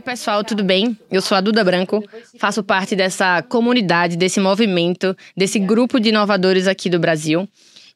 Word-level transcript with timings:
Oi, 0.00 0.02
pessoal, 0.02 0.42
tudo 0.42 0.64
bem? 0.64 0.96
Eu 1.10 1.20
sou 1.20 1.36
a 1.36 1.42
Duda 1.42 1.62
Branco, 1.62 2.02
faço 2.38 2.62
parte 2.62 2.96
dessa 2.96 3.42
comunidade, 3.42 4.16
desse 4.16 4.40
movimento, 4.40 5.14
desse 5.36 5.58
grupo 5.58 6.00
de 6.00 6.08
inovadores 6.08 6.66
aqui 6.66 6.88
do 6.88 6.98
Brasil. 6.98 7.46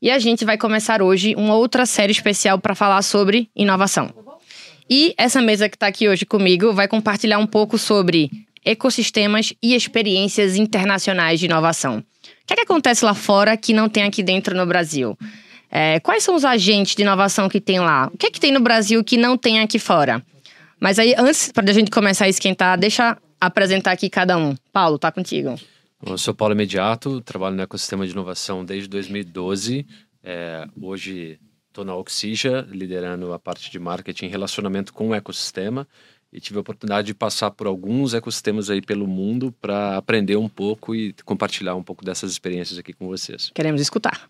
E 0.02 0.10
a 0.10 0.18
gente 0.18 0.44
vai 0.44 0.58
começar 0.58 1.00
hoje 1.00 1.34
uma 1.34 1.54
outra 1.54 1.86
série 1.86 2.12
especial 2.12 2.58
para 2.58 2.74
falar 2.74 3.00
sobre 3.00 3.48
inovação. 3.56 4.10
E 4.88 5.14
essa 5.16 5.40
mesa 5.40 5.66
que 5.66 5.76
está 5.76 5.86
aqui 5.86 6.06
hoje 6.06 6.26
comigo 6.26 6.74
vai 6.74 6.86
compartilhar 6.86 7.38
um 7.38 7.46
pouco 7.46 7.78
sobre 7.78 8.30
ecossistemas 8.62 9.54
e 9.62 9.74
experiências 9.74 10.56
internacionais 10.56 11.40
de 11.40 11.46
inovação. 11.46 12.00
O 12.00 12.46
que, 12.46 12.52
é 12.52 12.56
que 12.56 12.62
acontece 12.64 13.02
lá 13.02 13.14
fora 13.14 13.56
que 13.56 13.72
não 13.72 13.88
tem 13.88 14.02
aqui 14.02 14.22
dentro 14.22 14.54
no 14.54 14.66
Brasil? 14.66 15.16
É, 15.70 15.98
quais 16.00 16.22
são 16.22 16.34
os 16.34 16.44
agentes 16.44 16.94
de 16.94 17.00
inovação 17.00 17.48
que 17.48 17.62
tem 17.62 17.80
lá? 17.80 18.10
O 18.12 18.18
que 18.18 18.26
é 18.26 18.30
que 18.30 18.38
tem 18.38 18.52
no 18.52 18.60
Brasil 18.60 19.02
que 19.02 19.16
não 19.16 19.38
tem 19.38 19.60
aqui 19.60 19.78
fora? 19.78 20.22
Mas 20.84 20.98
aí, 20.98 21.14
antes 21.16 21.50
para 21.50 21.70
a 21.70 21.72
gente 21.72 21.90
começar 21.90 22.26
a 22.26 22.28
esquentar, 22.28 22.78
deixa 22.78 23.16
apresentar 23.40 23.92
aqui 23.92 24.10
cada 24.10 24.36
um. 24.36 24.54
Paulo, 24.70 24.98
tá 24.98 25.10
contigo. 25.10 25.58
Eu 26.04 26.18
sou 26.18 26.34
Paulo 26.34 26.52
Imediato, 26.52 27.22
trabalho 27.22 27.56
no 27.56 27.62
ecossistema 27.62 28.04
de 28.06 28.12
inovação 28.12 28.62
desde 28.62 28.86
2012. 28.90 29.86
É, 30.22 30.68
hoje 30.78 31.40
estou 31.68 31.86
na 31.86 31.96
Oxija, 31.96 32.68
liderando 32.68 33.32
a 33.32 33.38
parte 33.38 33.70
de 33.70 33.78
marketing 33.78 34.26
e 34.26 34.28
relacionamento 34.28 34.92
com 34.92 35.08
o 35.08 35.14
ecossistema. 35.14 35.88
E 36.30 36.38
tive 36.38 36.58
a 36.58 36.60
oportunidade 36.60 37.06
de 37.06 37.14
passar 37.14 37.50
por 37.52 37.66
alguns 37.66 38.12
ecossistemas 38.12 38.68
aí 38.68 38.82
pelo 38.82 39.06
mundo 39.06 39.54
para 39.62 39.96
aprender 39.96 40.36
um 40.36 40.50
pouco 40.50 40.94
e 40.94 41.14
compartilhar 41.24 41.74
um 41.76 41.82
pouco 41.82 42.04
dessas 42.04 42.30
experiências 42.30 42.78
aqui 42.78 42.92
com 42.92 43.06
vocês. 43.06 43.50
Queremos 43.54 43.80
escutar. 43.80 44.28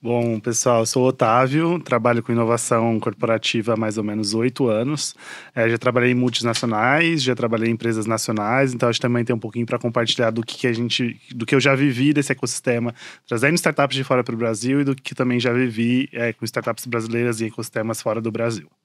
Bom, 0.00 0.38
pessoal, 0.38 0.80
eu 0.80 0.86
sou 0.86 1.02
o 1.02 1.08
Otávio, 1.08 1.80
trabalho 1.80 2.22
com 2.22 2.30
inovação 2.30 3.00
corporativa 3.00 3.74
há 3.74 3.76
mais 3.76 3.98
ou 3.98 4.04
menos 4.04 4.32
oito 4.32 4.68
anos. 4.68 5.12
É, 5.52 5.68
já 5.68 5.76
trabalhei 5.76 6.12
em 6.12 6.14
multinacionais, 6.14 7.20
já 7.20 7.34
trabalhei 7.34 7.68
em 7.68 7.72
empresas 7.72 8.06
nacionais, 8.06 8.72
então 8.72 8.88
acho 8.88 9.00
que 9.00 9.02
também 9.02 9.24
tem 9.24 9.34
um 9.34 9.40
pouquinho 9.40 9.66
para 9.66 9.76
compartilhar 9.76 10.30
do 10.30 10.42
que, 10.44 10.56
que, 10.56 10.66
a 10.68 10.72
gente, 10.72 11.20
do 11.34 11.44
que 11.44 11.52
eu 11.52 11.58
já 11.60 11.74
vivi 11.74 12.12
desse 12.12 12.30
ecossistema, 12.30 12.94
trazendo 13.26 13.56
startups 13.56 13.96
de 13.96 14.04
fora 14.04 14.22
para 14.22 14.34
o 14.36 14.38
Brasil 14.38 14.82
e 14.82 14.84
do 14.84 14.94
que 14.94 15.16
também 15.16 15.40
já 15.40 15.52
vivi 15.52 16.08
é, 16.12 16.32
com 16.32 16.44
startups 16.44 16.86
brasileiras 16.86 17.40
e 17.40 17.46
ecossistemas 17.46 18.00
fora 18.00 18.20
do 18.20 18.30
Brasil. 18.30 18.77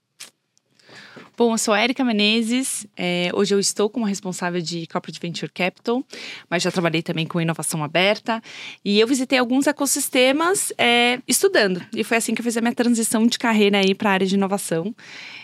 Bom, 1.35 1.51
eu 1.53 1.57
sou 1.57 1.73
a 1.73 1.83
Erika 1.83 2.03
Menezes. 2.03 2.85
É, 2.95 3.31
hoje 3.33 3.55
eu 3.55 3.59
estou 3.59 3.89
como 3.89 4.05
responsável 4.05 4.61
de 4.61 4.85
Corporate 4.85 5.19
Venture 5.19 5.51
Capital, 5.51 6.03
mas 6.47 6.61
já 6.61 6.69
trabalhei 6.69 7.01
também 7.01 7.25
com 7.25 7.41
inovação 7.41 7.83
aberta. 7.83 8.39
E 8.85 8.99
eu 8.99 9.07
visitei 9.07 9.39
alguns 9.39 9.65
ecossistemas 9.65 10.71
é, 10.77 11.19
estudando. 11.27 11.83
E 11.95 12.03
foi 12.03 12.17
assim 12.17 12.35
que 12.35 12.41
eu 12.41 12.43
fiz 12.43 12.55
a 12.55 12.61
minha 12.61 12.75
transição 12.75 13.25
de 13.25 13.39
carreira 13.39 13.79
aí 13.79 13.95
para 13.95 14.11
a 14.11 14.13
área 14.13 14.27
de 14.27 14.35
inovação. 14.35 14.95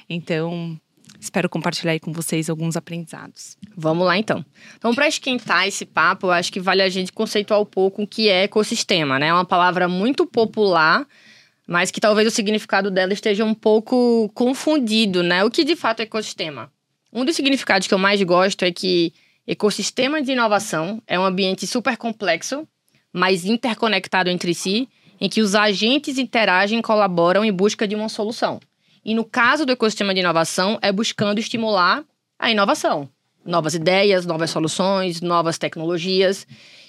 Então, 0.08 0.80
espero 1.20 1.50
compartilhar 1.50 1.94
aí 1.94 2.00
com 2.00 2.14
vocês 2.14 2.52
alguns 2.52 2.78
aprendizados. 2.78 3.58
Vamos 3.76 4.06
lá 4.06 4.16
então. 4.16 4.46
Então, 4.78 4.94
para 4.94 5.08
esquentar 5.08 5.68
esse 5.68 5.88
papo, 5.88 6.28
eu 6.28 6.32
acho 6.32 6.54
que 6.54 6.60
vale 6.60 6.84
a 6.84 6.90
gente 6.90 7.12
conceituar 7.12 7.60
um 7.60 7.66
pouco 7.66 8.04
o 8.04 8.08
que 8.08 8.30
é 8.30 8.44
ecossistema, 8.44 9.18
né? 9.18 9.30
É 9.30 9.34
uma 9.34 9.46
palavra 9.46 9.88
muito 9.88 10.28
popular 10.28 11.08
mas 11.70 11.92
que 11.92 12.02
talvez 12.02 12.28
o 12.28 12.32
significado 12.32 12.90
dela 12.90 13.14
esteja 13.14 13.46
um 13.46 13.54
pouco 13.54 14.28
confundido, 14.34 15.22
né? 15.22 15.44
O 15.44 15.52
que 15.52 15.64
de 15.64 15.76
fato 15.76 16.00
é 16.00 16.04
ecossistema? 16.04 16.72
Um 17.14 17.24
dos 17.24 17.36
significados 17.36 17.88
que 17.88 17.94
eu 17.94 18.00
mais 18.00 18.20
gosto 18.24 18.66
é 18.66 18.72
que 18.72 19.14
ecossistema 19.46 20.20
de 20.20 20.32
inovação 20.32 21.00
é 21.06 21.20
um 21.20 21.24
ambiente 21.24 21.68
super 21.68 21.96
complexo, 21.96 22.68
mas 23.14 23.46
interconectado 23.46 24.32
entre 24.32 24.52
si, 24.56 24.90
em 25.22 25.30
que 25.30 25.42
os 25.42 25.54
agentes 25.54 26.18
interagem 26.18 26.80
e 26.80 26.82
colaboram 26.82 27.46
em 27.46 27.52
busca 27.52 27.88
de 27.88 27.96
uma 27.96 28.10
solução. 28.10 28.60
E 29.06 29.14
no 29.14 29.24
caso 29.24 29.64
do 29.64 29.72
ecossistema 29.72 30.12
de 30.12 30.22
inovação, 30.22 30.80
é 30.82 30.92
buscando 30.92 31.38
estimular 31.38 32.04
a 32.40 32.50
inovação. 32.50 33.08
Novas 33.46 33.76
ideias, 33.76 34.26
novas 34.26 34.50
soluções, 34.50 35.22
novas 35.22 35.60
tecnologias. 35.60 36.48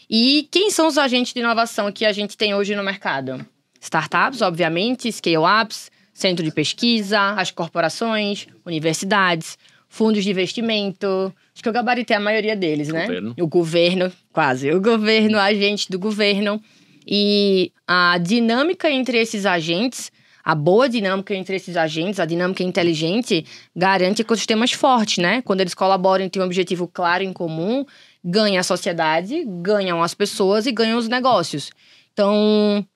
E 0.08 0.48
quem 0.50 0.70
são 0.70 0.86
os 0.86 0.96
agentes 0.96 1.34
de 1.34 1.40
inovação 1.40 1.92
que 1.92 2.06
a 2.06 2.12
gente 2.12 2.34
tem 2.34 2.54
hoje 2.54 2.74
no 2.74 2.82
mercado? 2.82 3.44
Startups, 3.80 4.42
obviamente, 4.42 5.10
scale-ups, 5.10 5.90
centro 6.12 6.44
de 6.44 6.52
pesquisa, 6.52 7.30
as 7.32 7.50
corporações, 7.50 8.46
universidades, 8.64 9.56
fundos 9.88 10.22
de 10.22 10.30
investimento. 10.30 11.34
Acho 11.52 11.62
que 11.62 11.68
eu 11.68 11.72
gabaritei 11.72 12.16
a 12.16 12.20
maioria 12.20 12.54
deles, 12.54 12.88
né? 12.88 13.06
Governo. 13.06 13.34
O 13.40 13.46
governo, 13.46 14.12
quase. 14.32 14.70
O 14.70 14.80
governo, 14.80 15.38
agente 15.38 15.90
do 15.90 15.98
governo. 15.98 16.62
E 17.06 17.72
a 17.88 18.18
dinâmica 18.18 18.90
entre 18.90 19.18
esses 19.18 19.46
agentes, 19.46 20.12
a 20.44 20.54
boa 20.54 20.88
dinâmica 20.88 21.34
entre 21.34 21.56
esses 21.56 21.76
agentes, 21.76 22.20
a 22.20 22.26
dinâmica 22.26 22.62
inteligente, 22.62 23.44
garante 23.74 24.22
ecossistemas 24.22 24.72
fortes, 24.72 25.18
né? 25.18 25.42
Quando 25.42 25.60
eles 25.60 25.74
colaboram 25.74 26.24
e 26.24 26.30
têm 26.30 26.42
um 26.42 26.44
objetivo 26.44 26.86
claro 26.86 27.24
em 27.24 27.32
comum, 27.32 27.84
ganha 28.22 28.60
a 28.60 28.62
sociedade, 28.62 29.44
ganham 29.46 30.02
as 30.02 30.14
pessoas 30.14 30.66
e 30.66 30.72
ganham 30.72 30.98
os 30.98 31.08
negócios. 31.08 31.70
Então, 32.12 32.86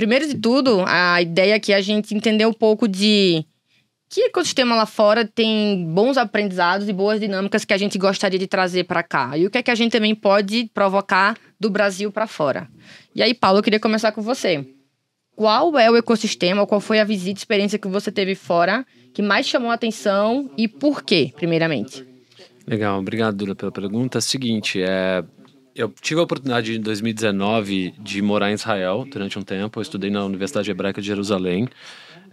Primeiro 0.00 0.26
de 0.26 0.34
tudo, 0.34 0.82
a 0.86 1.20
ideia 1.20 1.56
aqui 1.56 1.74
é 1.74 1.76
a 1.76 1.80
gente 1.82 2.14
entender 2.14 2.46
um 2.46 2.54
pouco 2.54 2.88
de 2.88 3.44
que 4.08 4.22
ecossistema 4.22 4.74
lá 4.74 4.86
fora 4.86 5.26
tem 5.26 5.84
bons 5.92 6.16
aprendizados 6.16 6.88
e 6.88 6.92
boas 6.94 7.20
dinâmicas 7.20 7.66
que 7.66 7.74
a 7.74 7.76
gente 7.76 7.98
gostaria 7.98 8.38
de 8.38 8.46
trazer 8.46 8.84
para 8.84 9.02
cá. 9.02 9.36
E 9.36 9.44
o 9.44 9.50
que 9.50 9.58
é 9.58 9.62
que 9.62 9.70
a 9.70 9.74
gente 9.74 9.92
também 9.92 10.14
pode 10.14 10.70
provocar 10.72 11.36
do 11.60 11.68
Brasil 11.68 12.10
para 12.10 12.26
fora. 12.26 12.66
E 13.14 13.22
aí, 13.22 13.34
Paulo, 13.34 13.58
eu 13.58 13.62
queria 13.62 13.78
começar 13.78 14.10
com 14.12 14.22
você. 14.22 14.66
Qual 15.36 15.78
é 15.78 15.90
o 15.90 15.96
ecossistema, 15.98 16.66
qual 16.66 16.80
foi 16.80 16.98
a 16.98 17.04
visita, 17.04 17.38
experiência 17.38 17.78
que 17.78 17.86
você 17.86 18.10
teve 18.10 18.34
fora 18.34 18.86
que 19.12 19.20
mais 19.20 19.44
chamou 19.44 19.70
a 19.70 19.74
atenção 19.74 20.50
e 20.56 20.66
por 20.66 21.02
quê, 21.02 21.30
primeiramente? 21.36 22.06
Legal, 22.66 22.98
obrigado, 22.98 23.36
Dura, 23.36 23.54
pela 23.54 23.70
pergunta. 23.70 24.18
Seguinte, 24.22 24.80
é, 24.80 25.22
eu 25.74 25.92
tive 26.00 26.20
a 26.20 26.24
oportunidade 26.24 26.76
em 26.76 26.80
2019 26.80 27.94
de 27.98 28.20
morar 28.22 28.50
em 28.50 28.54
Israel 28.54 29.06
durante 29.10 29.38
um 29.38 29.42
tempo. 29.42 29.78
Eu 29.78 29.82
estudei 29.82 30.10
na 30.10 30.24
Universidade 30.24 30.70
Hebraica 30.70 31.00
de 31.00 31.06
Jerusalém, 31.06 31.68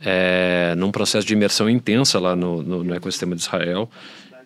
é, 0.02 0.74
num 0.78 0.92
processo 0.92 1.26
de 1.26 1.34
imersão 1.34 1.70
intensa 1.70 2.20
lá 2.20 2.36
no, 2.36 2.62
no, 2.64 2.84
no 2.84 2.94
ecossistema 2.94 3.36
de 3.36 3.42
Israel, 3.42 3.90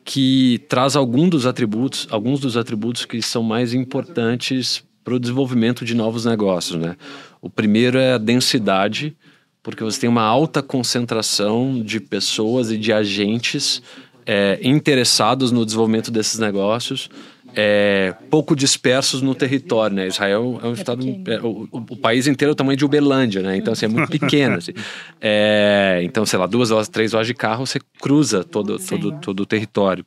que 0.03 0.61
traz 0.67 0.95
alguns 0.95 1.29
dos 1.29 1.45
atributos, 1.45 2.07
alguns 2.09 2.39
dos 2.39 2.57
atributos 2.57 3.05
que 3.05 3.21
são 3.21 3.43
mais 3.43 3.73
importantes 3.73 4.83
para 5.03 5.15
o 5.15 5.19
desenvolvimento 5.19 5.83
de 5.83 5.95
novos 5.95 6.25
negócios, 6.25 6.79
né? 6.79 6.95
O 7.41 7.49
primeiro 7.49 7.97
é 7.97 8.13
a 8.13 8.17
densidade, 8.17 9.15
porque 9.63 9.83
você 9.83 10.01
tem 10.01 10.09
uma 10.09 10.23
alta 10.23 10.61
concentração 10.61 11.81
de 11.81 11.99
pessoas 11.99 12.71
e 12.71 12.77
de 12.77 12.93
agentes 12.93 13.81
é, 14.25 14.59
interessados 14.61 15.51
no 15.51 15.65
desenvolvimento 15.65 16.11
desses 16.11 16.37
negócios 16.39 17.09
é, 17.55 18.13
pouco 18.29 18.55
dispersos 18.55 19.21
no 19.21 19.35
território, 19.35 19.95
né? 19.95 20.07
Israel 20.07 20.59
é 20.63 20.67
um 20.67 20.71
é 20.71 20.73
estado, 20.73 21.05
é, 21.27 21.39
o, 21.41 21.67
o, 21.71 21.97
país 21.97 22.27
inteiro 22.27 22.51
é 22.51 22.53
o 22.53 22.55
tamanho 22.55 22.77
de 22.77 22.85
Uberlândia, 22.85 23.41
né? 23.41 23.57
Então 23.57 23.73
assim, 23.73 23.85
é 23.85 23.89
muito 23.89 24.09
pequeno. 24.11 24.55
Assim. 24.55 24.73
É, 25.19 26.01
então, 26.03 26.25
sei 26.25 26.39
lá, 26.39 26.47
duas 26.47 26.71
horas, 26.71 26.87
três 26.87 27.13
horas 27.13 27.27
de 27.27 27.33
carro, 27.33 27.65
você 27.65 27.79
cruza 27.99 28.43
todo, 28.43 28.79
todo, 28.79 29.19
todo 29.19 29.39
o 29.41 29.45
território. 29.45 30.05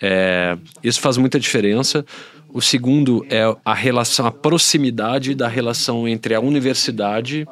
É, 0.00 0.56
isso 0.82 1.00
faz 1.00 1.16
muita 1.16 1.38
diferença. 1.38 2.04
O 2.48 2.60
segundo 2.60 3.24
é 3.30 3.42
a 3.64 3.74
relação, 3.74 4.26
a 4.26 4.32
proximidade 4.32 5.34
da 5.34 5.48
relação 5.48 6.06
entre 6.06 6.34
a 6.34 6.40
universidade, 6.40 7.46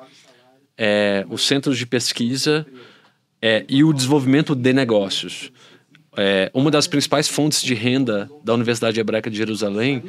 é, 0.77 1.25
os 1.31 1.47
centros 1.47 1.79
de 1.79 1.87
pesquisa 1.87 2.67
e 3.67 3.83
o 3.83 3.91
desenvolvimento 3.95 4.55
de 4.55 4.73
negócios. 4.75 5.51
É, 6.17 6.51
uma 6.53 6.71
das 6.71 6.87
principais 6.87 7.29
fontes 7.29 7.63
de 7.63 7.75
renda 7.75 8.31
da 8.45 8.55
Universidade 8.55 8.99
Hebraica 8.99 9.31
de 9.31 9.37
Jerusalém 9.37 10.03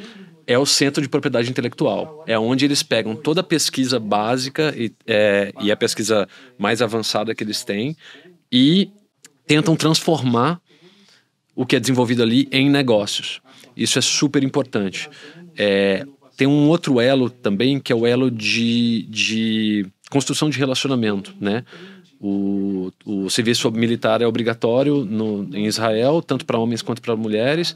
é 0.46 0.58
o 0.58 0.66
Centro 0.66 1.00
de 1.00 1.08
Propriedade 1.08 1.48
Intelectual. 1.48 2.24
É 2.26 2.38
onde 2.38 2.64
eles 2.64 2.82
pegam 2.82 3.14
toda 3.14 3.40
a 3.40 3.44
pesquisa 3.44 4.00
básica 4.00 4.74
e, 4.76 4.92
é, 5.06 5.52
e 5.60 5.70
a 5.70 5.76
pesquisa 5.76 6.28
mais 6.58 6.82
avançada 6.82 7.34
que 7.34 7.44
eles 7.44 7.62
têm 7.62 7.96
e 8.50 8.90
tentam 9.46 9.76
transformar 9.76 10.60
o 11.54 11.64
que 11.64 11.76
é 11.76 11.80
desenvolvido 11.80 12.22
ali 12.22 12.48
em 12.50 12.68
negócios. 12.70 13.40
Isso 13.76 13.98
é 13.98 14.02
super 14.02 14.42
importante. 14.42 15.08
É, 15.56 16.04
tem 16.36 16.46
um 16.46 16.68
outro 16.68 17.00
elo 17.00 17.30
também, 17.30 17.78
que 17.78 17.92
é 17.92 17.96
o 17.96 18.06
elo 18.06 18.30
de, 18.30 19.06
de 19.08 19.86
construção 20.10 20.50
de 20.50 20.58
relacionamento, 20.58 21.34
né? 21.40 21.64
O, 22.24 22.92
o 23.04 23.28
serviço 23.28 23.68
militar 23.72 24.22
é 24.22 24.26
obrigatório 24.26 25.04
no, 25.04 25.48
em 25.52 25.66
Israel, 25.66 26.22
tanto 26.22 26.46
para 26.46 26.56
homens 26.56 26.80
quanto 26.80 27.02
para 27.02 27.16
mulheres, 27.16 27.74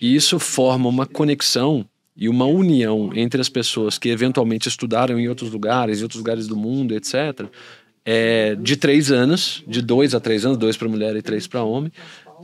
e 0.00 0.14
isso 0.14 0.38
forma 0.38 0.88
uma 0.88 1.04
conexão 1.04 1.84
e 2.16 2.28
uma 2.28 2.46
união 2.46 3.10
entre 3.12 3.40
as 3.40 3.48
pessoas 3.48 3.98
que 3.98 4.08
eventualmente 4.08 4.68
estudaram 4.68 5.18
em 5.18 5.28
outros 5.28 5.50
lugares, 5.50 5.98
em 5.98 6.04
outros 6.04 6.20
lugares 6.20 6.46
do 6.46 6.56
mundo, 6.56 6.94
etc., 6.94 7.46
é, 8.04 8.54
de 8.54 8.76
três 8.76 9.10
anos, 9.10 9.64
de 9.66 9.82
dois 9.82 10.14
a 10.14 10.20
três 10.20 10.46
anos, 10.46 10.56
dois 10.56 10.76
para 10.76 10.88
mulher 10.88 11.14
e 11.16 11.20
três 11.20 11.48
para 11.48 11.62
homem, 11.64 11.92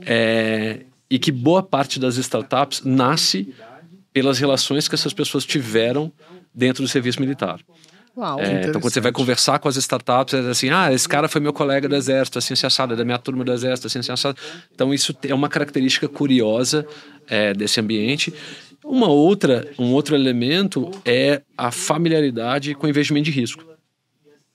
é, 0.05 0.81
e 1.09 1.17
que 1.17 1.31
boa 1.31 1.63
parte 1.63 1.99
das 1.99 2.17
startups 2.17 2.83
nasce 2.83 3.53
pelas 4.11 4.39
relações 4.39 4.87
que 4.87 4.95
essas 4.95 5.13
pessoas 5.13 5.45
tiveram 5.45 6.11
dentro 6.53 6.83
do 6.83 6.89
serviço 6.89 7.19
militar. 7.19 7.59
Uau. 8.17 8.39
É, 8.39 8.61
então, 8.61 8.79
quando 8.79 8.93
você 8.93 9.01
vai 9.01 9.11
conversar 9.11 9.59
com 9.59 9.67
as 9.67 9.75
startups, 9.75 10.33
é 10.33 10.39
assim: 10.49 10.69
ah, 10.69 10.91
esse 10.93 11.07
cara 11.07 11.27
foi 11.27 11.41
meu 11.41 11.51
colega 11.51 11.87
do 11.89 11.95
exército, 11.95 12.39
assim, 12.39 12.53
assim, 12.53 12.65
assado, 12.65 12.93
é 12.93 12.95
da 12.95 13.03
minha 13.03 13.17
turma 13.17 13.43
do 13.43 13.51
exército, 13.51 13.87
assim, 13.87 13.99
assim, 13.99 14.11
assado. 14.11 14.39
Então, 14.73 14.93
isso 14.93 15.15
é 15.23 15.33
uma 15.33 15.49
característica 15.49 16.07
curiosa 16.07 16.87
é, 17.27 17.53
desse 17.53 17.79
ambiente. 17.79 18.33
Uma 18.83 19.07
outra, 19.07 19.67
um 19.77 19.91
outro 19.91 20.15
elemento 20.15 20.91
é 21.03 21.41
a 21.57 21.71
familiaridade 21.71 22.73
com 22.75 22.87
investimento 22.87 23.25
de 23.25 23.31
risco, 23.31 23.63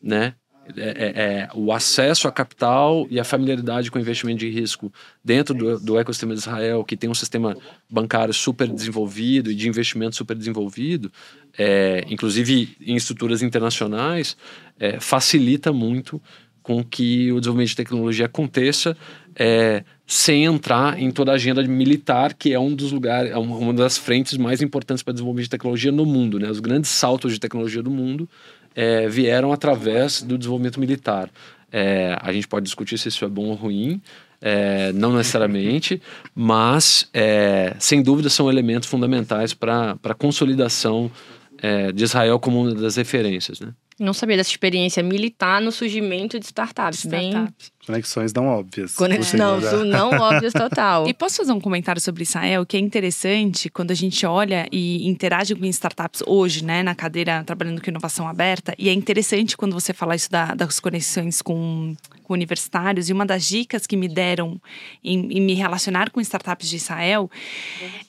né? 0.02 0.34
É, 0.76 0.82
é, 0.82 1.22
é, 1.22 1.48
o 1.54 1.72
acesso 1.72 2.28
a 2.28 2.32
capital 2.32 3.06
e 3.10 3.18
a 3.18 3.24
familiaridade 3.24 3.90
com 3.90 3.98
investimento 3.98 4.40
de 4.40 4.50
risco 4.50 4.92
dentro 5.24 5.54
do, 5.54 5.78
do, 5.78 5.98
ecossistema 5.98 6.34
de 6.34 6.40
Israel, 6.40 6.84
que 6.84 6.96
tem 6.96 7.08
um 7.08 7.14
sistema 7.14 7.56
bancário 7.88 8.32
super 8.32 8.68
desenvolvido 8.68 9.50
e 9.50 9.54
de 9.54 9.68
investimento 9.68 10.16
super 10.16 10.36
desenvolvido, 10.36 11.10
é, 11.58 12.04
inclusive 12.08 12.76
em 12.80 12.96
estruturas 12.96 13.42
internacionais, 13.42 14.36
é, 14.78 15.00
facilita 15.00 15.72
muito 15.72 16.20
com 16.62 16.84
que 16.84 17.32
o 17.32 17.40
desenvolvimento 17.40 17.70
de 17.70 17.76
tecnologia 17.76 18.26
aconteça 18.26 18.96
é, 19.34 19.82
sem 20.06 20.44
entrar 20.44 21.00
em 21.00 21.10
toda 21.10 21.32
a 21.32 21.34
agenda 21.34 21.62
militar, 21.62 22.34
que 22.34 22.52
é 22.52 22.58
um 22.58 22.74
dos 22.74 22.92
lugares, 22.92 23.30
é 23.30 23.36
uma 23.36 23.72
das 23.72 23.96
frentes 23.96 24.36
mais 24.36 24.60
importantes 24.60 25.02
para 25.02 25.12
desenvolvimento 25.12 25.44
de 25.44 25.50
tecnologia 25.50 25.90
no 25.90 26.04
mundo. 26.04 26.38
Né? 26.38 26.50
Os 26.50 26.60
grandes 26.60 26.90
saltos 26.90 27.32
de 27.32 27.40
tecnologia 27.40 27.82
do 27.82 27.90
mundo 27.90 28.28
é, 28.74 29.08
vieram 29.08 29.52
através 29.52 30.22
do 30.22 30.38
desenvolvimento 30.38 30.80
militar. 30.80 31.30
É, 31.72 32.16
a 32.20 32.32
gente 32.32 32.48
pode 32.48 32.64
discutir 32.64 32.98
se 32.98 33.08
isso 33.08 33.24
é 33.24 33.28
bom 33.28 33.46
ou 33.46 33.54
ruim, 33.54 34.00
é, 34.40 34.92
não 34.92 35.12
necessariamente, 35.14 36.00
mas 36.34 37.08
é, 37.12 37.74
sem 37.78 38.02
dúvida 38.02 38.30
são 38.30 38.50
elementos 38.50 38.88
fundamentais 38.88 39.52
para 39.52 39.96
a 40.02 40.14
consolidação 40.14 41.10
é, 41.58 41.92
de 41.92 42.04
Israel 42.04 42.38
como 42.38 42.62
uma 42.62 42.74
das 42.74 42.96
referências. 42.96 43.60
Né? 43.60 43.68
Não 44.00 44.14
sabia 44.14 44.38
dessa 44.38 44.48
experiência 44.48 45.02
militar 45.02 45.60
no 45.60 45.70
surgimento 45.70 46.40
de 46.40 46.46
startups. 46.46 47.00
Startup. 47.00 47.34
Bem... 47.34 47.54
Conexões 47.86 48.32
não 48.32 48.46
óbvias. 48.46 48.94
Conex... 48.94 49.34
Não, 49.34 49.60
não 49.84 50.10
óbvias 50.10 50.54
total. 50.54 51.06
e 51.08 51.12
posso 51.12 51.36
fazer 51.38 51.52
um 51.52 51.60
comentário 51.60 52.00
sobre 52.00 52.22
Israel, 52.22 52.64
que 52.64 52.76
é 52.76 52.80
interessante 52.80 53.68
quando 53.68 53.90
a 53.90 53.94
gente 53.94 54.24
olha 54.24 54.66
e 54.72 55.06
interage 55.06 55.54
com 55.54 55.66
startups 55.66 56.22
hoje, 56.26 56.64
né, 56.64 56.82
na 56.82 56.94
cadeira 56.94 57.44
trabalhando 57.44 57.82
com 57.82 57.90
inovação 57.90 58.26
aberta. 58.26 58.74
E 58.78 58.88
é 58.88 58.92
interessante 58.92 59.56
quando 59.56 59.72
você 59.72 59.92
fala 59.92 60.14
isso 60.14 60.30
da, 60.30 60.54
das 60.54 60.80
conexões 60.80 61.42
com, 61.42 61.94
com, 62.22 62.32
universitários. 62.32 63.10
E 63.10 63.12
uma 63.12 63.26
das 63.26 63.46
dicas 63.46 63.86
que 63.86 63.96
me 63.96 64.08
deram 64.08 64.60
em, 65.04 65.38
em 65.38 65.40
me 65.40 65.52
relacionar 65.52 66.10
com 66.10 66.20
startups 66.20 66.70
de 66.70 66.76
Israel 66.76 67.30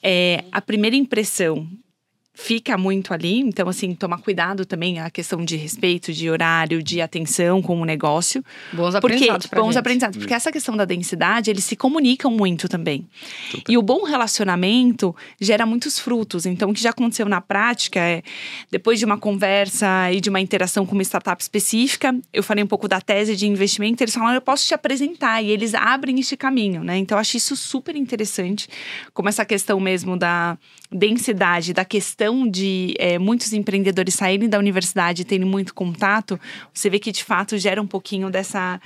é 0.02 0.44
a 0.50 0.60
primeira 0.60 0.96
impressão 0.96 1.68
fica 2.34 2.78
muito 2.78 3.12
ali. 3.12 3.40
Então, 3.40 3.68
assim, 3.68 3.94
tomar 3.94 4.18
cuidado 4.18 4.64
também 4.64 4.98
a 4.98 5.10
questão 5.10 5.44
de 5.44 5.56
respeito, 5.56 6.12
de 6.12 6.30
horário, 6.30 6.82
de 6.82 7.00
atenção 7.00 7.60
com 7.60 7.80
o 7.80 7.84
negócio. 7.84 8.42
Bons 8.72 8.94
aprendizados. 8.94 9.46
Porque, 9.46 9.60
bons 9.60 9.68
gente. 9.68 9.78
aprendizados. 9.78 10.18
Porque 10.18 10.34
essa 10.34 10.50
questão 10.50 10.76
da 10.76 10.84
densidade, 10.84 11.50
eles 11.50 11.64
se 11.64 11.76
comunicam 11.76 12.30
muito 12.30 12.68
também. 12.68 13.06
Super. 13.50 13.72
E 13.72 13.76
o 13.76 13.82
bom 13.82 14.04
relacionamento 14.04 15.14
gera 15.40 15.66
muitos 15.66 15.98
frutos. 15.98 16.46
Então, 16.46 16.70
o 16.70 16.74
que 16.74 16.82
já 16.82 16.90
aconteceu 16.90 17.28
na 17.28 17.40
prática 17.40 18.00
é, 18.00 18.22
depois 18.70 18.98
de 18.98 19.04
uma 19.04 19.18
conversa 19.18 20.10
e 20.10 20.20
de 20.20 20.30
uma 20.30 20.40
interação 20.40 20.86
com 20.86 20.92
uma 20.94 21.02
startup 21.02 21.40
específica, 21.42 22.14
eu 22.32 22.42
falei 22.42 22.64
um 22.64 22.66
pouco 22.66 22.88
da 22.88 23.00
tese 23.00 23.36
de 23.36 23.46
investimento, 23.46 24.02
eles 24.02 24.14
falaram, 24.14 24.34
eu 24.34 24.40
posso 24.40 24.66
te 24.66 24.74
apresentar. 24.74 25.42
E 25.42 25.50
eles 25.50 25.74
abrem 25.74 26.18
este 26.18 26.36
caminho, 26.36 26.82
né? 26.82 26.96
Então, 26.96 27.16
eu 27.16 27.20
acho 27.20 27.36
isso 27.36 27.54
super 27.56 27.94
interessante. 27.94 28.68
Como 29.12 29.28
essa 29.28 29.44
questão 29.44 29.78
mesmo 29.78 30.16
da 30.16 30.56
densidade, 30.90 31.72
da 31.72 31.84
questão 31.84 32.21
questão 32.22 32.48
de 32.48 32.94
é, 32.98 33.18
muitos 33.18 33.52
empreendedores 33.52 34.14
saírem 34.14 34.48
da 34.48 34.58
universidade 34.58 35.22
e 35.22 35.24
terem 35.24 35.46
muito 35.46 35.74
contato, 35.74 36.38
você 36.72 36.88
vê 36.88 36.98
que 36.98 37.10
de 37.10 37.24
fato 37.24 37.58
gera 37.58 37.82
um 37.82 37.86
pouquinho 37.86 38.30
dessa 38.30 38.80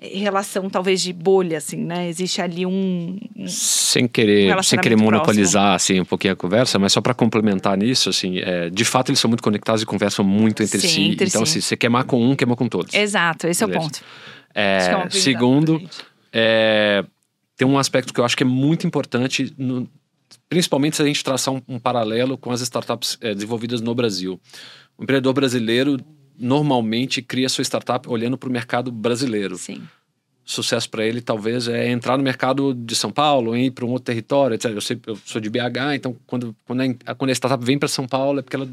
é, 0.00 0.08
relação 0.18 0.70
talvez 0.70 1.02
de 1.02 1.12
bolha 1.12 1.58
assim 1.58 1.78
né? 1.78 2.08
Existe 2.08 2.40
ali 2.40 2.64
um, 2.64 3.18
sem 3.48 4.06
querer 4.06 4.56
um 4.56 4.62
sem 4.62 4.78
querer 4.78 4.96
monopolizar 4.96 5.74
assim 5.74 6.00
um 6.00 6.04
pouquinho 6.04 6.34
a 6.34 6.36
conversa 6.36 6.78
mas 6.78 6.92
só 6.92 7.00
para 7.00 7.14
complementar 7.14 7.76
nisso 7.76 8.08
assim 8.08 8.38
é, 8.38 8.70
de 8.70 8.84
fato 8.84 9.10
eles 9.10 9.18
são 9.18 9.28
muito 9.28 9.42
conectados 9.42 9.82
e 9.82 9.86
conversam 9.86 10.24
muito 10.24 10.62
entre 10.62 10.80
Sim, 10.80 10.88
si. 10.88 11.02
entre 11.02 11.26
então 11.26 11.44
si. 11.44 11.58
assim 11.58 11.60
você 11.60 11.76
queimar 11.76 12.04
com 12.04 12.22
um 12.22 12.36
queima 12.36 12.54
com 12.54 12.68
todos. 12.68 12.94
Exato 12.94 13.48
esse 13.48 13.64
Beleza. 13.64 13.78
é 13.78 13.80
o 13.80 13.82
ponto. 13.82 14.00
É, 14.54 15.06
é 15.06 15.10
segundo 15.10 15.82
é, 16.32 17.04
tem 17.56 17.66
um 17.66 17.78
aspecto 17.78 18.12
que 18.12 18.20
eu 18.20 18.24
acho 18.24 18.36
que 18.36 18.42
é 18.42 18.46
muito 18.46 18.86
importante 18.86 19.52
no, 19.56 19.88
principalmente 20.48 20.96
se 20.96 21.02
a 21.02 21.06
gente 21.06 21.22
traçar 21.22 21.54
um, 21.54 21.62
um 21.68 21.78
paralelo 21.78 22.38
com 22.38 22.50
as 22.50 22.60
startups 22.60 23.18
é, 23.20 23.34
desenvolvidas 23.34 23.80
no 23.80 23.94
Brasil. 23.94 24.40
O 24.96 25.02
empreendedor 25.02 25.34
brasileiro 25.34 25.98
normalmente 26.38 27.22
cria 27.22 27.48
sua 27.48 27.62
startup 27.62 28.08
olhando 28.08 28.36
para 28.36 28.48
o 28.48 28.52
mercado 28.52 28.92
brasileiro. 28.92 29.56
Sim. 29.56 29.82
Sucesso 30.44 30.88
para 30.88 31.04
ele 31.04 31.20
talvez 31.20 31.66
é 31.66 31.90
entrar 31.90 32.16
no 32.16 32.22
mercado 32.22 32.72
de 32.72 32.94
São 32.94 33.10
Paulo, 33.10 33.56
ir 33.56 33.72
para 33.72 33.84
um 33.84 33.90
outro 33.90 34.04
território, 34.04 34.54
etc. 34.54 34.70
Eu, 34.70 34.80
sei, 34.80 35.00
eu 35.06 35.16
sou 35.24 35.40
de 35.40 35.50
BH, 35.50 35.94
então 35.94 36.16
quando, 36.26 36.54
quando, 36.64 36.82
a, 37.04 37.14
quando 37.14 37.30
a 37.30 37.32
startup 37.32 37.64
vem 37.64 37.78
para 37.78 37.88
São 37.88 38.06
Paulo 38.06 38.38
é 38.38 38.42
porque 38.42 38.54
ela 38.54 38.68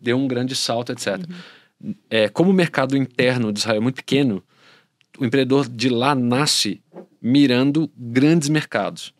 deu 0.00 0.16
um 0.16 0.28
grande 0.28 0.54
salto, 0.54 0.92
etc. 0.92 1.18
Uhum. 1.82 1.94
É, 2.08 2.28
como 2.28 2.50
o 2.50 2.54
mercado 2.54 2.96
interno 2.96 3.52
de 3.52 3.58
Israel 3.58 3.78
é 3.78 3.80
muito 3.80 3.96
pequeno, 3.96 4.42
o 5.18 5.24
empreendedor 5.24 5.68
de 5.68 5.88
lá 5.88 6.14
nasce 6.14 6.80
mirando 7.20 7.90
grandes 7.96 8.48
mercados. 8.48 9.12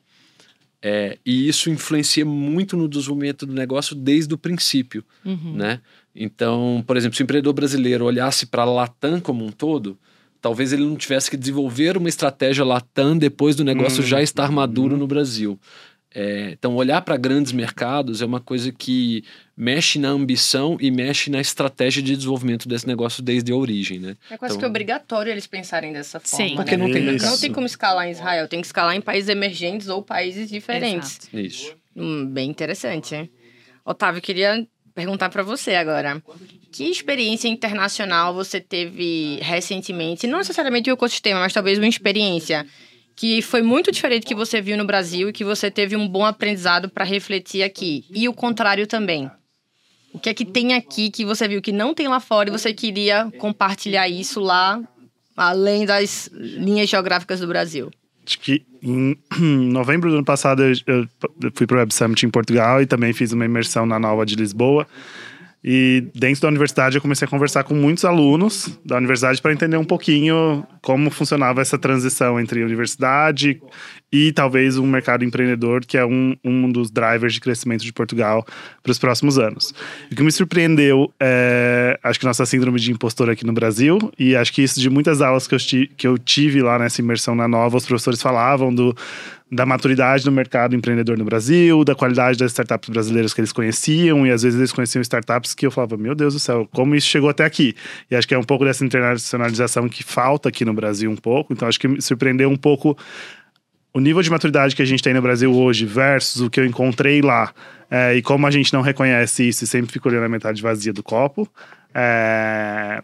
É, 0.80 1.18
e 1.26 1.48
isso 1.48 1.70
influencia 1.70 2.24
muito 2.24 2.76
no 2.76 2.88
desenvolvimento 2.88 3.44
do 3.44 3.52
negócio 3.52 3.96
desde 3.96 4.32
o 4.32 4.38
princípio, 4.38 5.04
uhum. 5.24 5.54
né? 5.54 5.80
Então, 6.14 6.82
por 6.86 6.96
exemplo, 6.96 7.16
se 7.16 7.22
o 7.22 7.24
empreendedor 7.24 7.52
brasileiro 7.52 8.04
olhasse 8.04 8.46
para 8.46 8.62
a 8.62 8.64
Latam 8.64 9.20
como 9.20 9.44
um 9.44 9.50
todo, 9.50 9.98
talvez 10.40 10.72
ele 10.72 10.84
não 10.84 10.96
tivesse 10.96 11.30
que 11.30 11.36
desenvolver 11.36 11.96
uma 11.96 12.08
estratégia 12.08 12.64
Latam 12.64 13.18
depois 13.18 13.56
do 13.56 13.64
negócio 13.64 14.02
uhum. 14.02 14.06
já 14.06 14.22
estar 14.22 14.50
maduro 14.52 14.96
no 14.96 15.06
Brasil. 15.06 15.58
É, 16.20 16.50
então, 16.50 16.74
olhar 16.74 17.00
para 17.02 17.16
grandes 17.16 17.52
mercados 17.52 18.20
é 18.20 18.26
uma 18.26 18.40
coisa 18.40 18.72
que 18.72 19.22
mexe 19.56 20.00
na 20.00 20.08
ambição 20.08 20.76
e 20.80 20.90
mexe 20.90 21.30
na 21.30 21.40
estratégia 21.40 22.02
de 22.02 22.16
desenvolvimento 22.16 22.66
desse 22.66 22.88
negócio 22.88 23.22
desde 23.22 23.52
a 23.52 23.54
origem, 23.54 24.00
né? 24.00 24.16
É 24.28 24.36
quase 24.36 24.54
então, 24.54 24.62
que 24.62 24.66
obrigatório 24.66 25.30
eles 25.30 25.46
pensarem 25.46 25.92
dessa 25.92 26.18
forma. 26.18 26.44
Sim, 26.44 26.56
né? 26.56 26.56
porque 26.56 26.76
não 26.76 26.90
tem 26.90 27.02
mercado. 27.04 27.30
Não 27.30 27.38
tem 27.38 27.52
como 27.52 27.66
escalar 27.66 28.08
em 28.08 28.10
Israel, 28.10 28.48
tem 28.48 28.60
que 28.60 28.66
escalar 28.66 28.96
em 28.96 29.00
países 29.00 29.28
emergentes 29.28 29.86
ou 29.86 30.02
países 30.02 30.50
diferentes. 30.50 31.20
Exato. 31.20 31.38
Isso. 31.38 31.76
Hum, 31.94 32.26
bem 32.26 32.50
interessante. 32.50 33.14
Hein? 33.14 33.30
Otávio, 33.84 34.20
queria 34.20 34.66
perguntar 34.96 35.28
para 35.28 35.44
você 35.44 35.76
agora. 35.76 36.20
Que 36.72 36.90
experiência 36.90 37.46
internacional 37.46 38.34
você 38.34 38.60
teve 38.60 39.38
recentemente? 39.40 40.26
Não 40.26 40.38
necessariamente 40.38 40.90
o 40.90 40.94
ecossistema, 40.94 41.38
mas 41.38 41.52
talvez 41.52 41.78
uma 41.78 41.86
experiência 41.86 42.66
que 43.18 43.42
foi 43.42 43.62
muito 43.62 43.90
diferente 43.90 44.24
que 44.24 44.34
você 44.34 44.60
viu 44.60 44.76
no 44.76 44.84
Brasil 44.84 45.28
e 45.28 45.32
que 45.32 45.42
você 45.42 45.72
teve 45.72 45.96
um 45.96 46.06
bom 46.06 46.24
aprendizado 46.24 46.88
para 46.88 47.04
refletir 47.04 47.64
aqui. 47.64 48.04
E 48.14 48.28
o 48.28 48.32
contrário 48.32 48.86
também. 48.86 49.28
O 50.12 50.20
que 50.20 50.28
é 50.28 50.34
que 50.34 50.44
tem 50.44 50.72
aqui 50.74 51.10
que 51.10 51.24
você 51.24 51.48
viu 51.48 51.60
que 51.60 51.72
não 51.72 51.92
tem 51.92 52.06
lá 52.06 52.20
fora 52.20 52.48
e 52.48 52.52
você 52.52 52.72
queria 52.72 53.28
compartilhar 53.36 54.08
isso 54.08 54.38
lá, 54.38 54.80
além 55.36 55.84
das 55.84 56.30
linhas 56.32 56.88
geográficas 56.88 57.40
do 57.40 57.48
Brasil? 57.48 57.90
Acho 58.24 58.38
que 58.38 58.64
em 58.80 59.18
novembro 59.68 60.10
do 60.10 60.14
ano 60.14 60.24
passado 60.24 60.62
eu 60.62 61.08
fui 61.56 61.66
para 61.66 61.74
o 61.74 61.78
Web 61.80 61.92
Summit 61.92 62.24
em 62.24 62.30
Portugal 62.30 62.80
e 62.80 62.86
também 62.86 63.12
fiz 63.12 63.32
uma 63.32 63.44
imersão 63.44 63.84
na 63.84 63.98
Nova 63.98 64.24
de 64.24 64.36
Lisboa. 64.36 64.86
E 65.62 66.06
dentro 66.14 66.42
da 66.42 66.48
universidade 66.48 66.96
eu 66.96 67.02
comecei 67.02 67.26
a 67.26 67.28
conversar 67.28 67.64
com 67.64 67.74
muitos 67.74 68.04
alunos 68.04 68.78
da 68.84 68.96
universidade 68.96 69.42
para 69.42 69.52
entender 69.52 69.76
um 69.76 69.84
pouquinho 69.84 70.64
como 70.80 71.10
funcionava 71.10 71.60
essa 71.60 71.76
transição 71.76 72.38
entre 72.38 72.62
universidade 72.62 73.60
e 74.10 74.32
talvez 74.32 74.78
um 74.78 74.86
mercado 74.86 75.24
empreendedor, 75.24 75.84
que 75.84 75.98
é 75.98 76.06
um, 76.06 76.36
um 76.44 76.70
dos 76.70 76.90
drivers 76.90 77.34
de 77.34 77.40
crescimento 77.40 77.84
de 77.84 77.92
Portugal 77.92 78.46
para 78.82 78.92
os 78.92 78.98
próximos 78.98 79.38
anos. 79.38 79.74
O 80.10 80.14
que 80.14 80.22
me 80.22 80.32
surpreendeu 80.32 81.12
é, 81.20 81.98
acho 82.02 82.20
que 82.20 82.24
nossa 82.24 82.46
síndrome 82.46 82.78
de 82.78 82.92
impostor 82.92 83.28
aqui 83.28 83.44
no 83.44 83.52
Brasil, 83.52 83.98
e 84.18 84.36
acho 84.36 84.52
que 84.52 84.62
isso 84.62 84.80
de 84.80 84.88
muitas 84.88 85.20
aulas 85.20 85.46
que 85.46 85.54
eu, 85.54 85.58
que 85.96 86.06
eu 86.06 86.16
tive 86.16 86.62
lá 86.62 86.78
nessa 86.78 87.00
imersão 87.00 87.34
na 87.34 87.48
Nova, 87.48 87.76
os 87.76 87.84
professores 87.84 88.22
falavam 88.22 88.74
do 88.74 88.96
da 89.50 89.64
maturidade 89.64 90.24
do 90.24 90.30
mercado 90.30 90.76
empreendedor 90.76 91.16
no 91.16 91.24
Brasil, 91.24 91.82
da 91.84 91.94
qualidade 91.94 92.38
das 92.38 92.52
startups 92.52 92.90
brasileiras 92.90 93.32
que 93.32 93.40
eles 93.40 93.52
conheciam, 93.52 94.26
e 94.26 94.30
às 94.30 94.42
vezes 94.42 94.58
eles 94.58 94.72
conheciam 94.72 95.00
startups 95.00 95.54
que 95.54 95.66
eu 95.66 95.70
falava, 95.70 95.96
meu 95.96 96.14
Deus 96.14 96.34
do 96.34 96.40
céu, 96.40 96.68
como 96.72 96.94
isso 96.94 97.06
chegou 97.06 97.30
até 97.30 97.44
aqui? 97.44 97.74
E 98.10 98.16
acho 98.16 98.28
que 98.28 98.34
é 98.34 98.38
um 98.38 98.44
pouco 98.44 98.64
dessa 98.64 98.84
internacionalização 98.84 99.88
que 99.88 100.04
falta 100.04 100.50
aqui 100.50 100.64
no 100.64 100.74
Brasil 100.74 101.10
um 101.10 101.16
pouco, 101.16 101.52
então 101.52 101.66
acho 101.66 101.80
que 101.80 101.88
me 101.88 102.02
surpreendeu 102.02 102.50
um 102.50 102.56
pouco 102.56 102.96
o 103.94 104.00
nível 104.00 104.20
de 104.20 104.30
maturidade 104.30 104.76
que 104.76 104.82
a 104.82 104.84
gente 104.84 105.02
tem 105.02 105.14
no 105.14 105.22
Brasil 105.22 105.52
hoje 105.52 105.86
versus 105.86 106.42
o 106.42 106.50
que 106.50 106.60
eu 106.60 106.66
encontrei 106.66 107.22
lá, 107.22 107.52
é, 107.90 108.14
e 108.14 108.22
como 108.22 108.46
a 108.46 108.50
gente 108.50 108.72
não 108.72 108.82
reconhece 108.82 109.48
isso 109.48 109.64
e 109.64 109.66
sempre 109.66 109.90
fica 109.90 110.08
olhando 110.08 110.24
a 110.24 110.28
metade 110.28 110.60
vazia 110.60 110.92
do 110.92 111.02
copo, 111.02 111.48
é, 111.94 113.02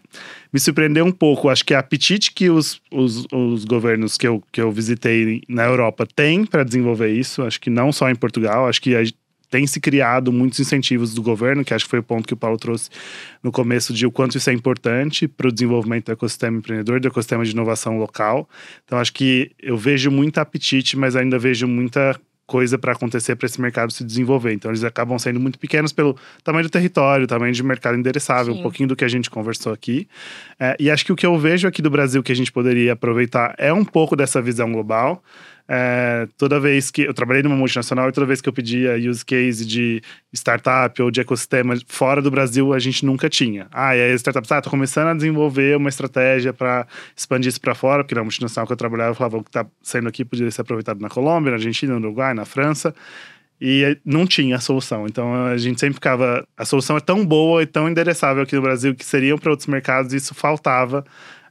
me 0.51 0.59
surpreendeu 0.59 1.05
um 1.05 1.11
pouco. 1.11 1.49
Acho 1.49 1.65
que 1.65 1.73
a 1.73 1.79
apetite 1.79 2.31
que 2.31 2.49
os, 2.49 2.81
os, 2.91 3.25
os 3.31 3.65
governos 3.65 4.17
que 4.17 4.27
eu, 4.27 4.43
que 4.51 4.61
eu 4.61 4.71
visitei 4.71 5.41
na 5.47 5.63
Europa 5.63 6.07
têm 6.15 6.45
para 6.45 6.63
desenvolver 6.63 7.11
isso, 7.11 7.43
acho 7.43 7.59
que 7.59 7.69
não 7.69 7.91
só 7.91 8.09
em 8.09 8.15
Portugal, 8.15 8.67
acho 8.67 8.81
que 8.81 8.95
tem 9.49 9.65
se 9.67 9.79
criado 9.79 10.31
muitos 10.31 10.59
incentivos 10.59 11.13
do 11.13 11.21
governo, 11.21 11.63
que 11.63 11.73
acho 11.73 11.85
que 11.85 11.91
foi 11.91 11.99
o 11.99 12.03
ponto 12.03 12.27
que 12.27 12.33
o 12.33 12.37
Paulo 12.37 12.57
trouxe 12.57 12.89
no 13.41 13.51
começo 13.51 13.93
de 13.93 14.05
o 14.05 14.11
quanto 14.11 14.37
isso 14.37 14.49
é 14.49 14.53
importante 14.53 15.27
para 15.27 15.47
o 15.47 15.51
desenvolvimento 15.51 16.07
do 16.07 16.11
ecossistema 16.11 16.57
empreendedor, 16.57 16.99
do 16.99 17.07
ecossistema 17.07 17.45
de 17.45 17.51
inovação 17.51 17.97
local. 17.97 18.49
Então 18.83 18.97
acho 18.99 19.13
que 19.13 19.51
eu 19.61 19.77
vejo 19.77 20.11
muito 20.11 20.39
apetite, 20.39 20.97
mas 20.97 21.15
ainda 21.15 21.39
vejo 21.39 21.67
muita 21.67 22.19
coisa 22.45 22.77
para 22.77 22.93
acontecer 22.93 23.35
para 23.35 23.45
esse 23.45 23.59
mercado 23.59 23.91
se 23.91 24.03
desenvolver. 24.03 24.53
Então 24.53 24.71
eles 24.71 24.83
acabam 24.83 25.17
sendo 25.17 25.39
muito 25.39 25.57
pequenos 25.57 25.91
pelo 25.91 26.15
tamanho 26.43 26.63
do 26.65 26.69
território, 26.69 27.25
tamanho 27.27 27.53
de 27.53 27.63
mercado 27.63 27.97
endereçável, 27.97 28.53
Sim. 28.53 28.59
um 28.59 28.63
pouquinho 28.63 28.89
do 28.89 28.95
que 28.95 29.03
a 29.03 29.07
gente 29.07 29.29
conversou 29.29 29.73
aqui. 29.73 30.07
É, 30.59 30.75
e 30.79 30.89
acho 30.89 31.05
que 31.05 31.11
o 31.11 31.15
que 31.15 31.25
eu 31.25 31.37
vejo 31.37 31.67
aqui 31.67 31.81
do 31.81 31.89
Brasil 31.89 32.21
que 32.21 32.31
a 32.31 32.35
gente 32.35 32.51
poderia 32.51 32.93
aproveitar 32.93 33.55
é 33.57 33.73
um 33.73 33.83
pouco 33.83 34.15
dessa 34.15 34.41
visão 34.41 34.71
global. 34.71 35.23
É, 35.67 36.27
toda 36.37 36.59
vez 36.59 36.91
que 36.91 37.01
eu 37.01 37.13
trabalhei 37.13 37.41
numa 37.41 37.55
multinacional 37.55 38.07
e 38.07 38.11
toda 38.11 38.27
vez 38.27 38.39
que 38.39 38.47
eu 38.47 38.53
pedia 38.53 38.95
use 39.09 39.25
case 39.25 39.65
de 39.65 40.01
startup 40.31 41.01
ou 41.01 41.09
de 41.09 41.21
ecossistema 41.21 41.75
fora 41.87 42.21
do 42.21 42.29
Brasil, 42.29 42.71
a 42.71 42.77
gente 42.77 43.03
nunca 43.03 43.27
tinha. 43.29 43.67
Ah, 43.71 43.95
e 43.95 44.01
aí 44.01 44.11
a 44.11 44.15
startup, 44.15 44.47
ah, 44.51 44.61
tô 44.61 44.69
começando 44.69 45.07
a 45.07 45.13
desenvolver 45.15 45.75
uma 45.75 45.89
estratégia 45.89 46.53
para 46.53 46.85
expandir 47.15 47.49
isso 47.49 47.59
para 47.59 47.73
fora, 47.73 48.03
porque 48.03 48.13
na 48.13 48.21
multinacional 48.21 48.67
que 48.67 48.73
eu 48.73 48.77
trabalhava, 48.77 49.11
eu 49.11 49.15
falava 49.15 49.43
que 49.43 49.49
tá 49.49 49.65
saindo 49.81 50.07
aqui 50.07 50.23
podia 50.23 50.49
ser 50.51 50.61
aproveitado 50.61 50.99
na 50.99 51.09
Colômbia, 51.09 51.51
na 51.51 51.57
Argentina, 51.57 51.93
no 51.93 51.99
Uruguai, 51.99 52.33
na 52.35 52.45
França. 52.45 52.93
E 53.59 53.97
não 54.03 54.27
tinha 54.27 54.57
a 54.57 54.59
solução. 54.59 55.07
Então 55.07 55.45
a 55.45 55.57
gente 55.57 55.79
sempre 55.79 55.95
ficava. 55.95 56.45
A 56.57 56.65
solução 56.65 56.97
é 56.97 56.99
tão 56.99 57.25
boa 57.25 57.63
e 57.63 57.65
tão 57.65 57.87
endereçável 57.89 58.43
aqui 58.43 58.53
no 58.53 58.61
Brasil 58.61 58.93
que 58.93 59.05
seriam 59.05 59.37
para 59.37 59.49
outros 59.49 59.67
mercados, 59.67 60.13
e 60.13 60.17
isso 60.17 60.35
faltava 60.35 61.05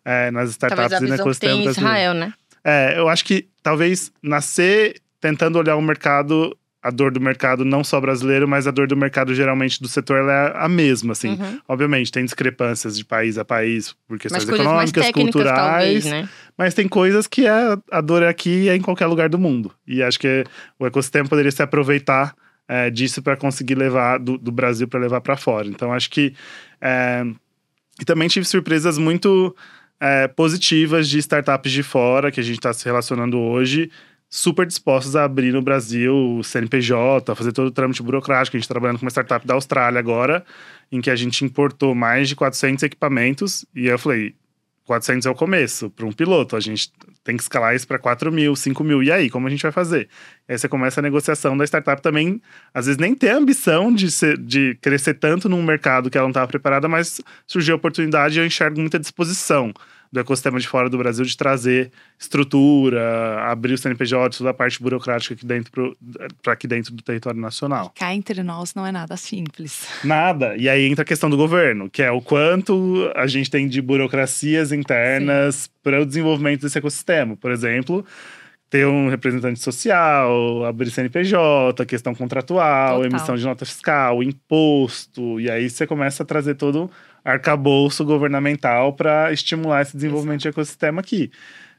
é, 0.04 0.30
nas 0.30 0.50
startups 0.50 0.90
Talvez 0.90 1.10
a 1.10 1.16
e 1.16 1.18
ecossistema 1.18 1.54
tem 1.54 1.66
Israel, 1.66 2.14
né? 2.14 2.34
É, 2.64 2.94
eu 2.96 3.08
acho 3.08 3.24
que 3.24 3.46
talvez 3.62 4.10
nascer 4.22 5.00
tentando 5.20 5.58
olhar 5.58 5.76
o 5.76 5.82
mercado, 5.82 6.56
a 6.82 6.90
dor 6.90 7.10
do 7.10 7.20
mercado 7.20 7.64
não 7.64 7.84
só 7.84 8.00
brasileiro, 8.00 8.48
mas 8.48 8.66
a 8.66 8.70
dor 8.70 8.86
do 8.86 8.96
mercado 8.96 9.34
geralmente 9.34 9.80
do 9.80 9.88
setor 9.88 10.18
ela 10.18 10.32
é 10.32 10.52
a 10.56 10.68
mesma, 10.68 11.12
assim. 11.12 11.30
Uhum. 11.30 11.60
Obviamente 11.68 12.10
tem 12.10 12.24
discrepâncias 12.24 12.96
de 12.96 13.04
país 13.04 13.38
a 13.38 13.44
país 13.44 13.94
por 14.06 14.18
questões 14.18 14.48
econômicas, 14.48 15.10
culturais, 15.10 15.54
talvez, 15.54 16.04
né? 16.04 16.28
mas 16.56 16.74
tem 16.74 16.88
coisas 16.88 17.26
que 17.26 17.46
é 17.46 17.76
a 17.90 18.00
dor 18.00 18.22
é 18.22 18.28
aqui 18.28 18.64
e 18.64 18.68
é 18.68 18.76
em 18.76 18.80
qualquer 18.80 19.06
lugar 19.06 19.28
do 19.28 19.38
mundo. 19.38 19.70
E 19.86 20.02
acho 20.02 20.18
que 20.18 20.44
o 20.78 20.86
ecossistema 20.86 21.28
poderia 21.28 21.50
se 21.50 21.62
aproveitar 21.62 22.34
é, 22.66 22.90
disso 22.90 23.22
para 23.22 23.36
conseguir 23.36 23.74
levar 23.74 24.18
do, 24.18 24.38
do 24.38 24.50
Brasil 24.50 24.88
para 24.88 25.00
levar 25.00 25.20
para 25.20 25.36
fora. 25.36 25.68
Então 25.68 25.92
acho 25.92 26.10
que 26.10 26.34
é, 26.80 27.24
e 28.00 28.04
também 28.04 28.28
tive 28.28 28.44
surpresas 28.44 28.98
muito 28.98 29.54
é, 30.00 30.28
positivas 30.28 31.08
de 31.08 31.18
startups 31.18 31.72
de 31.72 31.82
fora 31.82 32.30
que 32.30 32.40
a 32.40 32.42
gente 32.42 32.56
está 32.56 32.72
se 32.72 32.84
relacionando 32.84 33.38
hoje, 33.38 33.90
super 34.28 34.66
dispostas 34.66 35.14
a 35.14 35.24
abrir 35.24 35.52
no 35.52 35.62
Brasil 35.62 36.12
o 36.12 36.42
CNPJ, 36.42 37.34
fazer 37.34 37.52
todo 37.52 37.68
o 37.68 37.70
trâmite 37.70 38.02
burocrático. 38.02 38.56
A 38.56 38.58
gente 38.58 38.64
está 38.64 38.74
trabalhando 38.74 38.98
com 38.98 39.06
uma 39.06 39.10
startup 39.10 39.46
da 39.46 39.54
Austrália 39.54 39.98
agora, 39.98 40.44
em 40.90 41.00
que 41.00 41.10
a 41.10 41.16
gente 41.16 41.44
importou 41.44 41.94
mais 41.94 42.28
de 42.28 42.36
400 42.36 42.82
equipamentos. 42.82 43.64
E 43.74 43.86
eu 43.86 43.98
falei, 43.98 44.34
400 44.84 45.26
é 45.26 45.30
o 45.30 45.34
começo, 45.34 45.90
para 45.90 46.04
um 46.06 46.12
piloto. 46.12 46.56
A 46.56 46.60
gente 46.60 46.92
tem 47.22 47.36
que 47.36 47.42
escalar 47.42 47.74
isso 47.74 47.86
para 47.86 47.98
4 47.98 48.30
mil, 48.30 48.54
5 48.54 48.84
mil. 48.84 49.02
E 49.02 49.10
aí, 49.10 49.30
como 49.30 49.46
a 49.46 49.50
gente 49.50 49.62
vai 49.62 49.72
fazer? 49.72 50.08
Aí 50.48 50.58
você 50.58 50.68
começa 50.68 51.00
a 51.00 51.02
negociação 51.02 51.56
da 51.56 51.64
startup 51.64 52.02
também, 52.02 52.40
às 52.72 52.86
vezes 52.86 52.98
nem 52.98 53.14
ter 53.14 53.30
a 53.30 53.36
ambição 53.36 53.92
de, 53.92 54.10
ser, 54.10 54.36
de 54.36 54.76
crescer 54.80 55.14
tanto 55.14 55.48
num 55.48 55.62
mercado 55.62 56.10
que 56.10 56.18
ela 56.18 56.26
não 56.26 56.30
estava 56.30 56.46
preparada, 56.46 56.86
mas 56.88 57.20
surgiu 57.46 57.74
a 57.74 57.76
oportunidade 57.76 58.38
e 58.38 58.42
eu 58.42 58.46
enxergo 58.46 58.78
muita 58.78 58.98
disposição 58.98 59.72
do 60.14 60.20
ecossistema 60.20 60.60
de 60.60 60.68
fora 60.68 60.88
do 60.88 60.96
Brasil 60.96 61.24
de 61.24 61.36
trazer 61.36 61.90
estrutura, 62.16 63.42
abrir 63.50 63.74
o 63.74 63.78
CNPJ, 63.78 64.38
toda 64.38 64.50
a 64.50 64.54
parte 64.54 64.80
burocrática 64.80 65.34
aqui 65.34 65.44
dentro 65.44 65.96
para 66.40 66.52
aqui 66.52 66.68
dentro 66.68 66.94
do 66.94 67.02
território 67.02 67.40
nacional. 67.40 67.92
Cá 67.96 68.14
entre 68.14 68.40
nós 68.44 68.76
não 68.76 68.86
é 68.86 68.92
nada 68.92 69.16
simples. 69.16 69.88
Nada. 70.04 70.56
E 70.56 70.68
aí 70.68 70.86
entra 70.86 71.02
a 71.02 71.04
questão 71.04 71.28
do 71.28 71.36
governo, 71.36 71.90
que 71.90 72.00
é 72.00 72.12
o 72.12 72.20
quanto 72.20 73.10
a 73.16 73.26
gente 73.26 73.50
tem 73.50 73.66
de 73.66 73.82
burocracias 73.82 74.70
internas 74.70 75.68
para 75.82 76.00
o 76.00 76.06
desenvolvimento 76.06 76.62
desse 76.62 76.78
ecossistema. 76.78 77.36
Por 77.36 77.50
exemplo, 77.50 78.06
ter 78.70 78.86
um 78.86 79.08
representante 79.08 79.58
social, 79.58 80.64
abrir 80.64 80.92
CNPJ, 80.92 81.84
questão 81.86 82.14
contratual, 82.14 82.98
Total. 82.98 83.10
emissão 83.10 83.34
de 83.34 83.44
nota 83.44 83.66
fiscal, 83.66 84.22
imposto, 84.22 85.40
e 85.40 85.50
aí 85.50 85.68
você 85.68 85.88
começa 85.88 86.22
a 86.22 86.26
trazer 86.26 86.54
todo 86.54 86.88
arcabouço 87.24 88.04
governamental 88.04 88.92
para 88.92 89.32
estimular 89.32 89.82
esse 89.82 89.96
desenvolvimento 89.96 90.40
Exato. 90.40 90.54
de 90.54 90.60
ecossistema 90.60 91.00
aqui. 91.00 91.30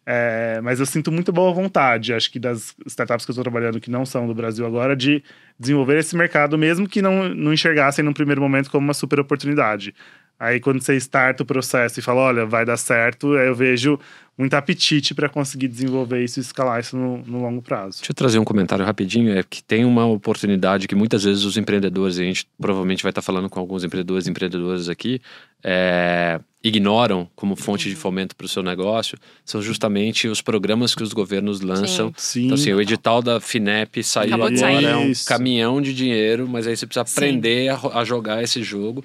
É, 0.08 0.60
mas 0.62 0.80
eu 0.80 0.86
sinto 0.86 1.12
muito 1.12 1.34
boa 1.34 1.52
vontade, 1.52 2.14
acho 2.14 2.32
que 2.32 2.38
das 2.38 2.76
startups 2.86 3.26
que 3.26 3.32
eu 3.32 3.34
estou 3.34 3.44
trabalhando 3.44 3.80
que 3.80 3.90
não 3.90 4.06
são 4.06 4.28
do 4.28 4.36
Brasil 4.36 4.66
agora, 4.66 4.96
de 4.96 5.24
desenvolver 5.60 5.98
esse 5.98 6.16
mercado, 6.16 6.58
mesmo 6.58 6.88
que 6.88 7.02
não, 7.02 7.30
não 7.30 7.52
enxergassem 7.52 8.06
num 8.06 8.14
primeiro 8.14 8.40
momento 8.40 8.70
como 8.70 8.86
uma 8.86 8.94
super 8.94 9.20
oportunidade. 9.20 9.96
Aí 10.40 10.60
quando 10.60 10.82
você 10.82 10.96
starta 10.98 11.44
o 11.44 11.46
processo 11.46 12.00
e 12.00 12.04
fala, 12.04 12.22
olha, 12.22 12.46
vai 12.46 12.66
dar 12.66 12.78
certo, 12.78 13.36
eu 13.36 13.56
vejo 13.56 13.98
muito 14.38 14.54
apetite 14.54 15.16
para 15.16 15.30
conseguir 15.30 15.70
desenvolver 15.70 16.22
isso 16.24 16.40
e 16.40 16.42
escalar 16.42 16.82
isso 16.82 16.98
no, 16.98 17.20
no, 17.20 17.42
longo 17.42 17.62
prazo. 17.62 18.00
Deixa 18.00 18.12
eu 18.12 18.16
trazer 18.16 18.38
um 18.38 18.44
comentário 18.44 18.84
rapidinho, 18.84 19.38
é 19.38 19.42
que 19.42 19.64
tem 19.64 19.86
uma 19.86 20.06
oportunidade 20.06 20.88
que 20.88 20.96
muitas 20.96 21.24
vezes 21.24 21.46
os 21.46 21.56
empreendedores, 21.56 22.18
e 22.18 22.22
a 22.22 22.26
gente 22.26 22.48
provavelmente 22.60 23.02
vai 23.02 23.12
estar 23.12 23.22
falando 23.22 23.50
com 23.50 23.60
alguns 23.60 23.86
empreendedores 23.86 24.28
e 24.28 24.30
empreendedoras 24.30 24.90
aqui, 24.90 25.22
é, 25.64 26.38
ignoram 26.62 27.30
como 27.34 27.56
fonte 27.56 27.88
de 27.88 27.96
fomento 27.96 28.36
para 28.36 28.46
o 28.46 28.50
seu 28.50 28.62
negócio, 28.62 29.18
são 29.46 29.62
justamente 29.62 30.28
os 30.28 30.42
programas 30.42 30.94
que 30.94 31.02
os 31.02 31.14
governos 31.14 31.62
lançam. 31.62 32.14
Sim. 32.18 32.46
Então, 32.48 32.56
assim, 32.56 32.74
o 32.74 32.82
edital 32.82 33.22
da 33.22 33.40
FINEP 33.40 34.04
saiu 34.04 34.36
Acabou 34.36 34.48
agora, 34.48 34.90
é 34.90 34.98
um 34.98 35.14
caminhão 35.26 35.82
de 35.82 35.94
dinheiro, 35.94 36.46
mas 36.46 36.68
aí 36.68 36.76
você 36.76 36.86
precisa 36.86 37.04
aprender 37.04 37.70
a, 37.70 38.00
a 38.00 38.04
jogar 38.04 38.44
esse 38.44 38.62
jogo 38.62 39.02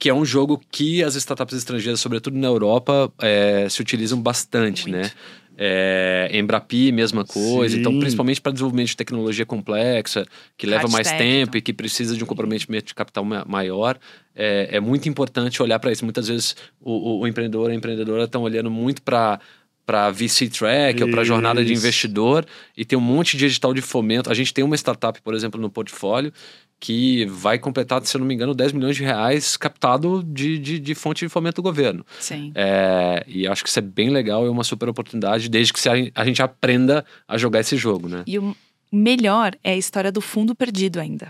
que 0.00 0.08
é 0.08 0.14
um 0.14 0.24
jogo 0.24 0.58
que 0.72 1.04
as 1.04 1.14
startups 1.14 1.54
estrangeiras, 1.54 2.00
sobretudo 2.00 2.36
na 2.38 2.46
Europa, 2.46 3.12
é, 3.20 3.68
se 3.68 3.82
utilizam 3.82 4.18
bastante, 4.20 4.88
Muito. 4.88 5.02
né? 5.02 5.12
É, 5.58 6.30
Embrapi, 6.32 6.90
mesma 6.90 7.22
coisa. 7.22 7.76
Então, 7.76 7.92
Sim. 7.92 7.96
Então, 7.96 8.00
principalmente 8.00 8.40
para 8.40 8.50
desenvolvimento 8.50 8.88
de 8.88 8.96
tecnologia 8.96 9.44
complexa, 9.44 10.24
que 10.56 10.66
leva 10.66 10.88
mais 10.88 11.06
técnico. 11.06 11.30
tempo 11.30 11.56
e 11.58 11.60
que 11.60 11.74
precisa 11.74 12.16
de 12.16 12.24
um 12.24 12.26
comprometimento 12.26 12.86
de 12.86 12.94
capital 12.94 13.22
maior, 13.46 13.98
é, 14.34 14.70
é 14.72 14.80
muito 14.80 15.06
importante 15.06 15.62
olhar 15.62 15.78
para 15.78 15.92
isso. 15.92 16.02
Muitas 16.02 16.28
vezes 16.28 16.56
o, 16.80 16.92
o, 16.92 17.20
o 17.20 17.26
empreendedor, 17.28 17.70
a 17.70 17.74
empreendedora 17.74 18.24
estão 18.24 18.40
olhando 18.40 18.70
muito 18.70 19.02
para 19.02 19.38
para 19.84 20.08
VC 20.08 20.48
Track 20.48 21.02
ou 21.02 21.10
para 21.10 21.24
jornada 21.24 21.64
de 21.64 21.72
investidor 21.72 22.46
e 22.76 22.84
tem 22.84 22.96
um 22.96 23.02
monte 23.02 23.36
de 23.36 23.46
edital 23.46 23.74
de 23.74 23.82
fomento. 23.82 24.30
A 24.30 24.34
gente 24.34 24.54
tem 24.54 24.62
uma 24.62 24.76
startup, 24.76 25.20
por 25.20 25.34
exemplo, 25.34 25.60
no 25.60 25.68
portfólio 25.68 26.32
que 26.80 27.26
vai 27.26 27.58
completar, 27.58 28.02
se 28.04 28.16
eu 28.16 28.20
não 28.20 28.26
me 28.26 28.34
engano, 28.34 28.54
10 28.54 28.72
milhões 28.72 28.96
de 28.96 29.04
reais 29.04 29.56
captado 29.56 30.24
de, 30.24 30.58
de, 30.58 30.78
de 30.78 30.94
fonte 30.94 31.26
de 31.26 31.28
fomento 31.28 31.56
do 31.56 31.62
governo. 31.62 32.04
Sim. 32.18 32.50
É, 32.54 33.22
e 33.28 33.46
acho 33.46 33.62
que 33.62 33.68
isso 33.68 33.78
é 33.78 33.82
bem 33.82 34.08
legal, 34.08 34.46
é 34.46 34.50
uma 34.50 34.64
super 34.64 34.88
oportunidade, 34.88 35.50
desde 35.50 35.72
que 35.74 35.80
a 36.14 36.24
gente 36.24 36.42
aprenda 36.42 37.04
a 37.28 37.36
jogar 37.36 37.60
esse 37.60 37.76
jogo, 37.76 38.08
né? 38.08 38.24
E 38.26 38.38
o 38.38 38.56
melhor 38.90 39.54
é 39.62 39.72
a 39.72 39.76
história 39.76 40.10
do 40.10 40.22
fundo 40.22 40.54
perdido 40.54 40.98
ainda. 40.98 41.28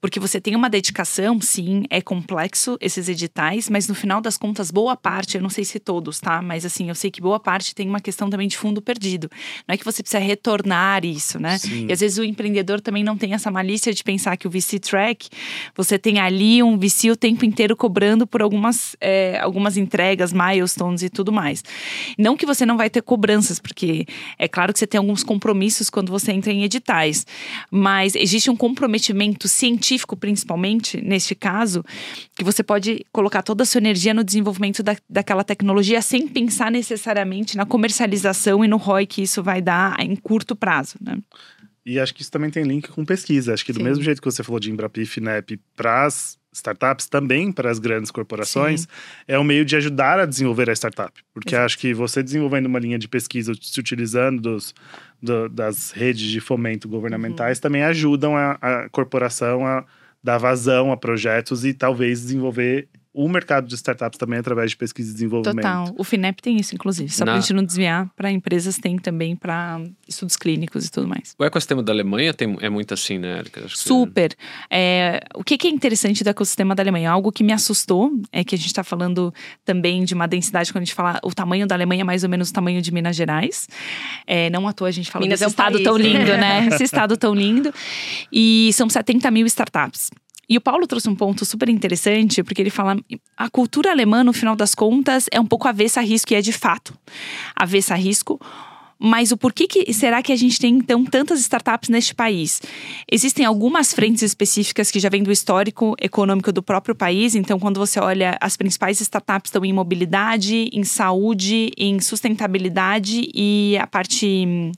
Porque 0.00 0.20
você 0.20 0.40
tem 0.40 0.54
uma 0.54 0.70
dedicação, 0.70 1.40
sim, 1.40 1.82
é 1.90 2.00
complexo 2.00 2.78
esses 2.80 3.08
editais, 3.08 3.68
mas 3.68 3.88
no 3.88 3.94
final 3.96 4.20
das 4.20 4.36
contas, 4.36 4.70
boa 4.70 4.96
parte, 4.96 5.36
eu 5.36 5.42
não 5.42 5.50
sei 5.50 5.64
se 5.64 5.80
todos, 5.80 6.20
tá? 6.20 6.40
Mas 6.40 6.64
assim, 6.64 6.88
eu 6.88 6.94
sei 6.94 7.10
que 7.10 7.20
boa 7.20 7.40
parte 7.40 7.74
tem 7.74 7.88
uma 7.88 7.98
questão 7.98 8.30
também 8.30 8.46
de 8.46 8.56
fundo 8.56 8.80
perdido. 8.80 9.28
Não 9.66 9.74
é 9.74 9.76
que 9.76 9.84
você 9.84 10.00
precisa 10.00 10.22
retornar 10.22 11.04
isso, 11.04 11.40
né? 11.40 11.58
Sim. 11.58 11.86
E 11.88 11.92
às 11.92 11.98
vezes 11.98 12.16
o 12.16 12.22
empreendedor 12.22 12.80
também 12.80 13.02
não 13.02 13.16
tem 13.16 13.34
essa 13.34 13.50
malícia 13.50 13.92
de 13.92 14.04
pensar 14.04 14.36
que 14.36 14.46
o 14.46 14.50
VC 14.50 14.78
Track, 14.78 15.28
você 15.74 15.98
tem 15.98 16.20
ali 16.20 16.62
um 16.62 16.78
VC 16.78 17.10
o 17.10 17.16
tempo 17.16 17.44
inteiro 17.44 17.76
cobrando 17.76 18.24
por 18.24 18.40
algumas, 18.40 18.94
é, 19.00 19.40
algumas 19.40 19.76
entregas, 19.76 20.32
milestones 20.32 21.02
e 21.02 21.10
tudo 21.10 21.32
mais. 21.32 21.64
Não 22.16 22.36
que 22.36 22.46
você 22.46 22.64
não 22.64 22.76
vai 22.76 22.88
ter 22.88 23.02
cobranças, 23.02 23.58
porque 23.58 24.06
é 24.38 24.46
claro 24.46 24.72
que 24.72 24.78
você 24.78 24.86
tem 24.86 24.98
alguns 24.98 25.24
compromissos 25.24 25.90
quando 25.90 26.10
você 26.10 26.30
entra 26.30 26.52
em 26.52 26.62
editais, 26.62 27.26
mas 27.68 28.14
existe 28.14 28.48
um 28.48 28.56
comprometimento 28.56 29.48
científico 29.48 29.87
científico, 29.88 30.16
principalmente, 30.16 31.00
neste 31.00 31.34
caso, 31.34 31.84
que 32.36 32.44
você 32.44 32.62
pode 32.62 33.04
colocar 33.10 33.42
toda 33.42 33.62
a 33.62 33.66
sua 33.66 33.78
energia 33.78 34.12
no 34.12 34.22
desenvolvimento 34.22 34.82
da, 34.82 34.96
daquela 35.08 35.42
tecnologia 35.42 36.02
sem 36.02 36.28
pensar 36.28 36.70
necessariamente 36.70 37.56
na 37.56 37.64
comercialização 37.64 38.64
e 38.64 38.68
no 38.68 38.76
ROI 38.76 39.06
que 39.06 39.22
isso 39.22 39.42
vai 39.42 39.62
dar 39.62 39.98
em 40.00 40.14
curto 40.14 40.54
prazo, 40.54 40.96
né? 41.00 41.18
E 41.86 41.98
acho 41.98 42.14
que 42.14 42.20
isso 42.20 42.30
também 42.30 42.50
tem 42.50 42.64
link 42.64 42.88
com 42.88 43.02
pesquisa. 43.02 43.54
Acho 43.54 43.64
que 43.64 43.72
do 43.72 43.78
Sim. 43.78 43.84
mesmo 43.84 44.04
jeito 44.04 44.20
que 44.20 44.30
você 44.30 44.42
falou 44.42 44.60
de 44.60 44.70
Embrapi 44.70 45.02
e 45.02 45.06
FINEP 45.06 45.58
para 45.74 46.04
as 46.04 46.38
startups, 46.58 47.06
também 47.06 47.50
para 47.50 47.70
as 47.70 47.78
grandes 47.78 48.10
corporações, 48.10 48.82
Sim. 48.82 48.86
é 49.26 49.38
um 49.38 49.44
meio 49.44 49.64
de 49.64 49.76
ajudar 49.76 50.18
a 50.18 50.26
desenvolver 50.26 50.68
a 50.70 50.72
startup. 50.74 51.12
Porque 51.32 51.54
Exato. 51.54 51.66
acho 51.66 51.78
que 51.78 51.94
você 51.94 52.22
desenvolvendo 52.22 52.66
uma 52.66 52.78
linha 52.78 52.98
de 52.98 53.08
pesquisa, 53.08 53.52
se 53.60 53.80
utilizando 53.80 54.40
dos, 54.40 54.74
do, 55.22 55.48
das 55.48 55.90
redes 55.90 56.22
de 56.22 56.40
fomento 56.40 56.88
governamentais, 56.88 57.58
uhum. 57.58 57.62
também 57.62 57.82
ajudam 57.82 58.36
a, 58.36 58.58
a 58.60 58.88
corporação 58.88 59.66
a 59.66 59.84
dar 60.22 60.38
vazão 60.38 60.92
a 60.92 60.96
projetos 60.96 61.64
e 61.64 61.72
talvez 61.72 62.22
desenvolver 62.22 62.88
o 63.20 63.28
mercado 63.28 63.66
de 63.66 63.74
startups 63.74 64.16
também 64.16 64.38
através 64.38 64.70
de 64.70 64.76
pesquisa 64.76 65.10
e 65.10 65.12
desenvolvimento. 65.12 65.56
Total. 65.56 65.92
O 65.98 66.04
FINEP 66.04 66.40
tem 66.40 66.56
isso, 66.56 66.72
inclusive. 66.74 67.10
Só 67.12 67.24
Na- 67.24 67.32
pra 67.32 67.40
gente 67.40 67.52
não 67.52 67.64
desviar, 67.64 68.08
para 68.14 68.30
empresas 68.30 68.78
tem 68.78 68.96
também 68.96 69.34
para 69.34 69.80
estudos 70.06 70.36
clínicos 70.36 70.86
e 70.86 70.90
tudo 70.90 71.08
mais. 71.08 71.34
O 71.36 71.44
ecossistema 71.44 71.82
da 71.82 71.92
Alemanha 71.92 72.32
tem, 72.32 72.56
é 72.60 72.70
muito 72.70 72.94
assim, 72.94 73.18
né, 73.18 73.38
Erika? 73.40 73.64
Acho 73.64 73.74
que- 73.74 73.80
Super. 73.80 74.36
É, 74.70 75.20
o 75.34 75.42
que, 75.42 75.58
que 75.58 75.66
é 75.66 75.70
interessante 75.70 76.22
do 76.22 76.30
ecossistema 76.30 76.74
da 76.76 76.82
Alemanha? 76.82 77.10
Algo 77.10 77.32
que 77.32 77.42
me 77.42 77.52
assustou 77.52 78.12
é 78.30 78.44
que 78.44 78.54
a 78.54 78.58
gente 78.58 78.68
está 78.68 78.84
falando 78.84 79.34
também 79.64 80.04
de 80.04 80.14
uma 80.14 80.28
densidade, 80.28 80.72
quando 80.72 80.82
a 80.82 80.84
gente 80.84 80.94
fala 80.94 81.18
o 81.24 81.34
tamanho 81.34 81.66
da 81.66 81.74
Alemanha 81.74 82.02
é 82.02 82.04
mais 82.04 82.22
ou 82.22 82.30
menos 82.30 82.50
o 82.50 82.52
tamanho 82.52 82.80
de 82.80 82.92
Minas 82.92 83.16
Gerais. 83.16 83.66
É, 84.28 84.48
não 84.50 84.68
à 84.68 84.72
toa 84.72 84.86
a 84.88 84.92
gente 84.92 85.10
fala 85.10 85.24
Minas 85.24 85.40
desse 85.40 85.44
é 85.44 85.48
um 85.48 85.50
estado 85.50 85.72
país, 85.72 85.84
tão 85.84 85.98
né? 85.98 86.04
lindo, 86.04 86.36
né? 86.36 86.68
Esse 86.72 86.84
estado 86.84 87.16
tão 87.16 87.34
lindo. 87.34 87.74
E 88.32 88.70
são 88.74 88.88
70 88.88 89.28
mil 89.32 89.44
startups. 89.46 90.10
E 90.48 90.56
o 90.56 90.60
Paulo 90.60 90.86
trouxe 90.86 91.08
um 91.08 91.14
ponto 91.14 91.44
super 91.44 91.68
interessante, 91.68 92.42
porque 92.42 92.62
ele 92.62 92.70
fala: 92.70 92.96
a 93.36 93.50
cultura 93.50 93.90
alemã, 93.90 94.24
no 94.24 94.32
final 94.32 94.56
das 94.56 94.74
contas, 94.74 95.26
é 95.30 95.38
um 95.38 95.46
pouco 95.46 95.68
avessa 95.68 96.00
a 96.00 96.02
risco, 96.02 96.32
e 96.32 96.36
é 96.36 96.40
de 96.40 96.52
fato 96.52 96.96
avessa 97.54 97.94
a 97.94 97.96
risco. 97.96 98.40
Mas 99.00 99.30
o 99.30 99.36
porquê 99.36 99.68
que 99.68 99.92
será 99.92 100.20
que 100.22 100.32
a 100.32 100.36
gente 100.36 100.58
tem 100.58 100.74
então 100.74 101.04
tantas 101.04 101.38
startups 101.38 101.88
neste 101.88 102.14
país? 102.14 102.60
Existem 103.10 103.46
algumas 103.46 103.94
frentes 103.94 104.22
específicas 104.22 104.90
que 104.90 104.98
já 104.98 105.08
vêm 105.08 105.22
do 105.22 105.30
histórico 105.30 105.94
econômico 106.00 106.50
do 106.50 106.62
próprio 106.62 106.96
país. 106.96 107.36
Então, 107.36 107.60
quando 107.60 107.78
você 107.78 108.00
olha, 108.00 108.36
as 108.40 108.56
principais 108.56 109.00
startups 109.00 109.50
estão 109.50 109.64
em 109.64 109.72
mobilidade, 109.72 110.68
em 110.72 110.82
saúde, 110.82 111.70
em 111.76 112.00
sustentabilidade 112.00 113.30
e 113.32 113.78
a 113.80 113.86
parte 113.86 114.72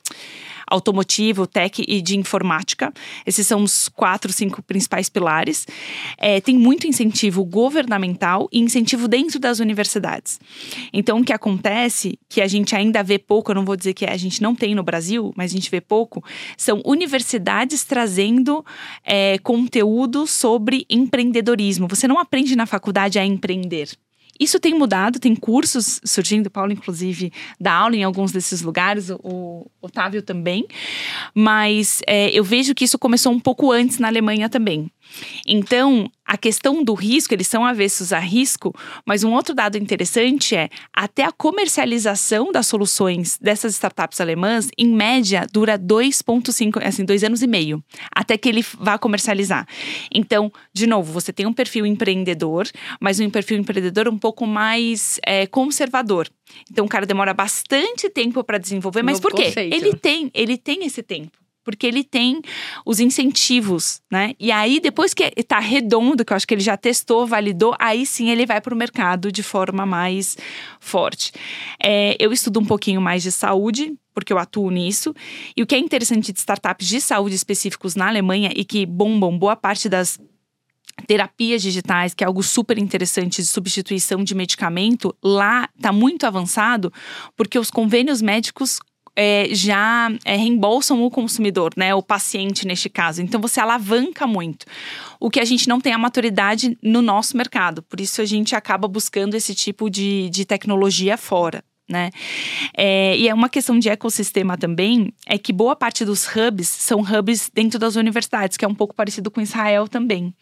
automotivo, 0.71 1.47
tech 1.47 1.85
e 1.87 2.01
de 2.01 2.17
informática. 2.17 2.93
Esses 3.27 3.47
são 3.47 3.63
os 3.63 3.89
quatro, 3.89 4.33
cinco 4.33 4.63
principais 4.63 5.09
pilares. 5.09 5.67
É, 6.17 6.41
tem 6.41 6.57
muito 6.57 6.87
incentivo 6.87 7.45
governamental 7.45 8.49
e 8.53 8.61
incentivo 8.61 9.09
dentro 9.09 9.39
das 9.39 9.59
universidades. 9.59 10.41
Então, 10.93 11.21
o 11.21 11.25
que 11.25 11.33
acontece, 11.33 12.19
que 12.29 12.41
a 12.41 12.47
gente 12.47 12.75
ainda 12.75 13.03
vê 13.03 13.19
pouco, 13.19 13.51
eu 13.51 13.55
não 13.55 13.65
vou 13.65 13.77
dizer 13.77 13.93
que 13.95 14.07
a 14.07 14.17
gente 14.17 14.41
não 14.41 14.55
tem 14.55 14.75
no 14.75 14.83
Brasil, 14.83 15.33
mas 15.37 15.51
a 15.51 15.55
gente 15.55 15.71
vê 15.71 15.81
pouco, 15.81 16.25
são 16.57 16.81
universidades 16.85 17.85
trazendo 17.85 18.65
é, 19.05 19.39
conteúdo 19.39 20.27
sobre 20.27 20.87
empreendedorismo. 20.89 21.89
Você 21.89 22.07
não 22.07 22.19
aprende 22.19 22.55
na 22.55 22.67
faculdade 22.67 23.19
a 23.19 23.25
empreender. 23.25 23.89
Isso 24.41 24.59
tem 24.59 24.73
mudado, 24.73 25.19
tem 25.21 25.37
cursos 25.37 26.01
surgindo, 26.03 26.47
o 26.47 26.51
Paulo, 26.51 26.73
inclusive, 26.73 27.31
dá 27.61 27.75
aula 27.75 27.95
em 27.95 28.03
alguns 28.03 28.33
desses 28.33 28.63
lugares, 28.63 29.11
o- 29.11 29.67
Otávio 29.83 30.23
também. 30.23 30.67
Mas 31.35 32.01
é, 32.07 32.31
eu 32.31 32.43
vejo 32.43 32.75
que 32.75 32.85
isso 32.85 32.99
começou 32.99 33.33
um 33.33 33.39
pouco 33.41 33.71
antes 33.71 33.99
na 33.99 34.09
Alemanha 34.09 34.49
também. 34.49 34.91
Então, 35.47 36.11
a 36.25 36.37
questão 36.37 36.85
do 36.85 36.95
risco, 36.95 37.35
eles 37.35 37.49
são 37.49 37.65
avessos 37.65 38.13
a 38.13 38.19
risco, 38.19 38.73
mas 39.05 39.25
um 39.25 39.33
outro 39.33 39.55
dado 39.55 39.77
interessante 39.77 40.55
é 40.55 40.69
até 40.95 41.25
a 41.25 41.33
comercialização 41.33 42.53
das 42.53 42.67
soluções 42.67 43.37
dessas 43.39 43.73
startups 43.73 44.21
alemãs, 44.21 44.69
em 44.79 44.89
média, 44.89 45.47
dura 45.53 45.79
2,5, 45.79 46.81
assim, 46.87 47.05
dois 47.05 47.25
anos 47.25 47.43
e 47.43 47.47
meio, 47.47 47.83
até 48.15 48.39
que 48.39 48.49
ele 48.49 48.65
vá 48.79 48.97
comercializar. 48.99 49.67
Então, 50.13 50.53
de 50.73 50.87
novo, 50.87 51.13
você 51.13 51.33
tem 51.33 51.47
um 51.47 51.53
perfil 51.53 51.85
empreendedor, 51.85 52.69
mas 53.01 53.19
um 53.19 53.29
perfil 53.29 53.59
empreendedor 53.59 54.09
um 54.09 54.19
pouco 54.19 54.47
mais 54.47 55.19
é, 55.27 55.47
conservador. 55.47 56.29
Então, 56.71 56.85
o 56.85 56.89
cara 56.89 57.07
demora 57.07 57.35
bastante 57.35 58.09
tempo 58.09 58.45
para 58.45 58.59
desenvolver, 58.59 59.03
mas 59.03 59.21
Novo 59.21 59.23
por 59.23 59.35
quê? 59.35 59.47
conceito. 59.47 59.75
Ele 59.75 59.95
tem, 59.97 60.31
ele 60.33 60.57
tem 60.57 60.85
esse 60.85 61.03
tempo. 61.03 61.41
Porque 61.63 61.87
ele 61.87 62.03
tem 62.03 62.41
os 62.87 63.01
incentivos, 63.01 64.01
né? 64.11 64.35
E 64.41 64.51
aí, 64.51 64.81
depois 64.81 65.13
que 65.13 65.31
tá 65.45 65.59
redondo, 65.59 66.25
que 66.25 66.33
eu 66.33 66.37
acho 66.37 66.47
que 66.47 66.55
ele 66.55 66.63
já 66.63 66.77
testou, 66.77 67.27
validou, 67.27 67.75
aí 67.79 68.07
sim 68.07 68.31
ele 68.31 68.47
vai 68.47 68.61
para 68.61 68.75
o 68.75 68.77
mercado 68.77 69.31
de 69.31 69.43
forma 69.43 69.85
mais 69.85 70.37
forte. 70.81 71.33
É, 71.83 72.17
eu 72.19 72.33
estudo 72.33 72.61
um 72.61 72.65
pouquinho 72.65 73.01
mais 73.01 73.23
de 73.23 73.31
saúde, 73.31 73.95
porque 74.15 74.33
eu 74.33 74.39
atuo 74.39 74.71
nisso. 74.71 75.15
E 75.57 75.63
o 75.63 75.67
que 75.67 75.75
é 75.75 75.79
interessante 75.79 76.33
de 76.33 76.39
startups 76.39 76.87
de 76.87 77.01
saúde 77.01 77.35
específicos 77.35 77.95
na 77.95 78.09
Alemanha 78.09 78.51
e 78.55 78.65
que 78.65 78.87
bombam 78.87 79.39
boa 79.39 79.55
parte 79.55 79.89
das 79.89 80.19
terapias 81.07 81.63
digitais, 81.63 82.15
que 82.15 82.23
é 82.23 82.27
algo 82.27 82.43
super 82.43 82.79
interessante 82.79 83.41
de 83.41 83.49
substituição 83.49 84.23
de 84.23 84.35
medicamento, 84.35 85.17
lá 85.23 85.69
está 85.77 85.93
muito 85.93 86.27
avançado, 86.27 86.93
porque 87.37 87.59
os 87.59 87.71
convênios 87.71 88.21
médicos 88.21 88.81
é, 89.15 89.49
já 89.53 90.11
é, 90.25 90.37
reembolsam 90.37 91.03
o 91.03 91.11
consumidor, 91.11 91.73
né? 91.77 91.95
O 91.95 92.03
paciente 92.03 92.67
neste 92.67 92.89
caso. 92.89 93.23
Então 93.23 93.41
você 93.41 93.61
alavanca 93.61 94.27
muito. 94.27 94.67
O 95.19 95.31
que 95.31 95.41
a 95.41 95.45
gente 95.45 95.69
não 95.69 95.81
tem 95.81 95.93
a 95.93 95.99
maturidade 95.99 96.79
no 96.83 97.03
nosso 97.03 97.37
mercado. 97.37 97.83
Por 97.83 98.01
isso 98.01 98.21
a 98.21 98.25
gente 98.25 98.55
acaba 98.55 98.89
buscando 98.89 99.35
esse 99.35 99.55
tipo 99.55 99.91
de, 99.91 100.31
de 100.31 100.45
tecnologia 100.45 101.17
fora. 101.17 101.63
Né? 101.91 102.13
É, 102.77 103.17
e 103.17 103.29
é 103.29 103.35
uma 103.35 103.49
questão 103.49 103.77
de 103.77 103.89
ecossistema 103.89 104.57
também, 104.57 105.13
é 105.27 105.37
que 105.37 105.53
boa 105.53 105.75
parte 105.75 106.05
dos 106.05 106.25
hubs 106.25 106.69
são 106.69 107.01
hubs 107.01 107.51
dentro 107.53 107.81
das 107.81 107.97
universidades, 107.97 108.57
que 108.57 108.65
é 108.65 108.69
um 108.69 108.75
pouco 108.75 108.95
parecido 108.95 109.29
com 109.29 109.41
Israel 109.41 109.89
também. 109.89 110.33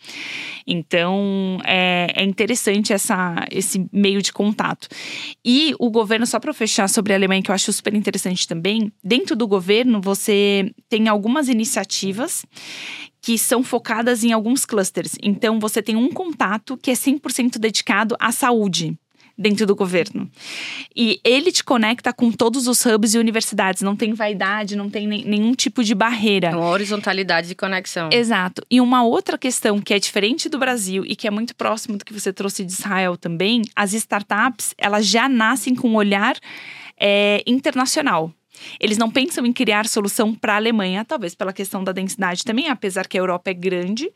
Então 0.67 1.59
é, 1.65 2.13
é 2.15 2.23
interessante 2.23 2.93
essa, 2.93 3.47
esse 3.51 3.89
meio 3.91 4.21
de 4.21 4.31
contato. 4.31 4.89
E 5.43 5.75
o 5.79 5.91
governo, 5.91 6.27
só 6.27 6.39
para 6.39 6.53
fechar 6.53 6.87
sobre 6.87 7.15
a 7.15 7.17
Alemanha, 7.17 7.43
que 7.43 7.51
eu 7.51 7.55
acho 7.55 7.73
super 7.73 7.95
interessante 7.95 8.47
também, 8.47 8.93
dentro 9.03 9.35
do 9.35 9.49
governo 9.49 10.03
você 10.03 10.71
tem 10.87 11.09
algumas 11.09 11.49
iniciativas 11.49 12.45
que 13.23 13.39
são 13.39 13.63
focadas 13.63 14.23
em 14.23 14.33
alguns 14.33 14.67
clusters. 14.67 15.13
Então 15.23 15.59
você 15.59 15.81
tem 15.81 15.97
um 15.97 16.11
contato 16.11 16.77
que 16.77 16.91
é 16.91 16.95
100% 16.95 17.59
dedicado 17.59 18.15
à 18.21 18.31
saúde 18.31 18.99
dentro 19.38 19.64
do 19.64 19.77
governo. 19.77 20.29
E 20.96 21.20
ele 21.24 21.53
te 21.53 21.62
conecta 21.62 22.12
com 22.12 22.33
todos 22.33 22.66
os 22.66 22.85
hubs 22.85 23.14
e 23.14 23.18
universidades, 23.18 23.83
não 23.83 23.94
tem 23.94 24.12
vaidade, 24.12 24.74
não 24.74 24.90
tem 24.90 25.07
nem- 25.07 25.24
nenhum 25.24 25.55
tipo 25.55 25.85
de 25.85 25.94
barreira. 25.94 26.51
Uma 26.51 26.68
horizontalidade 26.70 27.46
de 27.48 27.55
conexão. 27.55 28.11
Exato. 28.12 28.62
E 28.70 28.81
uma 28.81 29.05
outra 29.05 29.38
questão 29.38 29.81
que 29.81 29.94
é 29.94 29.98
diferente 29.98 30.48
do 30.48 30.59
Brasil 30.59 31.05
e 31.07 31.14
que 31.14 31.29
é 31.29 31.31
muito 31.31 31.55
próximo 31.55 31.96
do 31.96 32.05
que 32.05 32.12
você 32.12 32.33
trouxe 32.33 32.64
de 32.64 32.72
Israel 32.72 33.16
também, 33.16 33.62
as 33.77 33.92
startups, 33.92 34.74
elas 34.77 35.07
já 35.07 35.29
nascem 35.29 35.74
com 35.74 35.88
um 35.90 35.94
olhar 35.94 36.37
é, 37.01 37.42
internacional. 37.46 38.33
Eles 38.81 38.99
não 38.99 39.11
pensam 39.11 39.44
em 39.47 39.53
criar 39.53 39.87
solução 39.87 40.35
para 40.35 40.55
a 40.55 40.57
Alemanha, 40.57 41.05
talvez 41.05 41.35
pela 41.35 41.53
questão 41.53 41.83
da 41.83 41.92
densidade 41.92 42.44
também, 42.44 42.68
apesar 42.68 43.07
que 43.07 43.16
a 43.16 43.21
Europa 43.21 43.51
é 43.51 43.55
grande. 43.55 44.11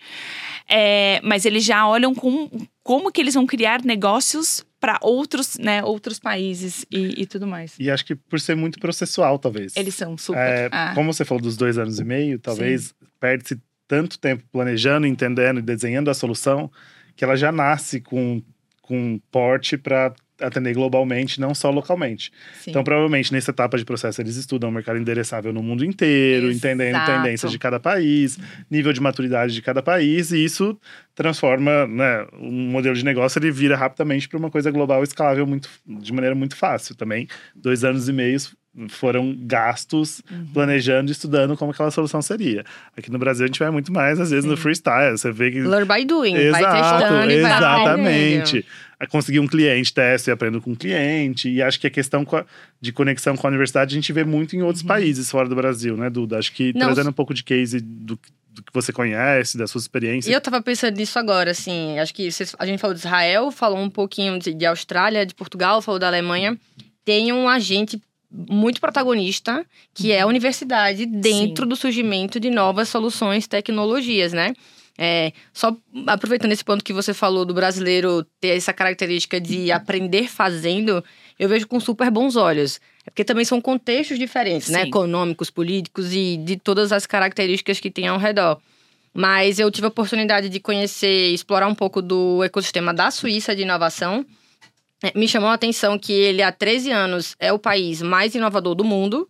É, 0.69 1.21
mas 1.23 1.45
eles 1.45 1.65
já 1.65 1.87
olham 1.87 2.15
com 2.15 2.49
como 2.83 3.11
que 3.11 3.21
eles 3.21 3.35
vão 3.35 3.47
criar 3.47 3.83
negócios 3.85 4.65
para 4.81 4.99
outros, 5.01 5.57
né, 5.59 5.83
outros 5.85 6.19
países 6.19 6.85
e, 6.91 7.23
e 7.23 7.27
tudo 7.27 7.47
mais. 7.47 7.75
E 7.79 7.89
acho 7.89 8.05
que 8.05 8.17
por 8.17 8.41
ser 8.41 8.57
muito 8.57 8.81
processual, 8.81 9.39
talvez. 9.39 9.77
Eles 9.77 9.95
são 9.95 10.19
super. 10.19 10.41
É, 10.41 10.69
ah, 10.73 10.93
Como 10.95 11.13
você 11.13 11.25
falou 11.25 11.41
dos 11.41 11.57
dois 11.57 11.79
anos 11.79 12.01
e 12.01 12.05
meio, 12.05 12.39
talvez 12.39 12.93
perde-se 13.21 13.61
tanto 13.87 14.19
tempo 14.19 14.43
planejando, 14.51 15.07
entendendo 15.07 15.59
e 15.59 15.63
desenhando 15.63 16.11
a 16.11 16.15
solução, 16.15 16.71
que 17.15 17.23
ela 17.23 17.37
já 17.37 17.53
nasce 17.53 18.01
com, 18.01 18.43
com 18.81 19.21
porte 19.31 19.77
para 19.77 20.13
atender 20.43 20.75
globalmente, 20.75 21.41
não 21.41 21.55
só 21.55 21.71
localmente. 21.71 22.33
sim. 22.61 22.71
Então, 22.71 22.83
provavelmente, 22.83 23.33
nessa 23.33 23.51
etapa 23.51 23.79
de 23.79 23.85
processo, 23.85 24.21
eles 24.21 24.37
estudam 24.37 24.69
o 24.69 24.73
mercado 24.73 24.99
endereçável 24.99 25.53
no 25.53 25.63
mundo 25.63 25.85
inteiro, 25.85 26.51
entendendo 26.51 26.97
Exato. 26.97 27.13
tendências 27.13 27.53
de 27.53 27.59
cada 27.59 27.79
país, 27.79 28.39
nível 28.71 28.93
de 28.93 29.01
maturidade 29.01 29.55
de 29.55 29.63
cada 29.63 29.83
país, 29.83 30.33
e 30.33 30.45
isso 30.45 30.79
transforma, 31.15 31.87
né, 31.87 32.27
um 32.41 32.71
modelo 32.71 32.95
de 32.95 33.05
negócio, 33.05 33.39
ele 33.39 33.51
vira 33.51 33.77
rapidamente 33.77 34.29
para 34.29 34.39
uma 34.39 34.51
coisa 34.51 34.71
global 34.71 35.03
escalável 35.03 35.47
muito, 35.47 35.69
de 35.87 36.13
maneira 36.13 36.35
muito 36.35 36.57
fácil. 36.57 36.95
Também, 36.95 37.29
dois 37.55 37.85
anos 37.85 38.09
e 38.09 38.13
meio 38.13 38.37
foram 38.89 39.37
gastos 39.41 40.23
Uhum. 40.31 40.47
planejando 40.55 41.11
e 41.11 41.13
estudando 41.13 41.57
como 41.57 41.73
aquela 41.73 41.91
solução 41.91 42.23
seria. 42.23 42.65
Aqui 42.97 43.11
no 43.11 43.19
Brasil, 43.19 43.45
a 43.45 43.47
gente 43.47 43.59
vai 43.59 43.71
muito 43.71 43.93
mais, 43.93 44.19
às 44.19 44.31
vezes, 44.31 44.45
no 44.45 44.57
freestyle. 44.57 45.17
Você 45.17 45.31
vê 45.31 45.51
que 45.51 45.61
Learn 45.61 45.87
by 45.87 46.05
doing. 46.07 46.33
vai 46.51 46.63
Exato, 46.63 46.99
testando 46.99 47.31
e 47.31 47.43
vai 47.43 47.57
exatamente. 47.57 48.67
A 48.99 49.07
Conseguir 49.07 49.41
um 49.41 49.49
cliente, 49.49 49.93
teste 49.93 50.31
e 50.31 50.33
aprendo 50.33 50.61
com 50.61 50.71
um 50.71 50.75
cliente. 50.77 51.49
E 51.49 51.61
acho 51.61 51.79
que 51.81 51.87
a 51.89 51.91
questão 51.91 52.25
de 52.81 52.93
conexão 52.93 53.37
com 53.37 53.47
a 53.47 53.51
universidade 53.51 53.93
a 53.95 53.97
gente 53.97 54.13
vê 54.13 54.23
muito 54.25 54.55
em 54.55 54.63
outros 54.63 54.83
países 54.85 55.29
fora 55.29 55.49
do 55.49 55.57
Brasil, 55.57 55.97
né, 55.97 56.09
Duda? 56.09 56.39
Acho 56.39 56.53
que 56.53 56.73
Não, 56.73 56.87
trazendo 56.87 57.11
um 57.11 57.13
pouco 57.13 57.35
de 57.35 57.43
case 57.43 57.81
do, 57.81 58.19
do 58.49 58.63
que 58.63 58.73
você 58.73 58.93
conhece, 58.93 59.59
da 59.59 59.67
sua 59.67 59.81
experiência. 59.81 60.31
E 60.31 60.33
eu 60.33 60.41
tava 60.41 60.63
pensando 60.63 60.97
nisso 60.97 61.19
agora, 61.19 61.51
assim. 61.51 61.99
Acho 61.99 62.15
que 62.15 62.29
a 62.59 62.65
gente 62.65 62.79
falou 62.79 62.95
de 62.95 63.01
Israel, 63.01 63.51
falou 63.51 63.79
um 63.79 63.91
pouquinho 63.91 64.39
de, 64.39 64.55
de 64.55 64.65
Austrália, 64.67 65.27
de 65.27 65.35
Portugal, 65.35 65.83
falou 65.83 65.99
da 65.99 66.07
Alemanha. 66.07 66.57
Tem 67.05 67.33
um 67.33 67.49
agente 67.49 68.01
muito 68.33 68.81
protagonista, 68.81 69.65
que 69.93 70.11
é 70.11 70.21
a 70.21 70.27
universidade, 70.27 71.05
dentro 71.05 71.67
do 71.67 71.77
surgimento 71.77 72.41
de 72.41 72.51
novas 72.51 72.89
soluções, 72.89 73.47
tecnologias, 73.47 74.33
né? 74.33 74.55
É, 74.99 75.33
só 75.53 75.75
aproveitando 76.07 76.53
esse 76.53 76.65
ponto 76.65 76.85
que 76.85 76.93
você 76.93 77.15
falou 77.15 77.45
do 77.45 77.55
brasileiro 77.55 78.27
ter 78.41 78.57
essa 78.57 78.73
característica 78.73 79.41
de 79.41 79.73
aprender 79.73 80.29
fazendo, 80.29 81.03
eu 81.39 81.49
vejo 81.49 81.67
com 81.67 81.81
super 81.81 82.11
bons 82.11 82.37
olhos. 82.37 82.81
É 83.07 83.11
porque 83.11 83.25
também 83.25 83.45
são 83.45 83.61
contextos 83.61 84.19
diferentes, 84.19 84.69
né? 84.69 84.83
Sim. 84.83 84.89
Econômicos, 84.89 85.51
políticos 85.51 86.13
e 86.13 86.37
de 86.37 86.57
todas 86.57 86.93
as 86.93 87.07
características 87.07 87.81
que 87.81 87.91
tem 87.91 88.07
ao 88.07 88.19
redor. 88.19 88.61
Mas 89.15 89.59
eu 89.59 89.71
tive 89.71 89.87
a 89.87 89.89
oportunidade 89.89 90.49
de 90.49 90.61
conhecer, 90.61 91.33
explorar 91.33 91.67
um 91.67 91.75
pouco 91.75 92.01
do 92.01 92.43
ecossistema 92.43 92.95
da 92.95 93.11
Suíça 93.11 93.55
de 93.55 93.63
inovação. 93.63 94.25
É, 95.03 95.19
me 95.19 95.27
chamou 95.27 95.51
a 95.51 95.55
atenção 95.55 95.99
que 95.99 96.13
ele, 96.13 96.43
há 96.43 96.53
13 96.53 96.91
anos, 96.91 97.35
é 97.39 97.53
o 97.53 97.59
país 97.59 98.01
mais 98.03 98.35
inovador 98.35 98.75
do 98.75 98.85
mundo. 98.85 99.29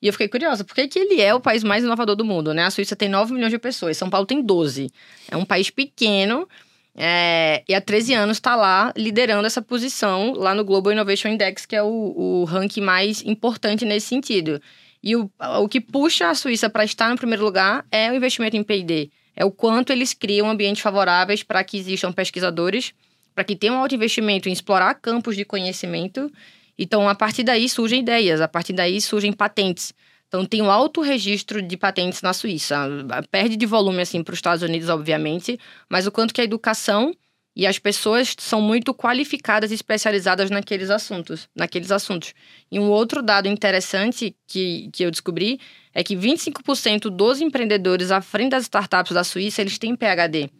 E 0.00 0.08
eu 0.08 0.12
fiquei 0.12 0.28
curiosa, 0.28 0.64
por 0.64 0.74
que, 0.74 0.88
que 0.88 0.98
ele 0.98 1.20
é 1.20 1.32
o 1.32 1.40
país 1.40 1.62
mais 1.62 1.84
inovador 1.84 2.16
do 2.16 2.24
mundo, 2.24 2.52
né? 2.52 2.64
A 2.64 2.70
Suíça 2.70 2.96
tem 2.96 3.08
9 3.08 3.32
milhões 3.32 3.52
de 3.52 3.58
pessoas, 3.58 3.96
São 3.96 4.10
Paulo 4.10 4.26
tem 4.26 4.42
12. 4.42 4.90
É 5.30 5.36
um 5.36 5.44
país 5.44 5.70
pequeno 5.70 6.48
é, 6.94 7.62
e 7.68 7.74
há 7.74 7.80
13 7.80 8.12
anos 8.14 8.36
está 8.36 8.54
lá 8.54 8.92
liderando 8.96 9.46
essa 9.46 9.62
posição 9.62 10.34
lá 10.34 10.54
no 10.54 10.64
Global 10.64 10.92
Innovation 10.92 11.28
Index, 11.28 11.64
que 11.64 11.74
é 11.74 11.82
o, 11.82 11.86
o 11.86 12.44
ranking 12.44 12.80
mais 12.80 13.22
importante 13.22 13.84
nesse 13.84 14.08
sentido. 14.08 14.60
E 15.02 15.16
o, 15.16 15.30
o 15.60 15.68
que 15.68 15.80
puxa 15.80 16.28
a 16.28 16.34
Suíça 16.34 16.68
para 16.68 16.84
estar 16.84 17.08
no 17.08 17.16
primeiro 17.16 17.44
lugar 17.44 17.84
é 17.90 18.10
o 18.10 18.14
investimento 18.14 18.56
em 18.56 18.62
P&D. 18.62 19.10
É 19.34 19.44
o 19.44 19.50
quanto 19.50 19.90
eles 19.90 20.12
criam 20.12 20.50
ambientes 20.50 20.82
favoráveis 20.82 21.42
para 21.42 21.64
que 21.64 21.78
existam 21.78 22.12
pesquisadores, 22.12 22.92
para 23.34 23.44
que 23.44 23.56
tenham 23.56 23.80
alto 23.80 23.94
investimento 23.94 24.48
em 24.48 24.52
explorar 24.52 24.94
campos 24.94 25.36
de 25.36 25.44
conhecimento. 25.44 26.30
Então, 26.78 27.08
a 27.08 27.14
partir 27.14 27.42
daí 27.42 27.68
surgem 27.68 28.00
ideias, 28.00 28.40
a 28.40 28.48
partir 28.48 28.72
daí 28.72 29.00
surgem 29.00 29.32
patentes. 29.32 29.92
Então, 30.28 30.46
tem 30.46 30.62
um 30.62 30.70
alto 30.70 31.02
registro 31.02 31.60
de 31.60 31.76
patentes 31.76 32.22
na 32.22 32.32
Suíça. 32.32 32.88
Perde 33.30 33.56
de 33.56 33.66
volume, 33.66 34.00
assim, 34.00 34.22
para 34.22 34.32
os 34.32 34.38
Estados 34.38 34.62
Unidos, 34.62 34.88
obviamente, 34.88 35.58
mas 35.90 36.06
o 36.06 36.12
quanto 36.12 36.32
que 36.32 36.40
a 36.40 36.44
educação 36.44 37.14
e 37.54 37.66
as 37.66 37.78
pessoas 37.78 38.34
são 38.38 38.60
muito 38.60 38.94
qualificadas 38.94 39.70
e 39.70 39.74
especializadas 39.74 40.50
naqueles 40.50 40.88
assuntos, 40.88 41.48
naqueles 41.54 41.90
assuntos. 41.90 42.32
E 42.70 42.80
um 42.80 42.88
outro 42.88 43.22
dado 43.22 43.46
interessante 43.46 44.34
que, 44.46 44.88
que 44.92 45.04
eu 45.04 45.10
descobri 45.10 45.60
é 45.92 46.02
que 46.02 46.16
25% 46.16 47.10
dos 47.10 47.40
empreendedores 47.40 48.10
à 48.10 48.22
frente 48.22 48.52
das 48.52 48.62
startups 48.62 49.12
da 49.12 49.24
Suíça, 49.24 49.60
eles 49.60 49.78
têm 49.78 49.94
PhD. 49.94 50.50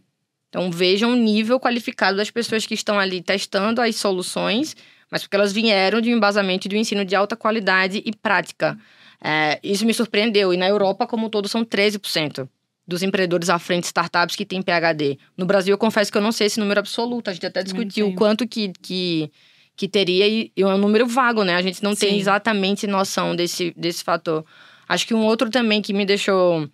Então 0.52 0.70
vejam 0.70 1.12
o 1.12 1.16
nível 1.16 1.58
qualificado 1.58 2.18
das 2.18 2.30
pessoas 2.30 2.66
que 2.66 2.74
estão 2.74 2.98
ali 2.98 3.22
testando 3.22 3.80
as 3.80 3.96
soluções, 3.96 4.76
mas 5.10 5.22
porque 5.22 5.34
elas 5.34 5.50
vieram 5.50 5.98
de 5.98 6.12
um 6.12 6.16
embasamento 6.18 6.68
de 6.68 6.76
um 6.76 6.78
ensino 6.78 7.06
de 7.06 7.16
alta 7.16 7.34
qualidade 7.34 8.02
e 8.04 8.14
prática. 8.14 8.78
É, 9.24 9.58
isso 9.62 9.86
me 9.86 9.94
surpreendeu. 9.94 10.52
E 10.52 10.58
na 10.58 10.68
Europa, 10.68 11.06
como 11.06 11.26
um 11.26 11.30
todo, 11.30 11.48
são 11.48 11.64
13% 11.64 12.46
dos 12.86 13.02
empreendedores 13.02 13.48
à 13.48 13.58
frente 13.58 13.84
de 13.84 13.86
startups 13.86 14.36
que 14.36 14.44
têm 14.44 14.60
PhD. 14.60 15.18
No 15.38 15.46
Brasil, 15.46 15.72
eu 15.72 15.78
confesso 15.78 16.12
que 16.12 16.18
eu 16.18 16.22
não 16.22 16.32
sei 16.32 16.48
esse 16.48 16.60
número 16.60 16.80
absoluto. 16.80 17.30
A 17.30 17.32
gente 17.32 17.46
até 17.46 17.62
discutiu 17.62 18.08
o 18.08 18.14
quanto 18.14 18.46
que, 18.46 18.72
que, 18.82 19.32
que 19.74 19.88
teria 19.88 20.28
e 20.28 20.52
é 20.54 20.66
um 20.66 20.76
número 20.76 21.06
vago, 21.06 21.44
né? 21.44 21.54
A 21.54 21.62
gente 21.62 21.82
não 21.82 21.94
Sim. 21.94 22.08
tem 22.08 22.18
exatamente 22.18 22.86
noção 22.86 23.34
desse, 23.34 23.72
desse 23.74 24.04
fator. 24.04 24.44
Acho 24.86 25.06
que 25.06 25.14
um 25.14 25.24
outro 25.24 25.48
também 25.48 25.80
que 25.80 25.94
me 25.94 26.04
deixou 26.04 26.68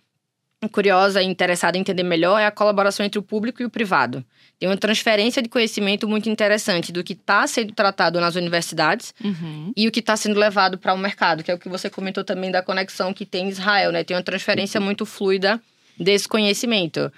curiosa 0.67 1.21
e 1.21 1.25
interessada 1.25 1.77
em 1.77 1.81
entender 1.81 2.03
melhor 2.03 2.39
é 2.39 2.45
a 2.45 2.51
colaboração 2.51 3.05
entre 3.05 3.17
o 3.17 3.23
público 3.23 3.61
e 3.61 3.65
o 3.65 3.69
privado. 3.69 4.25
Tem 4.59 4.67
uma 4.67 4.75
transferência 4.75 5.41
de 5.41 5.47
conhecimento 5.47 6.05
muito 6.05 6.27
interessante 6.29 6.91
do 6.91 7.01
que 7.01 7.13
está 7.13 7.47
sendo 7.47 7.73
tratado 7.73 8.19
nas 8.19 8.35
universidades 8.35 9.13
uhum. 9.23 9.71
e 9.75 9.87
o 9.87 9.91
que 9.91 10.01
está 10.01 10.17
sendo 10.17 10.37
levado 10.37 10.77
para 10.77 10.93
o 10.93 10.97
mercado, 10.97 11.43
que 11.43 11.51
é 11.51 11.53
o 11.53 11.59
que 11.59 11.69
você 11.69 11.89
comentou 11.89 12.25
também 12.25 12.51
da 12.51 12.61
conexão 12.61 13.13
que 13.13 13.25
tem 13.25 13.45
em 13.45 13.49
Israel, 13.49 13.93
né? 13.93 14.03
Tem 14.03 14.17
uma 14.17 14.23
transferência 14.23 14.81
muito 14.81 15.05
fluida 15.05 15.61
desse 15.97 16.27
conhecimento. 16.27 17.11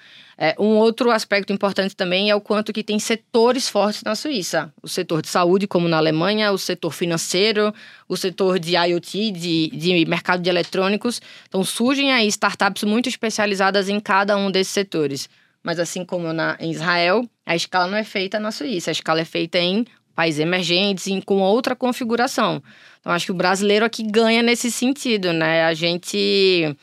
É, 0.43 0.55
um 0.57 0.75
outro 0.77 1.11
aspecto 1.11 1.53
importante 1.53 1.95
também 1.95 2.31
é 2.31 2.35
o 2.35 2.41
quanto 2.41 2.73
que 2.73 2.83
tem 2.83 2.97
setores 2.97 3.69
fortes 3.69 4.01
na 4.01 4.15
Suíça. 4.15 4.73
O 4.81 4.87
setor 4.87 5.21
de 5.21 5.27
saúde, 5.27 5.67
como 5.67 5.87
na 5.87 5.97
Alemanha, 5.97 6.51
o 6.51 6.57
setor 6.57 6.91
financeiro, 6.91 7.71
o 8.09 8.17
setor 8.17 8.57
de 8.57 8.75
IoT, 8.75 9.29
de, 9.29 9.67
de 9.69 10.03
mercado 10.07 10.41
de 10.41 10.49
eletrônicos. 10.49 11.21
Então, 11.47 11.63
surgem 11.63 12.11
aí 12.11 12.25
startups 12.25 12.83
muito 12.83 13.07
especializadas 13.07 13.87
em 13.87 13.99
cada 13.99 14.35
um 14.35 14.49
desses 14.49 14.73
setores. 14.73 15.29
Mas 15.61 15.77
assim 15.77 16.03
como 16.03 16.33
na, 16.33 16.57
em 16.59 16.71
Israel, 16.71 17.23
a 17.45 17.55
escala 17.55 17.85
não 17.85 17.97
é 17.99 18.03
feita 18.03 18.39
na 18.39 18.51
Suíça. 18.51 18.89
A 18.89 18.93
escala 18.93 19.21
é 19.21 19.25
feita 19.25 19.59
em 19.59 19.85
países 20.15 20.39
emergentes, 20.39 21.05
em, 21.05 21.21
com 21.21 21.37
outra 21.37 21.75
configuração. 21.75 22.63
Então, 22.99 23.11
acho 23.11 23.27
que 23.27 23.31
o 23.31 23.35
brasileiro 23.35 23.85
aqui 23.85 24.01
ganha 24.01 24.41
nesse 24.41 24.71
sentido, 24.71 25.33
né? 25.33 25.65
A 25.65 25.75
gente 25.75 26.75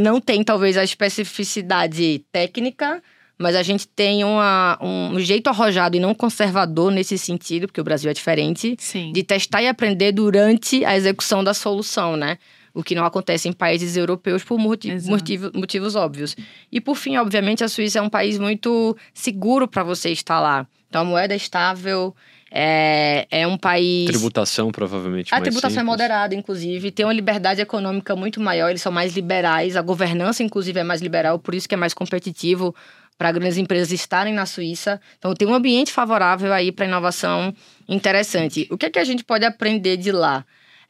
não 0.00 0.20
tem 0.20 0.42
talvez 0.42 0.76
a 0.76 0.84
especificidade 0.84 2.24
técnica, 2.32 3.02
mas 3.38 3.56
a 3.56 3.62
gente 3.62 3.86
tem 3.88 4.24
uma, 4.24 4.78
um 4.80 5.18
jeito 5.18 5.48
arrojado 5.48 5.96
e 5.96 6.00
não 6.00 6.14
conservador 6.14 6.90
nesse 6.92 7.18
sentido, 7.18 7.66
porque 7.66 7.80
o 7.80 7.84
Brasil 7.84 8.10
é 8.10 8.14
diferente, 8.14 8.76
Sim. 8.78 9.12
de 9.12 9.22
testar 9.22 9.62
e 9.62 9.68
aprender 9.68 10.12
durante 10.12 10.84
a 10.84 10.96
execução 10.96 11.42
da 11.42 11.52
solução, 11.52 12.16
né? 12.16 12.38
O 12.72 12.82
que 12.82 12.94
não 12.94 13.04
acontece 13.04 13.48
em 13.48 13.52
países 13.52 13.96
europeus 13.96 14.42
por 14.42 14.58
motivo, 14.58 15.50
motivos 15.54 15.94
óbvios. 15.94 16.36
E 16.72 16.80
por 16.80 16.96
fim, 16.96 17.16
obviamente, 17.16 17.62
a 17.62 17.68
Suíça 17.68 18.00
é 18.00 18.02
um 18.02 18.10
país 18.10 18.38
muito 18.38 18.96
seguro 19.12 19.68
para 19.68 19.84
você 19.84 20.10
estar 20.10 20.40
lá. 20.40 20.66
Então 20.88 21.02
a 21.02 21.04
moeda 21.04 21.34
é 21.34 21.36
estável, 21.36 22.14
é, 22.56 23.26
é 23.32 23.46
um 23.48 23.58
país. 23.58 24.06
Tributação, 24.06 24.70
provavelmente. 24.70 25.34
A 25.34 25.40
tributação 25.40 25.66
é 25.66 25.70
simples. 25.70 25.82
é 25.82 25.90
moderada, 25.90 26.34
inclusive. 26.36 26.92
Tem 26.92 27.04
uma 27.04 27.12
liberdade 27.12 27.60
econômica 27.60 28.14
muito 28.14 28.40
maior, 28.40 28.70
eles 28.70 28.80
são 28.80 28.92
mais 28.92 29.16
liberais. 29.16 29.76
A 29.76 29.82
governança, 29.82 30.44
inclusive, 30.44 30.78
é 30.78 30.84
mais 30.84 31.02
liberal, 31.02 31.36
por 31.36 31.52
isso 31.52 31.68
que 31.68 31.74
é 31.74 31.78
mais 31.78 31.92
competitivo 31.92 32.72
para 33.18 33.32
grandes 33.32 33.58
empresas 33.58 33.90
estarem 33.90 34.32
na 34.32 34.46
Suíça. 34.46 35.00
Então, 35.18 35.34
tem 35.34 35.48
um 35.48 35.54
ambiente 35.54 35.90
favorável 35.90 36.52
aí 36.52 36.70
para 36.70 36.86
inovação 36.86 37.52
interessante. 37.88 38.68
O 38.70 38.78
que, 38.78 38.86
é 38.86 38.90
que 38.90 38.98
a 39.00 39.04
gente 39.04 39.24
pode 39.24 39.44
aprender 39.44 39.96
de 39.96 40.12
lá? 40.12 40.44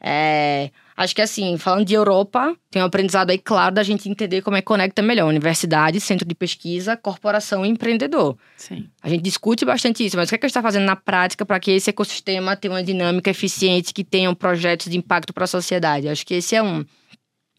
É, 0.05 0.69
Acho 0.97 1.13
que 1.13 1.21
assim, 1.21 1.57
falando 1.57 1.83
de 1.83 1.93
Europa, 1.93 2.55
tem 2.71 2.81
um 2.81 2.85
aprendizado 2.85 3.29
aí 3.29 3.37
claro 3.37 3.75
da 3.75 3.83
gente 3.83 4.07
entender 4.07 4.41
como 4.41 4.55
é 4.55 4.61
que 4.61 4.65
conecta 4.65 5.01
melhor 5.01 5.27
universidade, 5.27 5.99
centro 5.99 6.25
de 6.25 6.33
pesquisa, 6.33 6.95
corporação 6.95 7.65
e 7.65 7.69
empreendedor. 7.69 8.37
Sim. 8.55 8.87
A 9.03 9.09
gente 9.09 9.21
discute 9.21 9.65
bastante 9.65 10.05
isso, 10.05 10.15
mas 10.15 10.27
o 10.27 10.29
que, 10.29 10.35
é 10.35 10.37
que 10.37 10.45
a 10.45 10.47
gente 10.47 10.51
está 10.51 10.61
fazendo 10.61 10.85
na 10.85 10.95
prática 10.95 11.45
para 11.45 11.59
que 11.59 11.71
esse 11.71 11.89
ecossistema 11.89 12.55
tenha 12.55 12.73
uma 12.73 12.83
dinâmica 12.83 13.29
eficiente, 13.29 13.93
que 13.93 14.05
tenham 14.05 14.33
projetos 14.33 14.89
de 14.89 14.97
impacto 14.97 15.33
para 15.33 15.43
a 15.43 15.47
sociedade? 15.47 16.07
Acho 16.07 16.25
que 16.25 16.35
esse 16.35 16.55
é 16.55 16.63
um. 16.63 16.85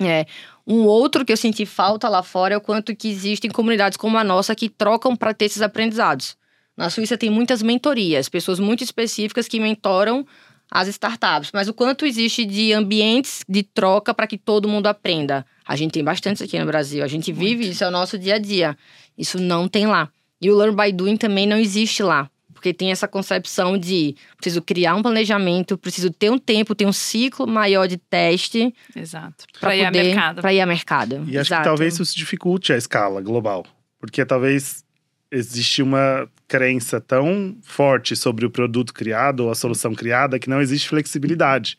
É, 0.00 0.24
um 0.66 0.84
outro 0.86 1.24
que 1.24 1.32
eu 1.32 1.36
senti 1.36 1.66
falta 1.66 2.08
lá 2.08 2.22
fora 2.22 2.54
é 2.54 2.56
o 2.56 2.60
quanto 2.60 2.96
que 2.96 3.08
existem 3.08 3.50
comunidades 3.50 3.98
como 3.98 4.16
a 4.16 4.24
nossa 4.24 4.54
que 4.54 4.68
trocam 4.68 5.14
para 5.14 5.34
ter 5.34 5.44
esses 5.44 5.62
aprendizados. 5.62 6.36
Na 6.76 6.90
Suíça 6.90 7.16
tem 7.16 7.30
muitas 7.30 7.62
mentorias, 7.62 8.28
pessoas 8.28 8.58
muito 8.58 8.82
específicas 8.82 9.46
que 9.48 9.60
mentoram 9.60 10.26
as 10.70 10.88
startups, 10.88 11.50
mas 11.52 11.68
o 11.68 11.74
quanto 11.74 12.04
existe 12.04 12.44
de 12.44 12.72
ambientes 12.72 13.42
de 13.48 13.62
troca 13.62 14.12
para 14.12 14.26
que 14.26 14.36
todo 14.36 14.68
mundo 14.68 14.86
aprenda. 14.86 15.46
A 15.66 15.76
gente 15.76 15.92
tem 15.92 16.04
bastante 16.04 16.42
aqui 16.42 16.58
no 16.58 16.66
Brasil, 16.66 17.02
a 17.02 17.08
gente 17.08 17.32
vive 17.32 17.56
Muito. 17.56 17.72
isso, 17.72 17.84
é 17.84 17.88
o 17.88 17.90
nosso 17.90 18.18
dia 18.18 18.34
a 18.34 18.38
dia. 18.38 18.76
Isso 19.16 19.40
não 19.40 19.68
tem 19.68 19.86
lá. 19.86 20.10
E 20.40 20.50
o 20.50 20.56
Learn 20.56 20.76
by 20.76 20.92
Doing 20.92 21.16
também 21.16 21.46
não 21.46 21.56
existe 21.56 22.02
lá. 22.02 22.30
Porque 22.52 22.72
tem 22.72 22.90
essa 22.90 23.06
concepção 23.06 23.76
de 23.76 24.16
preciso 24.36 24.62
criar 24.62 24.94
um 24.94 25.02
planejamento, 25.02 25.76
preciso 25.76 26.10
ter 26.10 26.30
um 26.30 26.38
tempo, 26.38 26.74
ter 26.74 26.86
um 26.86 26.92
ciclo 26.92 27.46
maior 27.46 27.86
de 27.86 27.98
teste. 27.98 28.74
Exato. 28.94 29.44
Para 29.60 29.76
ir 29.76 29.84
ao 29.84 29.92
mercado. 29.92 30.40
Para 30.40 30.54
ir 30.54 30.60
ao 30.62 30.66
mercado. 30.66 31.24
E 31.26 31.36
Exato. 31.36 31.40
acho 31.40 31.56
que 31.56 31.64
talvez 31.64 32.00
isso 32.00 32.16
dificulte 32.16 32.72
a 32.72 32.76
escala 32.76 33.20
global. 33.20 33.66
Porque 33.98 34.24
talvez 34.24 34.85
existe 35.30 35.82
uma 35.82 36.28
crença 36.48 37.00
tão 37.00 37.56
forte 37.62 38.14
sobre 38.14 38.46
o 38.46 38.50
produto 38.50 38.94
criado 38.94 39.40
ou 39.40 39.50
a 39.50 39.54
solução 39.54 39.94
criada 39.94 40.38
que 40.38 40.48
não 40.48 40.60
existe 40.60 40.88
flexibilidade. 40.88 41.76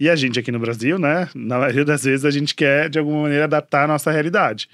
E 0.00 0.08
a 0.08 0.16
gente 0.16 0.38
aqui 0.38 0.52
no 0.52 0.58
Brasil, 0.58 0.98
né, 0.98 1.28
na 1.34 1.58
maioria 1.58 1.84
das 1.84 2.04
vezes 2.04 2.24
a 2.24 2.30
gente 2.30 2.54
quer 2.54 2.88
de 2.88 2.98
alguma 2.98 3.22
maneira 3.22 3.44
adaptar 3.44 3.84
a 3.84 3.88
nossa 3.88 4.10
realidade. 4.10 4.68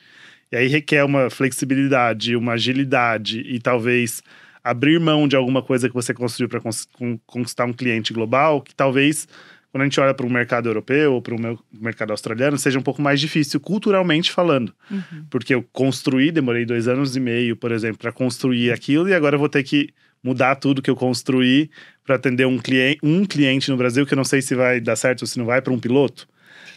E 0.52 0.56
aí 0.56 0.68
requer 0.68 1.04
uma 1.04 1.30
flexibilidade, 1.30 2.36
uma 2.36 2.52
agilidade 2.52 3.40
e 3.40 3.58
talvez 3.58 4.22
abrir 4.62 4.98
mão 5.00 5.26
de 5.26 5.36
alguma 5.36 5.62
coisa 5.62 5.88
que 5.88 5.94
você 5.94 6.14
construiu 6.14 6.48
para 6.48 6.60
conquistar 7.26 7.64
um 7.64 7.72
cliente 7.72 8.12
global, 8.12 8.62
que 8.62 8.74
talvez 8.74 9.26
quando 9.74 9.82
a 9.82 9.84
gente 9.86 9.98
olha 9.98 10.14
para 10.14 10.24
o 10.24 10.30
mercado 10.30 10.68
europeu 10.68 11.14
ou 11.14 11.20
para 11.20 11.34
o 11.34 11.58
mercado 11.72 12.12
australiano, 12.12 12.56
seja 12.56 12.78
um 12.78 12.82
pouco 12.82 13.02
mais 13.02 13.18
difícil, 13.18 13.58
culturalmente 13.58 14.30
falando. 14.30 14.72
Uhum. 14.88 15.24
Porque 15.28 15.52
eu 15.52 15.64
construí, 15.72 16.30
demorei 16.30 16.64
dois 16.64 16.86
anos 16.86 17.16
e 17.16 17.20
meio, 17.20 17.56
por 17.56 17.72
exemplo, 17.72 17.98
para 17.98 18.12
construir 18.12 18.70
aquilo, 18.70 19.08
e 19.08 19.14
agora 19.14 19.34
eu 19.34 19.38
vou 19.40 19.48
ter 19.48 19.64
que 19.64 19.88
mudar 20.22 20.54
tudo 20.54 20.80
que 20.80 20.88
eu 20.88 20.94
construí 20.94 21.68
para 22.06 22.14
atender 22.14 22.46
um 22.46 22.56
cliente, 22.56 23.00
um 23.02 23.24
cliente 23.24 23.68
no 23.68 23.76
Brasil, 23.76 24.06
que 24.06 24.14
eu 24.14 24.16
não 24.16 24.22
sei 24.22 24.40
se 24.40 24.54
vai 24.54 24.80
dar 24.80 24.94
certo 24.94 25.22
ou 25.22 25.26
se 25.26 25.40
não 25.40 25.44
vai, 25.44 25.60
para 25.60 25.72
um 25.72 25.78
piloto. 25.80 26.28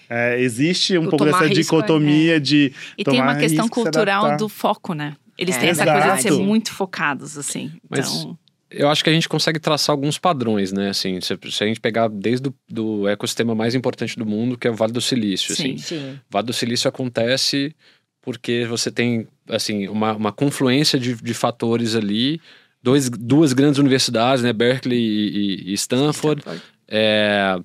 É, 0.09 0.41
existe 0.41 0.97
um 0.97 1.05
o 1.05 1.09
pouco 1.11 1.23
dessa 1.23 1.45
risco, 1.45 1.53
dicotomia 1.53 2.37
é. 2.37 2.39
de. 2.39 2.73
E 2.97 3.03
tem 3.03 3.21
uma 3.21 3.35
questão 3.35 3.69
cultural 3.69 4.37
do 4.37 4.49
foco, 4.49 4.95
né? 4.95 5.15
Eles 5.37 5.55
é, 5.55 5.59
têm 5.59 5.69
essa 5.69 5.83
exato. 5.83 6.01
coisa 6.01 6.15
de 6.15 6.21
ser 6.23 6.43
muito 6.43 6.73
focados, 6.73 7.37
assim. 7.37 7.73
Mas, 7.87 8.11
então 8.11 8.39
eu 8.69 8.89
acho 8.89 9.03
que 9.03 9.09
a 9.09 9.13
gente 9.13 9.29
consegue 9.29 9.59
traçar 9.59 9.93
alguns 9.93 10.17
padrões, 10.17 10.71
né? 10.71 10.89
Assim, 10.89 11.19
se, 11.21 11.37
se 11.49 11.63
a 11.63 11.67
gente 11.67 11.79
pegar 11.79 12.07
desde 12.07 12.49
o 12.49 12.53
do 12.67 13.07
ecossistema 13.07 13.55
mais 13.55 13.75
importante 13.75 14.17
do 14.17 14.25
mundo, 14.25 14.57
que 14.57 14.67
é 14.67 14.71
o 14.71 14.75
Vale 14.75 14.91
do 14.91 15.01
Silício. 15.01 15.55
Sim, 15.55 15.75
assim. 15.75 15.77
sim. 15.77 16.13
O 16.13 16.31
Vale 16.31 16.47
do 16.47 16.53
Silício 16.53 16.87
acontece 16.87 17.75
porque 18.21 18.65
você 18.65 18.91
tem 18.91 19.25
assim 19.47 19.87
uma, 19.87 20.13
uma 20.13 20.31
confluência 20.33 20.99
de, 20.99 21.15
de 21.15 21.33
fatores 21.33 21.95
ali, 21.95 22.41
dois, 22.83 23.09
duas 23.09 23.53
grandes 23.53 23.79
universidades, 23.79 24.43
né? 24.43 24.51
Berkeley 24.51 24.99
e, 24.99 25.71
e 25.71 25.73
Stanford. 25.73 26.41
Stanford. 26.41 26.63
É, 26.89 27.57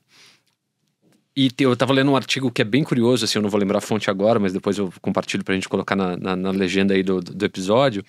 e 1.35 1.51
eu 1.61 1.73
estava 1.73 1.95
lendo 1.95 2.11
um 2.11 2.17
artigo 2.17 2.51
que 2.51 2.61
é 2.61 2.65
bem 2.65 2.85
curioso, 2.85 3.25
assim, 3.25 3.39
eu 3.39 3.43
não 3.43 3.49
vou 3.49 3.59
lembrar 3.59 3.79
a 3.79 3.81
fonte 3.81 4.11
agora, 4.11 4.39
mas 4.39 4.53
depois 4.53 4.77
eu 4.77 4.93
compartilho 5.01 5.43
para 5.43 5.53
a 5.53 5.57
gente 5.57 5.69
colocar 5.69 5.97
na, 5.97 6.15
na, 6.17 6.37
na, 6.37 6.51
legenda 6.51 6.93
aí 6.93 7.03
do, 7.03 7.21
do 7.21 7.45
episódio, 7.45 8.05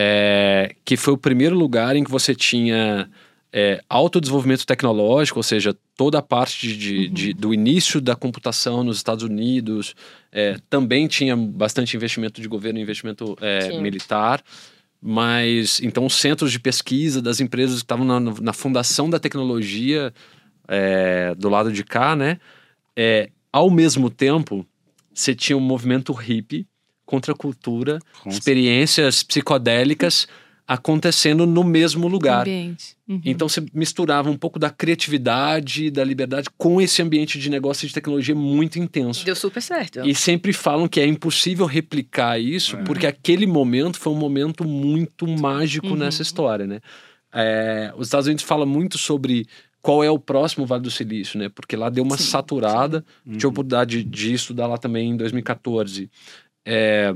é, 0.00 0.76
que 0.84 0.96
foi 0.96 1.12
o 1.12 1.18
primeiro 1.18 1.56
lugar 1.56 1.96
em 1.96 2.04
que 2.04 2.10
você 2.10 2.32
tinha 2.32 3.10
é, 3.52 3.82
autodesenvolvimento 3.88 4.64
tecnológico, 4.64 5.40
ou 5.40 5.42
seja, 5.42 5.76
toda 5.96 6.20
a 6.20 6.22
parte 6.22 6.76
de, 6.76 7.06
uhum. 7.06 7.12
de, 7.12 7.32
do 7.34 7.52
início 7.52 8.00
da 8.00 8.14
computação 8.14 8.84
nos 8.84 8.98
Estados 8.98 9.24
Unidos, 9.24 9.96
é, 10.30 10.56
também 10.70 11.08
tinha 11.08 11.36
bastante 11.36 11.96
investimento 11.96 12.40
de 12.40 12.46
governo, 12.46 12.78
investimento 12.78 13.36
é, 13.40 13.76
militar, 13.80 14.40
mas 15.02 15.80
então 15.82 16.06
os 16.06 16.14
centros 16.14 16.52
de 16.52 16.60
pesquisa 16.60 17.20
das 17.20 17.40
empresas 17.40 17.78
que 17.78 17.84
estavam 17.84 18.06
na, 18.06 18.20
na 18.20 18.52
fundação 18.52 19.10
da 19.10 19.18
tecnologia 19.18 20.14
é, 20.68 21.34
do 21.34 21.48
lado 21.48 21.72
de 21.72 21.82
cá, 21.82 22.14
né? 22.14 22.38
É, 22.96 23.30
ao 23.52 23.68
mesmo 23.68 24.10
tempo, 24.10 24.64
você 25.12 25.34
tinha 25.34 25.56
um 25.56 25.60
movimento 25.60 26.12
hippie 26.12 26.68
contra 27.08 27.32
a 27.32 27.34
cultura, 27.34 27.98
Com 28.22 28.28
experiências 28.28 29.22
psicodélicas 29.22 30.28
acontecendo 30.66 31.46
no 31.46 31.64
mesmo 31.64 32.06
lugar. 32.06 32.46
Uhum. 32.46 33.22
Então 33.24 33.48
você 33.48 33.64
misturava 33.72 34.28
um 34.28 34.36
pouco 34.36 34.58
da 34.58 34.68
criatividade, 34.68 35.90
da 35.90 36.04
liberdade 36.04 36.48
com 36.58 36.78
esse 36.82 37.00
ambiente 37.00 37.38
de 37.38 37.48
negócio 37.48 37.86
e 37.86 37.88
de 37.88 37.94
tecnologia 37.94 38.34
muito 38.34 38.78
intenso. 38.78 39.24
Deu 39.24 39.34
super 39.34 39.62
certo. 39.62 40.06
E 40.06 40.14
sempre 40.14 40.52
falam 40.52 40.86
que 40.86 41.00
é 41.00 41.06
impossível 41.06 41.64
replicar 41.64 42.38
isso, 42.38 42.76
é. 42.76 42.82
porque 42.82 43.06
aquele 43.06 43.46
momento 43.46 43.98
foi 43.98 44.12
um 44.12 44.16
momento 44.16 44.62
muito 44.68 45.26
mágico 45.26 45.86
uhum. 45.86 45.96
nessa 45.96 46.20
história, 46.20 46.66
né? 46.66 46.80
É, 47.32 47.90
os 47.96 48.08
Estados 48.08 48.26
Unidos 48.26 48.44
falam 48.44 48.66
muito 48.66 48.98
sobre 48.98 49.46
qual 49.80 50.04
é 50.04 50.10
o 50.10 50.18
próximo 50.18 50.66
Vale 50.66 50.82
do 50.82 50.90
Silício, 50.90 51.38
né? 51.38 51.48
Porque 51.48 51.76
lá 51.76 51.88
deu 51.88 52.04
uma 52.04 52.18
sim, 52.18 52.24
saturada. 52.24 53.04
Sim. 53.24 53.32
Tive 53.32 53.44
a 53.44 53.46
uhum. 53.46 53.52
oportunidade 53.52 54.02
de, 54.02 54.10
de, 54.10 54.34
estudar 54.34 54.66
lá 54.66 54.76
também 54.76 55.10
em 55.10 55.16
2014. 55.16 56.10
É, 56.64 57.14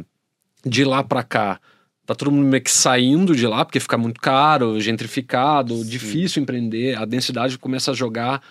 de 0.65 0.85
lá 0.85 1.03
para 1.03 1.23
cá, 1.23 1.61
tá 2.07 2.15
todo 2.15 2.31
mundo 2.31 2.47
meio 2.47 2.63
que 2.63 2.71
saindo 2.71 3.35
de 3.35 3.47
lá, 3.47 3.65
porque 3.65 3.81
fica 3.81 3.99
muito 3.99 4.21
caro, 4.21 4.81
gentrificado, 4.81 5.77
sim. 5.77 5.89
difícil 5.89 6.43
empreender. 6.43 6.97
A 6.97 7.05
densidade 7.05 7.59
começa 7.59 7.91
a 7.91 7.95
jogar 7.95 8.43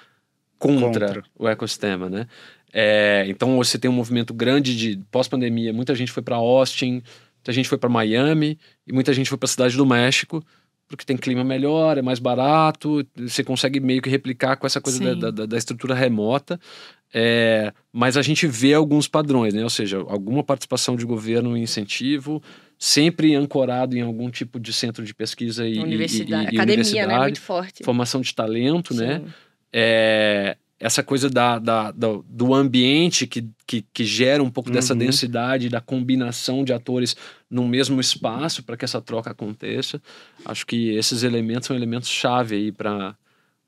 contra, 0.59 1.07
contra. 1.07 1.23
o 1.37 1.47
ecossistema, 1.47 2.09
né? 2.09 2.27
É, 2.73 3.25
então 3.27 3.57
você 3.57 3.77
tem 3.77 3.89
um 3.89 3.93
movimento 3.93 4.33
grande 4.33 4.75
de 4.75 5.01
pós-pandemia. 5.11 5.73
Muita 5.73 5.93
gente 5.95 6.11
foi 6.11 6.23
para 6.23 6.35
Austin, 6.35 7.01
muita 7.37 7.51
gente 7.51 7.67
foi 7.67 7.77
para 7.77 7.89
Miami 7.89 8.57
e 8.87 8.93
muita 8.93 9.13
gente 9.13 9.29
foi 9.29 9.37
para 9.37 9.47
a 9.47 9.49
cidade 9.49 9.75
do 9.75 9.85
México 9.85 10.43
porque 10.91 11.05
tem 11.05 11.15
clima 11.15 11.43
melhor, 11.43 11.97
é 11.97 12.01
mais 12.01 12.19
barato, 12.19 13.07
você 13.15 13.43
consegue 13.43 13.79
meio 13.79 14.01
que 14.01 14.09
replicar 14.09 14.57
com 14.57 14.67
essa 14.67 14.81
coisa 14.81 15.15
da, 15.15 15.31
da, 15.31 15.45
da, 15.45 15.57
estrutura 15.57 15.95
remota. 15.95 16.59
É, 17.13 17.73
mas 17.91 18.15
a 18.15 18.21
gente 18.21 18.47
vê 18.47 18.73
alguns 18.73 19.07
padrões, 19.07 19.53
né? 19.53 19.63
Ou 19.63 19.69
seja, 19.69 19.97
alguma 19.97 20.43
participação 20.43 20.95
de 20.95 21.05
governo 21.05 21.57
em 21.57 21.63
incentivo, 21.63 22.41
sempre 22.79 23.35
ancorado 23.35 23.97
em 23.97 24.01
algum 24.01 24.29
tipo 24.29 24.59
de 24.59 24.71
centro 24.71 25.03
de 25.03 25.13
pesquisa 25.13 25.67
e 25.67 25.77
universidade, 25.79 26.51
e, 26.51 26.55
e, 26.55 26.57
academia, 26.57 26.63
universidade, 26.63 27.13
né? 27.13 27.19
Muito 27.19 27.41
forte. 27.41 27.83
Formação 27.83 28.21
de 28.21 28.33
talento, 28.33 28.93
né? 28.93 29.17
Sim. 29.17 29.25
né? 29.25 29.33
É, 29.73 30.57
essa 30.81 31.03
coisa 31.03 31.29
da, 31.29 31.59
da, 31.59 31.91
do, 31.91 32.25
do 32.27 32.55
ambiente 32.55 33.27
que, 33.27 33.47
que, 33.67 33.85
que, 33.93 34.03
gera 34.03 34.41
um 34.41 34.49
pouco 34.49 34.69
uhum. 34.69 34.75
dessa 34.75 34.95
densidade, 34.95 35.69
da 35.69 35.79
combinação 35.79 36.65
de 36.65 36.73
atores 36.73 37.15
no 37.47 37.67
mesmo 37.67 38.01
espaço 38.01 38.63
para 38.63 38.75
que 38.75 38.83
essa 38.83 38.99
troca 38.99 39.29
aconteça. 39.29 40.01
Acho 40.43 40.65
que 40.65 40.89
esses 40.95 41.21
elementos 41.21 41.67
são 41.67 41.75
elementos 41.75 42.09
chave 42.09 42.55
aí 42.55 42.71
para 42.71 43.15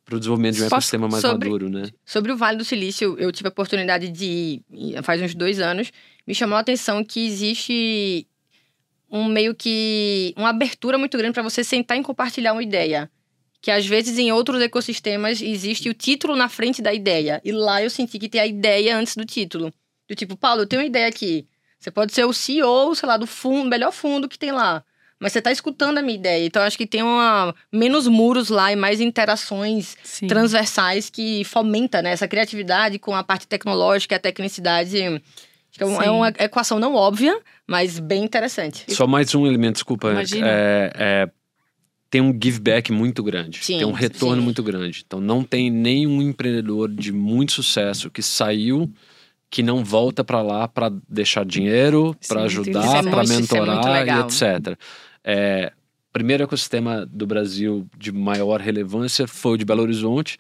para 0.05 0.15
o 0.15 0.19
desenvolvimento 0.19 0.55
de 0.55 0.63
um 0.63 0.65
ecossistema 0.65 1.07
mais 1.07 1.21
sobre, 1.21 1.49
maduro, 1.49 1.69
né? 1.69 1.89
Sobre 2.05 2.31
o 2.31 2.37
Vale 2.37 2.57
do 2.57 2.65
Silício, 2.65 3.15
eu 3.17 3.31
tive 3.31 3.47
a 3.47 3.51
oportunidade 3.51 4.09
de 4.09 4.61
ir 4.71 5.03
faz 5.03 5.21
uns 5.21 5.33
dois 5.33 5.59
anos. 5.59 5.91
Me 6.27 6.35
chamou 6.35 6.57
a 6.57 6.61
atenção 6.61 7.03
que 7.03 7.25
existe 7.25 8.27
um 9.09 9.25
meio 9.25 9.53
que 9.55 10.33
uma 10.37 10.49
abertura 10.49 10.97
muito 10.97 11.17
grande 11.17 11.33
para 11.33 11.43
você 11.43 11.63
sentar 11.63 11.97
e 11.97 12.03
compartilhar 12.03 12.53
uma 12.53 12.63
ideia 12.63 13.09
que 13.63 13.71
às 13.71 13.85
vezes 13.85 14.19
em 14.19 14.29
outros 14.29 14.61
ecossistemas 14.61 15.41
existe 15.41 15.87
o 15.87 15.93
título 15.93 16.35
na 16.35 16.49
frente 16.49 16.81
da 16.81 16.93
ideia. 16.93 17.41
E 17.45 17.51
lá 17.53 17.81
eu 17.81 17.89
senti 17.89 18.19
que 18.19 18.27
tem 18.27 18.41
a 18.41 18.45
ideia 18.45 18.97
antes 18.97 19.15
do 19.15 19.23
título. 19.23 19.73
Do 20.05 20.13
tipo, 20.13 20.35
Paulo, 20.35 20.63
eu 20.63 20.67
tenho 20.67 20.81
uma 20.81 20.85
ideia 20.85 21.07
aqui. 21.07 21.47
Você 21.79 21.89
pode 21.89 22.13
ser 22.13 22.25
o 22.25 22.33
CEO, 22.33 22.93
sei 22.93 23.07
lá, 23.07 23.15
do 23.15 23.25
fundo, 23.25 23.69
melhor 23.69 23.93
fundo 23.93 24.27
que 24.27 24.37
tem 24.37 24.51
lá. 24.51 24.83
Mas 25.23 25.31
você 25.31 25.39
está 25.39 25.53
escutando 25.53 25.99
a 25.99 26.01
minha 26.01 26.15
ideia. 26.15 26.45
Então, 26.45 26.61
acho 26.61 26.77
que 26.77 26.85
tem 26.85 27.01
uma, 27.01 27.55
menos 27.71 28.09
muros 28.09 28.49
lá 28.49 28.73
e 28.73 28.75
mais 28.75 28.99
interações 28.99 29.95
Sim. 30.03 30.27
transversais 30.27 31.09
que 31.09 31.45
fomenta 31.45 32.01
né, 32.01 32.11
essa 32.11 32.27
criatividade 32.27 32.99
com 32.99 33.15
a 33.15 33.23
parte 33.23 33.47
tecnológica 33.47 34.15
e 34.15 34.17
a 34.17 34.19
tecnicidade. 34.19 34.99
É, 34.99 35.21
é 35.79 36.11
uma 36.11 36.27
equação 36.27 36.77
não 36.77 36.93
óbvia, 36.93 37.39
mas 37.65 37.99
bem 37.99 38.21
interessante. 38.21 38.83
Só 38.93 39.07
mais 39.07 39.33
um 39.33 39.47
elemento, 39.47 39.75
desculpa. 39.75 40.11
Imagina. 40.11 40.45
É, 40.45 40.91
é 40.93 41.29
tem 42.09 42.19
um 42.21 42.31
give 42.31 42.59
back 42.59 42.91
muito 42.91 43.23
grande, 43.23 43.57
sim, 43.63 43.79
tem 43.79 43.87
um 43.87 43.91
retorno 43.91 44.35
sim. 44.35 44.43
muito 44.43 44.61
grande. 44.61 45.03
Então 45.03 45.19
não 45.19 45.43
tem 45.43 45.71
nenhum 45.71 46.21
empreendedor 46.21 46.87
de 46.87 47.11
muito 47.11 47.53
sucesso 47.53 48.11
que 48.11 48.21
saiu 48.21 48.93
que 49.49 49.63
não 49.63 49.83
volta 49.83 50.23
para 50.23 50.41
lá 50.41 50.67
para 50.67 50.91
deixar 51.07 51.45
dinheiro, 51.45 52.15
para 52.27 52.43
ajudar, 52.43 53.05
é 53.05 53.09
para 53.09 53.23
é 53.23 53.27
mentorar 53.27 54.07
e 54.07 54.19
etc. 54.21 54.75
É, 55.23 55.71
primeiro 56.11 56.43
ecossistema 56.43 57.05
do 57.05 57.25
Brasil 57.25 57.87
de 57.97 58.11
maior 58.11 58.59
relevância 58.59 59.27
foi 59.27 59.53
o 59.53 59.57
de 59.57 59.65
Belo 59.65 59.81
Horizonte, 59.81 60.37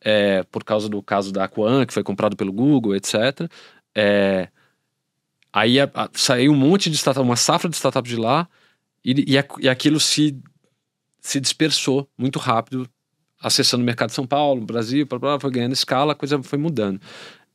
é, 0.00 0.42
por 0.44 0.62
causa 0.64 0.88
do 0.88 1.02
caso 1.02 1.32
da 1.32 1.44
Aquan, 1.44 1.84
que 1.86 1.92
foi 1.92 2.02
comprado 2.02 2.36
pelo 2.36 2.52
Google, 2.52 2.94
etc. 2.94 3.50
É, 3.94 4.48
aí 5.52 5.80
a, 5.80 5.90
a, 5.94 6.08
saiu 6.12 6.52
um 6.52 6.56
monte 6.56 6.88
de 6.90 6.96
startup, 6.96 7.24
uma 7.24 7.36
safra 7.36 7.68
de 7.68 7.76
startups 7.76 8.10
de 8.10 8.16
lá, 8.16 8.48
e, 9.04 9.34
e, 9.34 9.64
e 9.64 9.68
aquilo 9.68 9.98
se 9.98 10.40
se 11.26 11.40
dispersou 11.40 12.08
muito 12.16 12.38
rápido, 12.38 12.88
acessando 13.40 13.82
o 13.82 13.86
mercado 13.86 14.10
de 14.10 14.14
São 14.14 14.26
Paulo, 14.26 14.64
Brasil, 14.64 15.04
blá, 15.06 15.18
blá, 15.18 15.40
foi 15.40 15.50
ganhando 15.50 15.72
escala, 15.72 16.12
a 16.12 16.14
coisa 16.14 16.40
foi 16.42 16.58
mudando. 16.58 17.00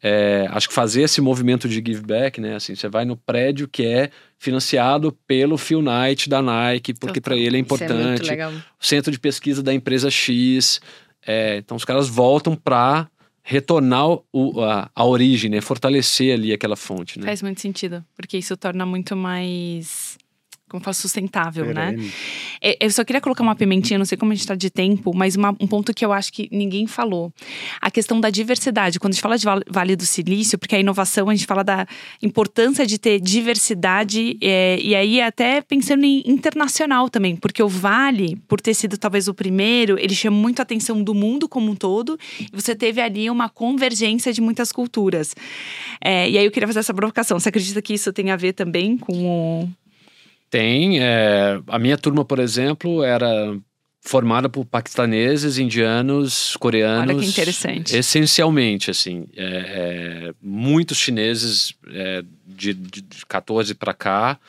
É, 0.03 0.47
acho 0.49 0.67
que 0.67 0.73
fazer 0.73 1.03
esse 1.03 1.21
movimento 1.21 1.69
de 1.69 1.75
give 1.75 2.01
back, 2.01 2.41
né? 2.41 2.55
Assim, 2.55 2.75
você 2.75 2.89
vai 2.89 3.05
no 3.05 3.15
prédio 3.15 3.67
que 3.67 3.85
é 3.85 4.09
financiado 4.37 5.15
pelo 5.27 5.57
Phil 5.57 5.81
Knight 5.81 6.27
da 6.27 6.41
Nike, 6.41 6.93
porque 6.93 7.21
para 7.21 7.35
ele 7.35 7.55
é, 7.55 7.59
é 7.59 7.61
importante. 7.61 8.31
É 8.31 8.47
o 8.47 8.61
centro 8.79 9.11
de 9.11 9.19
pesquisa 9.19 9.61
da 9.61 9.73
empresa 9.73 10.09
X. 10.09 10.81
É, 11.25 11.57
então 11.57 11.77
os 11.77 11.85
caras 11.85 12.07
voltam 12.07 12.55
para 12.55 13.07
retornar 13.43 14.07
o, 14.31 14.61
a, 14.61 14.89
a 14.95 15.05
origem, 15.05 15.51
né? 15.51 15.61
Fortalecer 15.61 16.33
ali 16.33 16.51
aquela 16.51 16.75
fonte. 16.75 17.19
Né? 17.19 17.25
Faz 17.25 17.41
muito 17.41 17.61
sentido, 17.61 18.03
porque 18.15 18.37
isso 18.37 18.55
torna 18.57 18.85
muito 18.85 19.15
mais 19.15 20.10
como 20.71 20.83
fala, 20.83 20.93
sustentável, 20.93 21.73
né? 21.73 21.95
É, 22.61 22.77
eu 22.79 22.89
só 22.89 23.03
queria 23.03 23.19
colocar 23.19 23.43
uma 23.43 23.55
pimentinha, 23.55 23.97
não 23.97 24.05
sei 24.05 24.17
como 24.17 24.31
a 24.31 24.35
gente 24.35 24.47
tá 24.47 24.55
de 24.55 24.69
tempo, 24.69 25.13
mas 25.13 25.35
uma, 25.35 25.49
um 25.59 25.67
ponto 25.67 25.93
que 25.93 26.05
eu 26.05 26.13
acho 26.13 26.31
que 26.31 26.47
ninguém 26.51 26.87
falou. 26.87 27.33
A 27.81 27.91
questão 27.91 28.21
da 28.21 28.29
diversidade. 28.29 28.99
Quando 28.99 29.11
a 29.11 29.15
gente 29.15 29.21
fala 29.21 29.37
de 29.37 29.45
Vale 29.69 29.95
do 29.95 30.05
Silício, 30.05 30.57
porque 30.57 30.75
a 30.75 30.79
inovação, 30.79 31.29
a 31.29 31.35
gente 31.35 31.45
fala 31.45 31.63
da 31.63 31.85
importância 32.21 32.87
de 32.87 32.97
ter 32.97 33.19
diversidade, 33.19 34.37
é, 34.41 34.79
e 34.81 34.95
aí 34.95 35.21
até 35.21 35.61
pensando 35.61 36.05
em 36.05 36.23
internacional 36.25 37.09
também, 37.09 37.35
porque 37.35 37.61
o 37.61 37.67
Vale, 37.67 38.37
por 38.47 38.61
ter 38.61 38.73
sido 38.73 38.97
talvez 38.97 39.27
o 39.27 39.33
primeiro, 39.33 39.99
ele 39.99 40.15
chama 40.15 40.37
muito 40.37 40.59
a 40.59 40.63
atenção 40.63 41.03
do 41.03 41.13
mundo 41.13 41.49
como 41.49 41.71
um 41.71 41.75
todo, 41.75 42.17
e 42.39 42.47
você 42.53 42.73
teve 42.73 43.01
ali 43.01 43.29
uma 43.29 43.49
convergência 43.49 44.31
de 44.31 44.39
muitas 44.39 44.71
culturas. 44.71 45.35
É, 45.99 46.29
e 46.29 46.37
aí 46.37 46.45
eu 46.45 46.51
queria 46.51 46.67
fazer 46.67 46.79
essa 46.79 46.93
provocação. 46.93 47.39
Você 47.39 47.49
acredita 47.49 47.81
que 47.81 47.93
isso 47.93 48.13
tem 48.13 48.31
a 48.31 48.37
ver 48.37 48.53
também 48.53 48.97
com 48.97 49.13
o 49.13 49.69
tem. 50.51 50.99
É, 50.99 51.59
a 51.65 51.79
minha 51.79 51.97
turma, 51.97 52.23
por 52.23 52.37
exemplo, 52.37 53.03
era 53.03 53.57
formada 54.01 54.49
por 54.49 54.65
paquistaneses, 54.65 55.57
indianos, 55.57 56.57
coreanos. 56.57 57.15
Olha 57.15 57.23
que 57.23 57.29
interessante. 57.29 57.95
Essencialmente, 57.95 58.91
assim. 58.91 59.25
É, 59.35 59.45
é, 59.45 60.33
muitos 60.41 60.97
chineses 60.97 61.73
é, 61.87 62.23
de, 62.45 62.73
de 62.73 63.25
14 63.27 63.73
para 63.73 63.93
cá. 63.93 64.39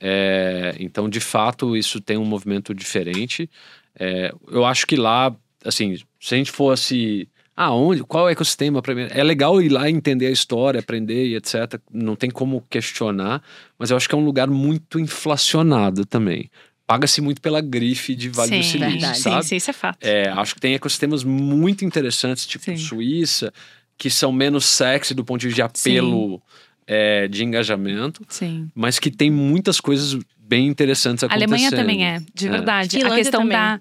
É, 0.00 0.76
então, 0.78 1.08
de 1.08 1.20
fato, 1.20 1.76
isso 1.76 2.00
tem 2.00 2.16
um 2.16 2.24
movimento 2.24 2.72
diferente. 2.72 3.50
É, 3.98 4.32
eu 4.50 4.64
acho 4.64 4.86
que 4.86 4.96
lá, 4.96 5.34
assim, 5.64 5.96
se 6.20 6.34
a 6.34 6.38
gente 6.38 6.52
fosse 6.52 7.28
aonde, 7.62 8.02
qual 8.04 8.24
é 8.26 8.30
o 8.30 8.32
ecossistema 8.32 8.80
para 8.80 8.94
mim. 8.94 9.06
É 9.10 9.22
legal 9.22 9.60
ir 9.60 9.68
lá 9.68 9.90
entender 9.90 10.26
a 10.28 10.30
história, 10.30 10.80
aprender 10.80 11.26
e 11.26 11.36
etc. 11.36 11.78
Não 11.92 12.16
tem 12.16 12.30
como 12.30 12.64
questionar, 12.70 13.42
mas 13.78 13.90
eu 13.90 13.96
acho 13.98 14.08
que 14.08 14.14
é 14.14 14.18
um 14.18 14.24
lugar 14.24 14.48
muito 14.48 14.98
inflacionado 14.98 16.06
também. 16.06 16.50
Paga-se 16.86 17.20
muito 17.20 17.40
pela 17.42 17.60
grife 17.60 18.14
de 18.14 18.30
Vale 18.30 18.48
sim, 18.48 18.58
do 18.58 18.64
Silício, 18.64 18.90
verdade. 18.92 19.18
sabe? 19.18 19.42
Sim, 19.42 19.48
sim, 19.50 19.56
isso 19.56 19.70
é 19.70 19.72
fato. 19.74 19.98
É, 20.02 20.28
acho 20.30 20.54
que 20.54 20.60
tem 20.60 20.72
ecossistemas 20.74 21.22
muito 21.22 21.84
interessantes, 21.84 22.46
tipo 22.46 22.64
sim. 22.64 22.76
Suíça, 22.78 23.52
que 23.98 24.08
são 24.08 24.32
menos 24.32 24.64
sexy 24.64 25.12
do 25.12 25.22
ponto 25.24 25.40
de 25.42 25.48
vista 25.48 25.56
de 25.56 25.62
apelo 25.62 26.42
é, 26.86 27.28
de 27.28 27.44
engajamento, 27.44 28.24
sim. 28.28 28.70
mas 28.74 28.98
que 28.98 29.10
tem 29.10 29.30
muitas 29.30 29.78
coisas 29.80 30.18
bem 30.38 30.66
interessantes 30.66 31.22
A 31.22 31.26
acontecendo. 31.26 31.52
Alemanha 31.52 31.70
também 31.70 32.04
é, 32.04 32.20
de 32.34 32.48
É. 32.48 32.50
verdade. 32.50 32.96
A 32.96 33.00
Finlândia 33.00 33.18
questão 33.18 33.40
também. 33.42 33.56
da. 33.56 33.80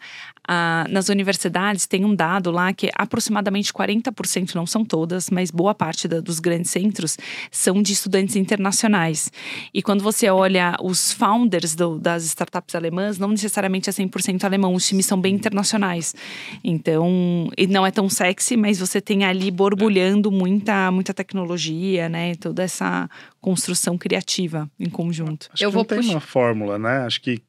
Nas 0.89 1.10
universidades 1.10 1.86
tem 1.86 2.04
um 2.06 2.15
dado 2.15 2.49
lá 2.52 2.73
que 2.73 2.89
aproximadamente 2.95 3.71
40%, 3.73 4.56
não 4.56 4.65
são 4.65 4.84
todas, 4.84 5.30
mas 5.30 5.52
boa 5.52 5.75
parte 5.75 6.08
da- 6.08 6.19
dos 6.21 6.39
grandes 6.39 6.71
centros 6.71 7.17
são 7.52 7.82
de 7.82 7.93
estudantes 7.93 8.36
internacionais. 8.36 9.32
E 9.73 9.82
quando 9.82 10.04
você 10.04 10.30
olha 10.30 10.75
os 10.82 11.12
founders 11.13 11.75
do- 11.75 11.99
das 11.99 12.23
startups 12.25 12.73
alemãs, 12.75 13.17
não 13.19 13.30
necessariamente 13.30 13.89
é 13.89 13.93
100% 13.93 14.43
alemão, 14.43 14.73
os 14.73 14.88
times 14.88 15.06
são 15.06 15.19
bem 15.19 15.36
internacionais. 15.36 16.15
Então, 16.63 17.49
e 17.58 17.67
não 17.67 17.86
é 17.86 17.91
tão 17.91 18.10
sexy, 18.10 18.56
mas 18.58 18.80
você 18.80 18.99
tem 19.02 19.25
ali 19.25 19.52
borbulhando 19.52 20.32
muita, 20.32 20.91
muita 20.91 21.13
tecnologia, 21.13 22.10
né? 22.10 22.36
Toda 22.36 22.63
essa 22.63 23.10
construção 23.41 23.97
criativa 23.97 24.69
em 24.80 24.89
conjunto. 24.89 25.49
Acho 25.54 25.63
Eu 25.63 25.69
que 25.69 25.73
vou 25.73 25.82
não 25.84 25.88
tem 25.88 25.97
puxar- 25.99 26.13
uma 26.13 26.19
fórmula, 26.21 26.78
né? 26.80 26.99
Acho 27.06 27.21
que 27.21 27.41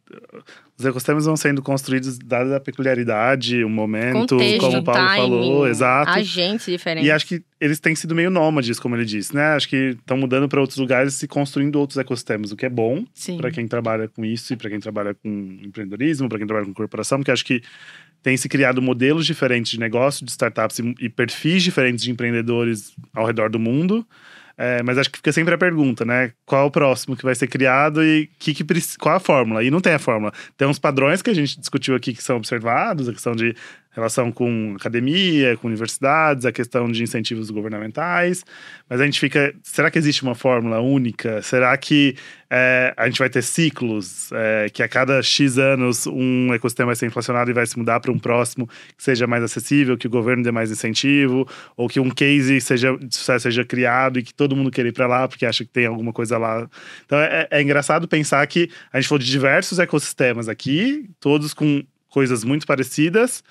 os 0.80 0.86
ecossistemas 0.86 1.26
vão 1.26 1.36
sendo 1.36 1.60
construídos 1.60 2.18
dada 2.18 2.56
a 2.56 2.60
peculiaridade, 2.60 3.62
o 3.62 3.68
momento, 3.68 4.34
Contexto, 4.34 4.60
como 4.60 4.78
o 4.78 4.82
Paulo 4.82 5.06
timing, 5.06 5.16
falou, 5.16 5.68
exato. 5.68 6.10
agentes 6.10 6.66
diferentes. 6.66 7.06
E 7.06 7.12
acho 7.12 7.26
que 7.26 7.42
eles 7.60 7.78
têm 7.78 7.94
sido 7.94 8.14
meio 8.14 8.30
nômades, 8.30 8.80
como 8.80 8.96
ele 8.96 9.04
disse, 9.04 9.34
né? 9.34 9.48
Acho 9.48 9.68
que 9.68 9.96
estão 10.00 10.16
mudando 10.16 10.48
para 10.48 10.58
outros 10.58 10.78
lugares 10.78 11.22
e 11.22 11.28
construindo 11.28 11.76
outros 11.76 11.98
ecossistemas, 11.98 12.50
o 12.50 12.56
que 12.56 12.64
é 12.64 12.70
bom 12.70 13.04
para 13.36 13.50
quem 13.50 13.68
trabalha 13.68 14.08
com 14.08 14.24
isso 14.24 14.54
e 14.54 14.56
para 14.56 14.70
quem 14.70 14.80
trabalha 14.80 15.14
com 15.14 15.58
empreendedorismo, 15.62 16.28
para 16.28 16.38
quem 16.38 16.46
trabalha 16.46 16.66
com 16.66 16.72
corporação, 16.72 17.18
porque 17.18 17.30
acho 17.30 17.44
que 17.44 17.62
tem 18.22 18.36
se 18.38 18.48
criado 18.48 18.80
modelos 18.80 19.26
diferentes 19.26 19.72
de 19.72 19.78
negócio, 19.78 20.24
de 20.24 20.30
startups 20.30 20.78
e 20.98 21.08
perfis 21.10 21.62
diferentes 21.62 22.02
de 22.02 22.10
empreendedores 22.10 22.94
ao 23.14 23.26
redor 23.26 23.50
do 23.50 23.58
mundo. 23.58 24.06
É, 24.62 24.82
mas 24.82 24.98
acho 24.98 25.08
que 25.08 25.16
fica 25.16 25.32
sempre 25.32 25.54
a 25.54 25.58
pergunta, 25.58 26.04
né? 26.04 26.32
Qual 26.44 26.60
é 26.60 26.64
o 26.66 26.70
próximo 26.70 27.16
que 27.16 27.24
vai 27.24 27.34
ser 27.34 27.46
criado 27.46 28.04
e 28.04 28.28
que 28.38 28.52
que, 28.52 28.62
qual 28.98 29.16
a 29.16 29.18
fórmula? 29.18 29.64
E 29.64 29.70
não 29.70 29.80
tem 29.80 29.94
a 29.94 29.98
fórmula. 29.98 30.34
Tem 30.54 30.68
uns 30.68 30.78
padrões 30.78 31.22
que 31.22 31.30
a 31.30 31.34
gente 31.34 31.58
discutiu 31.58 31.94
aqui 31.94 32.12
que 32.12 32.22
são 32.22 32.36
observados, 32.36 33.08
a 33.08 33.12
questão 33.14 33.34
de 33.34 33.56
relação 33.90 34.30
com 34.32 34.74
academia, 34.76 35.56
com 35.56 35.68
universidades, 35.68 36.46
a 36.46 36.52
questão 36.52 36.90
de 36.90 37.02
incentivos 37.02 37.50
governamentais. 37.50 38.44
Mas 38.88 39.00
a 39.00 39.04
gente 39.04 39.20
fica. 39.20 39.54
Será 39.62 39.90
que 39.90 39.98
existe 39.98 40.22
uma 40.22 40.34
fórmula 40.34 40.80
única? 40.80 41.42
Será 41.42 41.76
que 41.76 42.16
é, 42.48 42.94
a 42.96 43.06
gente 43.06 43.18
vai 43.18 43.28
ter 43.28 43.42
ciclos? 43.42 44.30
é, 44.32 44.68
que 44.70 44.82
a 44.82 44.88
cada 44.88 45.22
X 45.22 45.58
anos 45.58 46.06
um 46.06 46.52
ecossistema 46.52 46.86
vai 46.86 46.96
ser 46.96 47.06
inflacionado 47.06 47.50
e 47.50 47.54
vai 47.54 47.66
se 47.66 47.78
mudar 47.78 48.00
para 48.00 48.10
um 48.10 48.18
próximo 48.18 48.66
que 48.66 49.02
seja 49.02 49.26
mais 49.26 49.42
acessível, 49.42 49.96
que 49.96 50.06
o 50.06 50.10
governo 50.10 50.42
dê 50.42 50.50
mais 50.50 50.70
incentivo, 50.70 51.48
ou 51.76 51.88
que 51.88 52.00
um 52.00 52.10
case 52.10 52.60
seja, 52.60 52.96
de 52.96 53.14
sucesso 53.14 53.44
seja 53.44 53.64
criado 53.64 54.18
e 54.18 54.22
que 54.22 54.34
todo 54.34 54.56
mundo 54.56 54.70
queira 54.70 54.88
ir 54.88 54.92
para 54.92 55.06
lá 55.06 55.28
porque 55.28 55.46
acha 55.46 55.64
que 55.64 55.70
tem 55.70 55.86
alguma 55.86 56.12
coisa 56.12 56.38
lá. 56.38 56.68
Então 57.04 57.18
é, 57.18 57.48
é 57.50 57.62
engraçado 57.62 58.06
pensar 58.08 58.46
que 58.46 58.70
a 58.92 59.00
gente 59.00 59.08
falou 59.08 59.18
de 59.18 59.30
diversos 59.30 59.78
ecossistemas 59.78 60.48
aqui, 60.48 61.08
todos 61.20 61.54
com 61.54 61.82
coisas 62.08 62.42
muito 62.44 62.66
parecidas, 62.66 63.42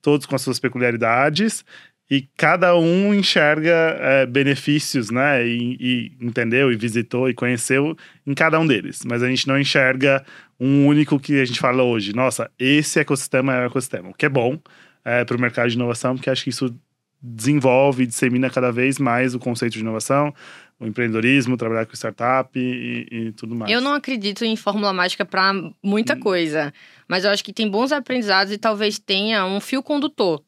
todos 0.00 0.26
com 0.26 0.34
as 0.34 0.42
suas 0.42 0.58
peculiaridades. 0.58 1.64
E 2.10 2.26
cada 2.38 2.74
um 2.74 3.12
enxerga 3.12 3.96
é, 4.00 4.26
benefícios, 4.26 5.10
né? 5.10 5.46
E, 5.46 5.76
e 5.78 6.12
entendeu, 6.26 6.72
e 6.72 6.76
visitou, 6.76 7.28
e 7.28 7.34
conheceu 7.34 7.94
em 8.26 8.34
cada 8.34 8.58
um 8.58 8.66
deles. 8.66 9.00
Mas 9.04 9.22
a 9.22 9.28
gente 9.28 9.46
não 9.46 9.58
enxerga 9.58 10.24
um 10.58 10.86
único 10.86 11.20
que 11.20 11.38
a 11.40 11.44
gente 11.44 11.60
fala 11.60 11.82
hoje. 11.82 12.14
Nossa, 12.14 12.50
esse 12.58 12.98
ecossistema 12.98 13.54
é 13.54 13.62
o 13.62 13.66
ecossistema. 13.66 14.08
O 14.08 14.14
que 14.14 14.24
é 14.24 14.28
bom 14.28 14.58
é, 15.04 15.24
para 15.24 15.36
o 15.36 15.40
mercado 15.40 15.68
de 15.68 15.76
inovação, 15.76 16.14
porque 16.14 16.30
acho 16.30 16.44
que 16.44 16.50
isso 16.50 16.74
desenvolve 17.20 18.04
e 18.04 18.06
dissemina 18.06 18.48
cada 18.48 18.70
vez 18.70 18.98
mais 18.98 19.34
o 19.34 19.38
conceito 19.38 19.72
de 19.74 19.80
inovação, 19.80 20.32
o 20.80 20.86
empreendedorismo, 20.86 21.56
trabalhar 21.56 21.86
com 21.86 21.94
startup 21.94 22.50
e, 22.58 23.08
e 23.10 23.32
tudo 23.32 23.54
mais. 23.54 23.70
Eu 23.72 23.80
não 23.80 23.94
acredito 23.94 24.44
em 24.44 24.54
fórmula 24.56 24.92
mágica 24.92 25.24
para 25.24 25.52
muita 25.82 26.14
Hum. 26.14 26.20
coisa, 26.20 26.72
mas 27.08 27.24
eu 27.24 27.30
acho 27.30 27.44
que 27.44 27.52
tem 27.52 27.68
bons 27.68 27.90
aprendizados 27.92 28.52
e 28.52 28.58
talvez 28.58 28.98
tenha 28.98 29.44
um 29.44 29.60
fio 29.60 29.82
condutor. 29.82 30.42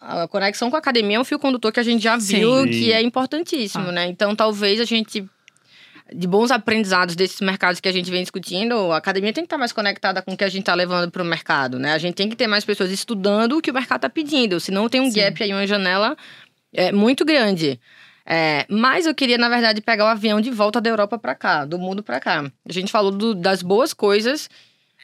A 0.00 0.28
conexão 0.28 0.68
com 0.68 0.76
a 0.76 0.78
academia 0.80 1.16
é 1.16 1.20
um 1.20 1.24
fio 1.24 1.38
condutor 1.38 1.72
que 1.72 1.80
a 1.80 1.82
gente 1.82 2.02
já 2.02 2.20
Sim. 2.20 2.36
viu 2.40 2.64
que 2.68 2.92
é 2.92 3.00
importantíssimo, 3.00 3.88
Ah. 3.88 3.92
né? 3.92 4.06
Então 4.06 4.36
talvez 4.36 4.80
a 4.80 4.84
gente 4.84 5.24
de 6.14 6.26
bons 6.26 6.50
aprendizados 6.50 7.16
desses 7.16 7.40
mercados 7.40 7.80
que 7.80 7.88
a 7.88 7.92
gente 7.92 8.10
vem 8.10 8.20
discutindo, 8.20 8.92
a 8.92 8.98
academia 8.98 9.32
tem 9.32 9.42
que 9.42 9.46
estar 9.46 9.56
mais 9.56 9.72
conectada 9.72 10.20
com 10.20 10.32
o 10.32 10.36
que 10.36 10.44
a 10.44 10.48
gente 10.50 10.60
está 10.60 10.74
levando 10.74 11.10
para 11.10 11.22
o 11.22 11.24
mercado, 11.24 11.78
né? 11.78 11.94
A 11.94 11.98
gente 11.98 12.14
tem 12.14 12.28
que 12.28 12.36
ter 12.36 12.46
mais 12.46 12.62
pessoas 12.62 12.90
estudando 12.90 13.56
o 13.56 13.62
que 13.62 13.70
o 13.70 13.74
mercado 13.74 14.00
está 14.00 14.10
pedindo, 14.10 14.60
senão 14.60 14.86
tem 14.90 15.00
um 15.00 15.10
Sim. 15.10 15.20
gap 15.20 15.42
aí, 15.42 15.50
uma 15.54 15.66
janela 15.66 16.14
é, 16.74 16.92
muito 16.92 17.24
grande. 17.24 17.80
É, 18.26 18.64
mas 18.70 19.06
eu 19.06 19.14
queria, 19.14 19.36
na 19.36 19.48
verdade, 19.48 19.80
pegar 19.82 20.04
o 20.04 20.08
avião 20.08 20.40
de 20.40 20.50
volta 20.50 20.80
da 20.80 20.88
Europa 20.88 21.18
para 21.18 21.34
cá, 21.34 21.64
do 21.64 21.78
mundo 21.78 22.02
para 22.02 22.18
cá. 22.20 22.50
A 22.68 22.72
gente 22.72 22.90
falou 22.90 23.10
do- 23.10 23.34
das 23.34 23.62
boas 23.62 23.92
coisas 23.92 24.48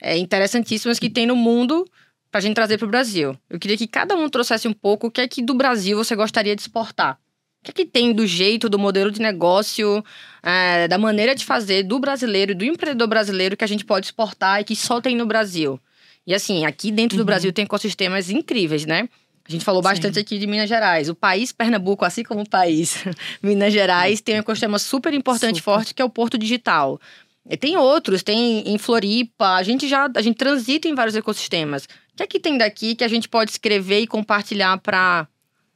é, 0.02 0.16
interessantíssimas 0.16 0.98
que 0.98 1.10
tem 1.10 1.26
no 1.26 1.36
mundo 1.36 1.86
pra 2.30 2.40
gente 2.40 2.54
trazer 2.54 2.78
pro 2.78 2.88
Brasil. 2.88 3.36
Eu 3.50 3.58
queria 3.58 3.76
que 3.76 3.86
cada 3.86 4.16
um 4.16 4.28
trouxesse 4.30 4.66
um 4.66 4.72
pouco 4.72 5.08
o 5.08 5.10
que 5.10 5.20
é 5.20 5.28
que 5.28 5.42
do 5.42 5.52
Brasil 5.52 5.96
você 5.98 6.16
gostaria 6.16 6.56
de 6.56 6.62
exportar. 6.62 7.18
O 7.60 7.64
que 7.64 7.70
é 7.72 7.74
que 7.74 7.84
tem 7.84 8.10
do 8.14 8.26
jeito, 8.26 8.70
do 8.70 8.78
modelo 8.78 9.10
de 9.10 9.20
negócio, 9.20 10.02
é, 10.42 10.88
da 10.88 10.96
maneira 10.96 11.34
de 11.34 11.44
fazer 11.44 11.82
do 11.82 11.98
brasileiro 11.98 12.52
e 12.52 12.54
do 12.54 12.64
empreendedor 12.64 13.06
brasileiro 13.08 13.54
que 13.54 13.64
a 13.64 13.66
gente 13.68 13.84
pode 13.84 14.06
exportar 14.06 14.62
e 14.62 14.64
que 14.64 14.74
só 14.74 14.98
tem 14.98 15.14
no 15.14 15.26
Brasil? 15.26 15.78
E 16.26 16.32
assim, 16.32 16.64
aqui 16.64 16.90
dentro 16.90 17.18
do 17.18 17.20
Uhum. 17.20 17.26
Brasil 17.26 17.52
tem 17.52 17.64
ecossistemas 17.66 18.30
incríveis, 18.30 18.86
né? 18.86 19.06
A 19.50 19.52
gente 19.52 19.64
falou 19.64 19.82
bastante 19.82 20.14
Sim. 20.14 20.20
aqui 20.20 20.38
de 20.38 20.46
Minas 20.46 20.68
Gerais. 20.68 21.08
O 21.08 21.14
país 21.14 21.50
Pernambuco, 21.50 22.04
assim 22.04 22.22
como 22.22 22.42
o 22.42 22.48
país 22.48 23.04
Minas 23.42 23.72
Gerais, 23.72 24.20
tem 24.20 24.36
um 24.36 24.38
ecossistema 24.38 24.78
super 24.78 25.12
importante, 25.12 25.56
Super. 25.56 25.64
forte, 25.64 25.92
que 25.92 26.00
é 26.00 26.04
o 26.04 26.08
Porto 26.08 26.38
Digital. 26.38 27.00
E 27.48 27.56
tem 27.56 27.76
outros, 27.76 28.22
tem 28.22 28.62
em 28.64 28.78
Floripa, 28.78 29.56
a 29.56 29.62
gente 29.64 29.88
já 29.88 30.08
a 30.14 30.22
gente 30.22 30.36
transita 30.36 30.86
em 30.86 30.94
vários 30.94 31.16
ecossistemas. 31.16 31.84
O 31.84 31.88
que 32.16 32.22
é 32.22 32.26
que 32.28 32.38
tem 32.38 32.56
daqui 32.56 32.94
que 32.94 33.02
a 33.02 33.08
gente 33.08 33.28
pode 33.28 33.50
escrever 33.50 34.00
e 34.00 34.06
compartilhar 34.06 34.78
para 34.78 35.26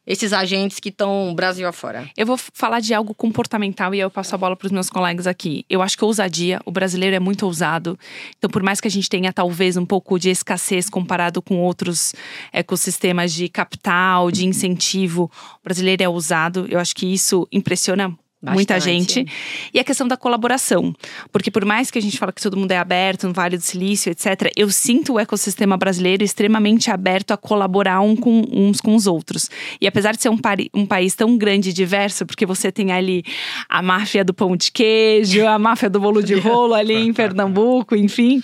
esses 0.07 0.33
agentes 0.33 0.81
que 0.81 0.89
estão 0.89 1.35
Brasil 1.35 1.67
afora? 1.67 2.09
Eu 2.17 2.27
vou 2.27 2.37
falar 2.37 2.81
de 2.81 2.93
algo 2.93 3.15
comportamental 3.15 3.95
e 3.95 4.01
eu 4.01 4.11
passo 4.11 4.35
a 4.35 4.39
bola 4.39 4.57
para 4.57 4.67
os 4.67 4.73
meus 4.73 4.91
colegas 4.91 5.27
aqui. 5.27 5.65
Eu 5.69 5.83
acho 5.83 5.97
que 5.97 6.05
ousadia, 6.05 6.61
o 6.65 6.71
brasileiro 6.71 7.17
é 7.17 7.21
muito 7.21 7.47
ousado. 7.47 7.99
Então, 8.37 8.51
por 8.51 8.63
mais 8.63 8.81
que 8.81 8.89
a 8.89 8.91
gente 8.91 9.09
tenha 9.09 9.33
talvez 9.33 9.77
um 9.77 9.87
pouco 9.87 10.19
de 10.19 10.31
escassez 10.31 10.89
comparado 10.91 11.41
com 11.41 11.59
outros 11.59 12.15
ecossistemas 12.53 13.33
de 13.33 13.49
capital, 13.49 14.31
de 14.31 14.47
incentivo, 14.47 15.31
o 15.61 15.65
brasileiro 15.65 16.03
é 16.03 16.09
ousado. 16.09 16.67
Eu 16.69 16.79
acho 16.79 16.95
que 16.95 17.07
isso 17.07 17.49
impressiona 17.51 18.15
muita 18.53 18.75
Bastante. 18.75 19.15
gente. 19.15 19.33
E 19.73 19.79
a 19.81 19.85
questão 19.85 20.07
da 20.07 20.17
colaboração. 20.17 20.95
Porque 21.33 21.51
por 21.51 21.65
mais 21.65 21.91
que 21.91 21.99
a 21.99 22.03
gente 22.03 22.19
fala 22.19 22.33
que 22.33 22.43
todo 22.43 22.57
mundo 22.57 22.71
é 22.73 22.77
aberto 22.79 23.27
no 23.27 23.33
Vale 23.33 23.57
do 23.57 23.63
Silício, 23.63 24.11
etc., 24.11 24.51
eu 24.57 24.71
sinto 24.71 25.15
o 25.15 25.19
ecossistema 25.19 25.77
brasileiro 25.77 26.23
extremamente 26.23 26.91
aberto 26.91 27.33
a 27.33 27.37
colaborar 27.37 28.01
um 28.01 28.15
com, 28.17 28.45
uns 28.53 28.81
com 28.81 28.95
os 28.95 29.07
outros. 29.07 29.51
E 29.81 29.87
apesar 29.87 30.13
de 30.15 30.23
ser 30.23 30.29
um, 30.29 30.39
pari- 30.39 30.71
um 30.75 30.85
país 30.87 31.15
tão 31.15 31.37
grande 31.37 31.71
e 31.71 31.73
diverso, 31.73 32.27
porque 32.27 32.45
você 32.47 32.71
tem 32.71 32.93
ali 32.93 33.25
a 33.69 33.81
máfia 33.83 34.25
do 34.25 34.35
pão 34.35 34.57
de 34.57 34.71
queijo, 34.73 35.47
a 35.47 35.59
máfia 35.59 35.89
do 35.89 36.01
bolo 36.01 36.23
de 36.23 36.35
rolo 36.35 36.75
ali 36.75 36.95
em 36.95 37.13
Pernambuco, 37.13 37.95
enfim, 37.97 38.43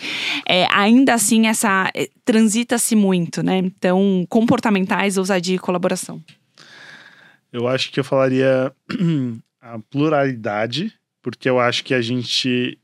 é, 0.49 0.67
ainda 0.73 1.15
assim 1.15 1.47
essa 1.47 1.91
é, 1.95 2.09
transita-se 2.25 2.95
muito, 2.97 3.43
né? 3.43 3.59
Então, 3.59 4.25
comportamentais, 4.29 5.19
ousadia 5.19 5.57
e 5.57 5.59
colaboração. 5.59 6.23
Eu 7.53 7.67
acho 7.67 7.91
que 7.91 7.99
eu 7.99 8.05
falaria 8.05 8.73
a 9.61 9.79
pluralidade, 9.79 10.93
porque 11.23 11.49
eu 11.49 11.59
acho 11.59 11.85
que 11.85 11.95
a 11.95 12.01
gente. 12.01 12.79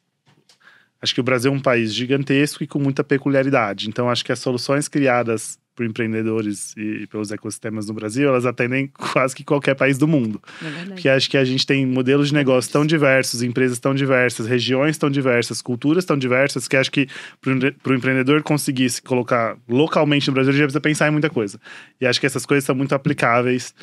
Acho 1.00 1.14
que 1.14 1.20
o 1.20 1.24
Brasil 1.24 1.52
é 1.52 1.54
um 1.54 1.60
país 1.60 1.94
gigantesco 1.94 2.64
e 2.64 2.66
com 2.66 2.78
muita 2.78 3.04
peculiaridade. 3.04 3.88
Então, 3.88 4.10
acho 4.10 4.24
que 4.24 4.32
as 4.32 4.38
soluções 4.38 4.88
criadas 4.88 5.58
por 5.76 5.84
empreendedores 5.84 6.74
e 6.74 7.06
pelos 7.06 7.30
ecossistemas 7.30 7.86
no 7.86 7.92
Brasil, 7.92 8.26
elas 8.26 8.46
atendem 8.46 8.90
quase 9.12 9.36
que 9.36 9.44
qualquer 9.44 9.74
país 9.74 9.98
do 9.98 10.08
mundo. 10.08 10.40
Porque 10.88 11.08
acho 11.08 11.28
que 11.28 11.36
a 11.36 11.44
gente 11.44 11.66
tem 11.66 11.84
modelos 11.84 12.28
de 12.28 12.34
negócio 12.34 12.72
tão 12.72 12.86
diversos, 12.86 13.42
empresas 13.42 13.78
tão 13.78 13.94
diversas, 13.94 14.46
regiões 14.46 14.96
tão 14.96 15.10
diversas, 15.10 15.60
culturas 15.60 16.06
tão 16.06 16.16
diversas, 16.16 16.66
que 16.66 16.76
acho 16.76 16.90
que 16.90 17.06
para 17.42 17.92
o 17.92 17.94
empreendedor 17.94 18.42
conseguir 18.42 18.88
se 18.88 19.02
colocar 19.02 19.58
localmente 19.68 20.26
no 20.28 20.34
Brasil, 20.34 20.50
ele 20.50 20.58
já 20.58 20.64
precisa 20.64 20.80
pensar 20.80 21.08
em 21.08 21.12
muita 21.12 21.28
coisa. 21.28 21.60
E 22.00 22.06
acho 22.06 22.18
que 22.18 22.26
essas 22.26 22.46
coisas 22.46 22.64
são 22.64 22.74
muito 22.74 22.94
aplicáveis 22.94 23.74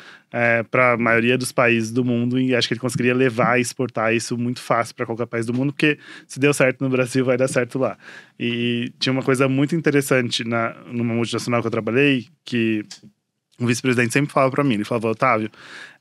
para 0.70 0.92
a 0.92 0.96
maioria 0.96 1.38
dos 1.38 1.52
países 1.52 1.92
do 1.92 2.04
mundo 2.04 2.40
e 2.40 2.54
acho 2.54 2.66
que 2.66 2.74
ele 2.74 2.80
conseguiria 2.80 3.14
levar 3.14 3.58
e 3.58 3.62
exportar 3.62 4.12
isso 4.12 4.36
muito 4.36 4.60
fácil 4.60 4.94
para 4.94 5.06
qualquer 5.06 5.26
país 5.26 5.46
do 5.46 5.54
mundo, 5.54 5.72
porque 5.72 5.98
se 6.26 6.40
deu 6.40 6.52
certo 6.52 6.82
no 6.82 6.90
Brasil, 6.90 7.24
vai 7.24 7.36
dar 7.36 7.46
certo 7.46 7.78
lá. 7.78 7.96
E 8.38 8.92
tinha 8.98 9.12
uma 9.12 9.22
coisa 9.22 9.48
muito 9.48 9.76
interessante 9.76 10.42
na, 10.42 10.74
numa 10.86 11.14
multinacional 11.14 11.60
que 11.60 11.68
eu 11.68 11.70
trabalhei, 11.70 12.26
que 12.44 12.84
o 13.60 13.66
vice-presidente 13.66 14.12
sempre 14.12 14.32
falava 14.32 14.50
para 14.50 14.64
mim, 14.64 14.74
ele 14.74 14.84
falava, 14.84 15.08
Otávio, 15.08 15.50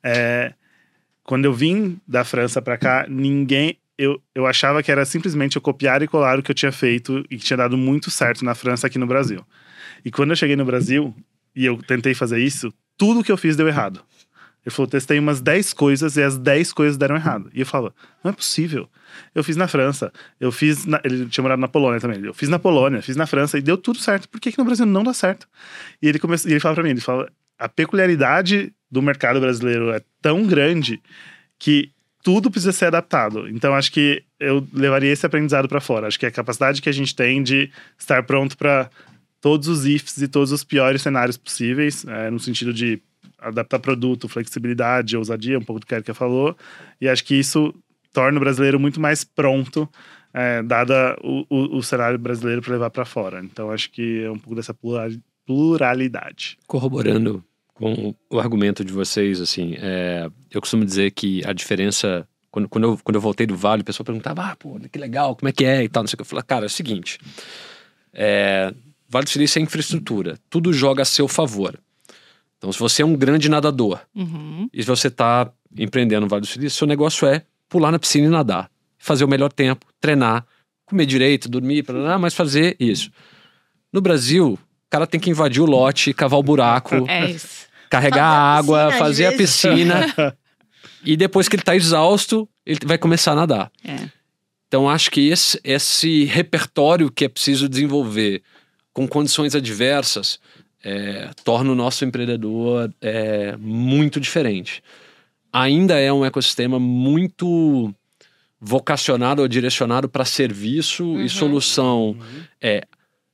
é, 0.02 0.54
quando 1.24 1.46
eu 1.46 1.54
vim 1.54 2.00
da 2.08 2.24
França 2.24 2.62
para 2.62 2.78
cá, 2.78 3.06
ninguém. 3.08 3.78
Eu, 3.96 4.20
eu 4.34 4.48
achava 4.48 4.82
que 4.82 4.92
era 4.92 5.06
simplesmente 5.06 5.56
eu 5.56 5.62
copiar 5.62 6.02
e 6.02 6.08
colar 6.08 6.40
o 6.40 6.44
que 6.44 6.50
eu 6.50 6.56
tinha 6.56 6.72
feito 6.72 7.24
e 7.30 7.38
que 7.38 7.46
tinha 7.46 7.58
dado 7.58 7.78
muito 7.78 8.10
certo 8.10 8.44
na 8.44 8.56
França 8.56 8.88
aqui 8.88 8.98
no 8.98 9.06
Brasil. 9.06 9.46
E 10.04 10.10
quando 10.10 10.32
eu 10.32 10.36
cheguei 10.36 10.56
no 10.56 10.66
Brasil 10.66 11.16
e 11.56 11.64
eu 11.64 11.78
tentei 11.78 12.16
fazer 12.16 12.40
isso, 12.40 12.74
tudo 12.98 13.24
que 13.24 13.32
eu 13.32 13.38
fiz 13.38 13.56
deu 13.56 13.68
errado. 13.68 14.04
Ele 14.66 14.74
falou: 14.74 14.88
testei 14.88 15.20
umas 15.20 15.42
10 15.42 15.74
coisas 15.74 16.16
e 16.16 16.24
as 16.24 16.38
10 16.38 16.74
coisas 16.74 16.98
deram 16.98 17.16
errado. 17.16 17.50
E 17.54 17.60
eu 17.60 17.66
falava: 17.66 17.94
não 18.24 18.32
é 18.32 18.34
possível. 18.34 18.90
Eu 19.36 19.44
fiz 19.44 19.56
na 19.56 19.68
França, 19.68 20.12
eu 20.40 20.52
fiz. 20.52 20.86
Na... 20.86 21.00
Ele 21.04 21.26
tinha 21.28 21.42
morado 21.42 21.60
na 21.60 21.68
Polônia 21.68 22.00
também. 22.00 22.24
Eu 22.24 22.34
fiz 22.34 22.50
na 22.50 22.58
Polônia, 22.58 23.02
fiz 23.02 23.16
na 23.16 23.28
França 23.28 23.58
e 23.58 23.62
deu 23.62 23.78
tudo 23.78 24.00
certo. 24.00 24.30
Por 24.30 24.40
que, 24.40 24.52
que 24.52 24.58
no 24.58 24.66
Brasil 24.66 24.86
não 24.86 25.04
dá 25.04 25.14
certo? 25.14 25.48
E 26.02 26.08
ele 26.08 26.20
começou, 26.20 26.50
e 26.50 26.54
ele 26.54 26.60
fala 26.60 26.76
pra 26.76 26.84
mim: 26.84 26.92
ele 26.92 27.02
fala, 27.02 27.30
a 27.58 27.70
peculiaridade 27.70 28.74
do 28.90 29.02
mercado 29.02 29.40
brasileiro 29.40 29.92
é 29.92 30.02
tão 30.22 30.46
grande 30.46 31.02
que 31.60 31.92
tudo 32.24 32.50
precisa 32.50 32.72
ser 32.72 32.86
adaptado. 32.86 33.48
Então 33.50 33.76
acho 33.76 33.92
que 33.92 34.24
eu 34.40 34.66
levaria 34.74 35.12
esse 35.12 35.26
aprendizado 35.26 35.68
para 35.68 35.82
fora. 35.82 36.08
Acho 36.08 36.20
que 36.20 36.26
a 36.26 36.32
capacidade 36.32 36.82
que 36.82 36.90
a 36.90 36.94
gente 36.94 37.14
tem 37.14 37.44
de 37.44 37.70
estar 37.98 38.24
pronto 38.24 38.58
para 38.58 38.90
todos 39.42 39.68
os 39.68 39.86
ifs 39.86 40.18
e 40.22 40.28
todos 40.28 40.54
os 40.54 40.64
piores 40.64 41.02
cenários 41.02 41.36
possíveis, 41.36 42.06
é, 42.08 42.30
no 42.30 42.40
sentido 42.40 42.74
de 42.74 43.02
adaptar 43.44 43.80
produto, 43.80 44.30
flexibilidade, 44.30 45.18
ousadia, 45.18 45.58
um 45.58 45.64
pouco 45.64 45.80
do 45.80 45.86
que 45.86 45.94
a 45.94 45.98
Erika 45.98 46.14
falou. 46.14 46.56
E 47.00 47.08
acho 47.08 47.24
que 47.24 47.36
isso 47.36 47.74
torna 48.12 48.38
o 48.38 48.42
brasileiro 48.42 48.80
muito 48.80 49.02
mais 49.02 49.24
pronto, 49.24 49.90
é, 50.34 50.62
dada 50.64 51.18
o, 51.24 51.46
o, 51.50 51.78
o, 51.78 51.84
cenário 51.84 52.18
brasileiro 52.18 52.62
para 52.62 52.74
levar 52.74 52.90
para 52.90 53.06
fora. 53.06 53.42
Então 53.44 53.72
acho 53.72 53.92
que 53.92 54.24
é 54.24 54.32
um 54.32 54.38
pouco 54.38 54.56
dessa 54.56 54.76
pluralidade. 55.46 56.58
Corroborando 56.68 57.44
com 57.74 58.14
o 58.30 58.40
argumento 58.40 58.86
de 58.86 58.94
vocês, 58.94 59.42
assim, 59.42 59.76
é, 59.80 60.30
eu 60.52 60.62
costumo 60.62 60.86
dizer 60.86 61.12
que 61.12 61.42
a 61.46 61.54
diferença 61.54 62.28
quando, 62.52 62.70
quando, 62.70 62.84
eu, 62.84 63.00
quando 63.04 63.16
eu 63.16 63.22
voltei 63.22 63.48
do 63.48 63.56
Vale, 63.56 63.82
o 63.82 63.86
pessoal 63.86 64.06
perguntava, 64.06 64.44
ah, 64.44 64.56
pô, 64.56 64.80
que 64.80 65.00
legal, 65.00 65.36
como 65.36 65.50
é 65.50 65.52
que 65.52 65.66
é 65.66 65.84
e 65.84 65.90
tal, 65.90 66.04
não 66.04 66.08
sei 66.08 66.14
o 66.14 66.18
que. 66.18 66.22
Eu 66.22 66.26
falei, 66.26 66.44
cara, 66.44 66.66
é 66.66 66.68
o 66.68 66.70
seguinte, 66.70 67.18
é, 68.14 68.72
Vale 69.10 69.26
do 69.26 69.30
Silício 69.30 69.58
é 69.58 69.62
infraestrutura, 69.64 70.38
tudo 70.52 70.72
joga 70.72 71.02
a 71.02 71.06
seu 71.06 71.28
favor. 71.28 71.80
Então, 72.64 72.72
se 72.72 72.80
você 72.80 73.02
é 73.02 73.06
um 73.06 73.14
grande 73.14 73.50
nadador 73.50 74.00
uhum. 74.16 74.70
e 74.74 74.82
você 74.84 75.10
está 75.10 75.52
empreendendo 75.78 76.22
no 76.22 76.30
Vale 76.30 76.40
do 76.40 76.48
Silício, 76.48 76.78
seu 76.78 76.88
negócio 76.88 77.28
é 77.28 77.44
pular 77.68 77.92
na 77.92 78.00
piscina 78.00 78.28
e 78.28 78.30
nadar, 78.30 78.72
fazer 78.98 79.26
o 79.26 79.28
melhor 79.28 79.52
tempo, 79.52 79.86
treinar, 80.00 80.46
comer 80.86 81.06
direito, 81.06 81.50
dormir, 81.50 81.84
mas 82.22 82.34
fazer 82.34 82.78
isso. 82.80 83.12
No 83.92 84.00
Brasil, 84.00 84.54
o 84.54 84.90
cara 84.90 85.06
tem 85.06 85.20
que 85.20 85.30
invadir 85.30 85.62
o 85.62 85.66
lote, 85.66 86.14
cavar 86.14 86.40
o 86.40 86.44
buraco, 86.44 86.96
é 87.10 87.36
carregar 87.90 88.24
a 88.24 88.56
água, 88.56 88.86
piscina, 88.86 89.06
fazer 89.06 89.26
a 89.26 89.32
piscina. 89.34 90.38
e 91.04 91.18
depois 91.18 91.50
que 91.50 91.58
ele 91.58 91.64
está 91.64 91.76
exausto, 91.76 92.48
ele 92.66 92.80
vai 92.86 92.98
começar 92.98 93.34
a 93.34 93.36
nadar. 93.36 93.72
É. 93.84 94.08
Então, 94.70 94.90
acho 94.90 95.12
que 95.12 95.28
esse, 95.28 95.60
esse 95.66 96.24
repertório 96.24 97.12
que 97.12 97.26
é 97.26 97.28
preciso 97.28 97.68
desenvolver 97.68 98.42
com 98.94 99.06
condições 99.06 99.54
adversas 99.54 100.40
é, 100.84 101.30
torna 101.44 101.72
o 101.72 101.76
nosso 101.76 102.04
empreendedor 102.04 102.94
é, 103.02 103.56
muito 103.58 104.20
diferente. 104.20 104.84
Ainda 105.52 105.98
é 105.98 106.12
um 106.12 106.26
ecossistema 106.26 106.80
muito 106.80 107.94
vocacionado 108.60 109.42
ou 109.42 109.48
direcionado 109.48 110.10
para 110.10 110.26
serviço 110.26 111.06
uhum. 111.06 111.22
e 111.22 111.30
solução. 111.30 112.10
Uhum. 112.10 112.44
É, 112.62 112.84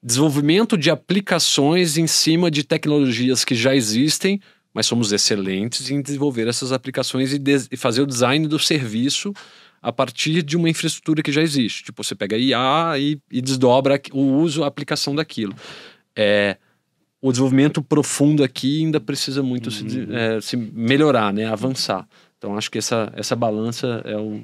desenvolvimento 0.02 0.78
de 0.78 0.89
aplicações 0.89 1.97
em 1.97 2.08
cima 2.08 2.52
de 2.52 2.64
tecnologias 2.64 3.43
que 3.43 3.56
já 3.56 3.76
existem, 3.76 4.39
mas 4.74 4.86
somos 4.86 5.12
excelentes 5.12 5.89
em 5.89 6.02
desenvolver 6.02 6.47
essas 6.47 6.72
aplicações 6.72 7.34
e, 7.34 7.41
e 7.72 7.78
fazer 7.78 8.02
o 8.02 8.08
design 8.08 8.47
do 8.47 8.60
serviço 8.60 9.34
a 9.82 9.91
partir 9.91 10.43
de 10.43 10.58
uma 10.58 10.70
infraestrutura 10.70 11.24
que 11.24 11.32
já 11.32 11.41
existe. 11.41 11.86
Tipo, 11.86 12.04
você 12.04 12.14
pega 12.14 12.38
IA 12.38 12.93
e, 12.97 13.20
e 13.32 13.41
desdobra 13.41 14.00
o 14.12 14.22
uso, 14.22 14.64
a 14.64 14.68
aplicação 14.68 15.16
daquilo. 15.16 15.56
É, 16.16 16.58
o 17.22 17.32
desenvolvimento 17.32 17.82
profundo 17.82 18.43
aqui 18.43 18.84
ainda 18.84 18.99
precisa 18.99 19.43
muito 19.43 19.67
uhum. 19.67 19.89
se, 19.89 20.07
é, 20.13 20.41
se, 20.41 20.55
melhorar, 20.55 21.34
né? 21.34 21.45
Avançar. 21.45 22.07
Então, 22.38 22.57
acho 22.57 22.72
que 22.72 22.78
essa, 22.78 23.11
essa 23.15 23.36
balança 23.36 24.01
é 24.05 24.15
o 24.15 24.41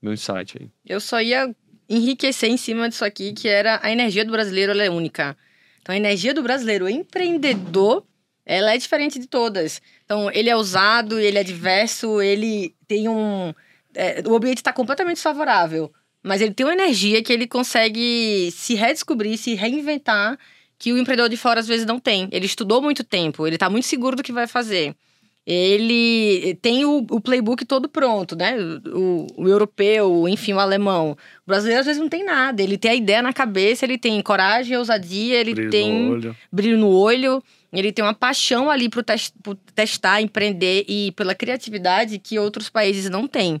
meu 0.00 0.12
insight 0.12 0.56
aí. 0.60 0.68
Eu 0.86 1.00
só 1.00 1.20
ia 1.20 1.54
enriquecer 1.88 2.48
em 2.48 2.56
cima 2.56 2.88
disso 2.88 3.04
aqui, 3.04 3.32
que 3.32 3.48
era 3.48 3.80
a 3.82 3.90
energia 3.90 4.24
do 4.24 4.30
brasileiro, 4.30 4.72
ela 4.72 4.84
é 4.84 4.90
única. 4.90 5.36
Então, 5.82 5.92
a 5.92 5.98
energia 5.98 6.32
do 6.32 6.42
brasileiro 6.42 6.88
empreendedor, 6.88 8.04
ela 8.46 8.72
é 8.72 8.78
diferente 8.78 9.18
de 9.18 9.26
todas. 9.26 9.82
Então, 10.04 10.30
ele 10.30 10.48
é 10.48 10.56
usado, 10.56 11.18
ele 11.18 11.38
é 11.38 11.44
diverso, 11.44 12.22
ele 12.22 12.74
tem 12.86 13.08
um... 13.08 13.52
É, 13.94 14.22
o 14.26 14.36
ambiente 14.36 14.58
está 14.58 14.72
completamente 14.72 15.20
favorável, 15.20 15.92
mas 16.22 16.40
ele 16.40 16.54
tem 16.54 16.66
uma 16.66 16.72
energia 16.72 17.22
que 17.22 17.32
ele 17.32 17.46
consegue 17.46 18.50
se 18.52 18.74
redescobrir, 18.74 19.36
se 19.36 19.54
reinventar 19.54 20.38
que 20.84 20.92
o 20.92 20.98
empreendedor 20.98 21.30
de 21.30 21.36
fora 21.38 21.60
às 21.60 21.66
vezes 21.66 21.86
não 21.86 21.98
tem. 21.98 22.28
Ele 22.30 22.44
estudou 22.44 22.82
muito 22.82 23.02
tempo, 23.02 23.46
ele 23.46 23.56
está 23.56 23.70
muito 23.70 23.86
seguro 23.86 24.16
do 24.16 24.22
que 24.22 24.30
vai 24.30 24.46
fazer. 24.46 24.94
Ele 25.46 26.58
tem 26.60 26.84
o, 26.84 27.06
o 27.10 27.22
playbook 27.22 27.64
todo 27.64 27.88
pronto, 27.88 28.36
né? 28.36 28.54
O, 28.92 29.26
o, 29.34 29.48
europeu, 29.48 30.28
enfim, 30.28 30.52
o 30.52 30.60
alemão. 30.60 31.12
O 31.12 31.46
brasileiro 31.46 31.80
às 31.80 31.86
vezes 31.86 31.98
não 31.98 32.08
tem 32.10 32.22
nada. 32.22 32.62
Ele 32.62 32.76
tem 32.76 32.90
a 32.90 32.94
ideia 32.94 33.22
na 33.22 33.32
cabeça, 33.32 33.86
ele 33.86 33.96
tem 33.96 34.20
coragem, 34.20 34.76
ousadia, 34.76 35.40
ele 35.40 35.54
brilho 35.54 35.70
tem 35.70 36.10
no 36.10 36.36
brilho 36.52 36.76
no 36.76 36.90
olho. 36.90 37.42
Ele 37.72 37.90
tem 37.90 38.04
uma 38.04 38.12
paixão 38.12 38.70
ali 38.70 38.90
para 38.90 39.02
test, 39.02 39.32
testar, 39.74 40.20
empreender 40.20 40.84
e 40.86 41.12
pela 41.12 41.34
criatividade 41.34 42.18
que 42.18 42.38
outros 42.38 42.68
países 42.68 43.08
não 43.08 43.26
têm. 43.26 43.58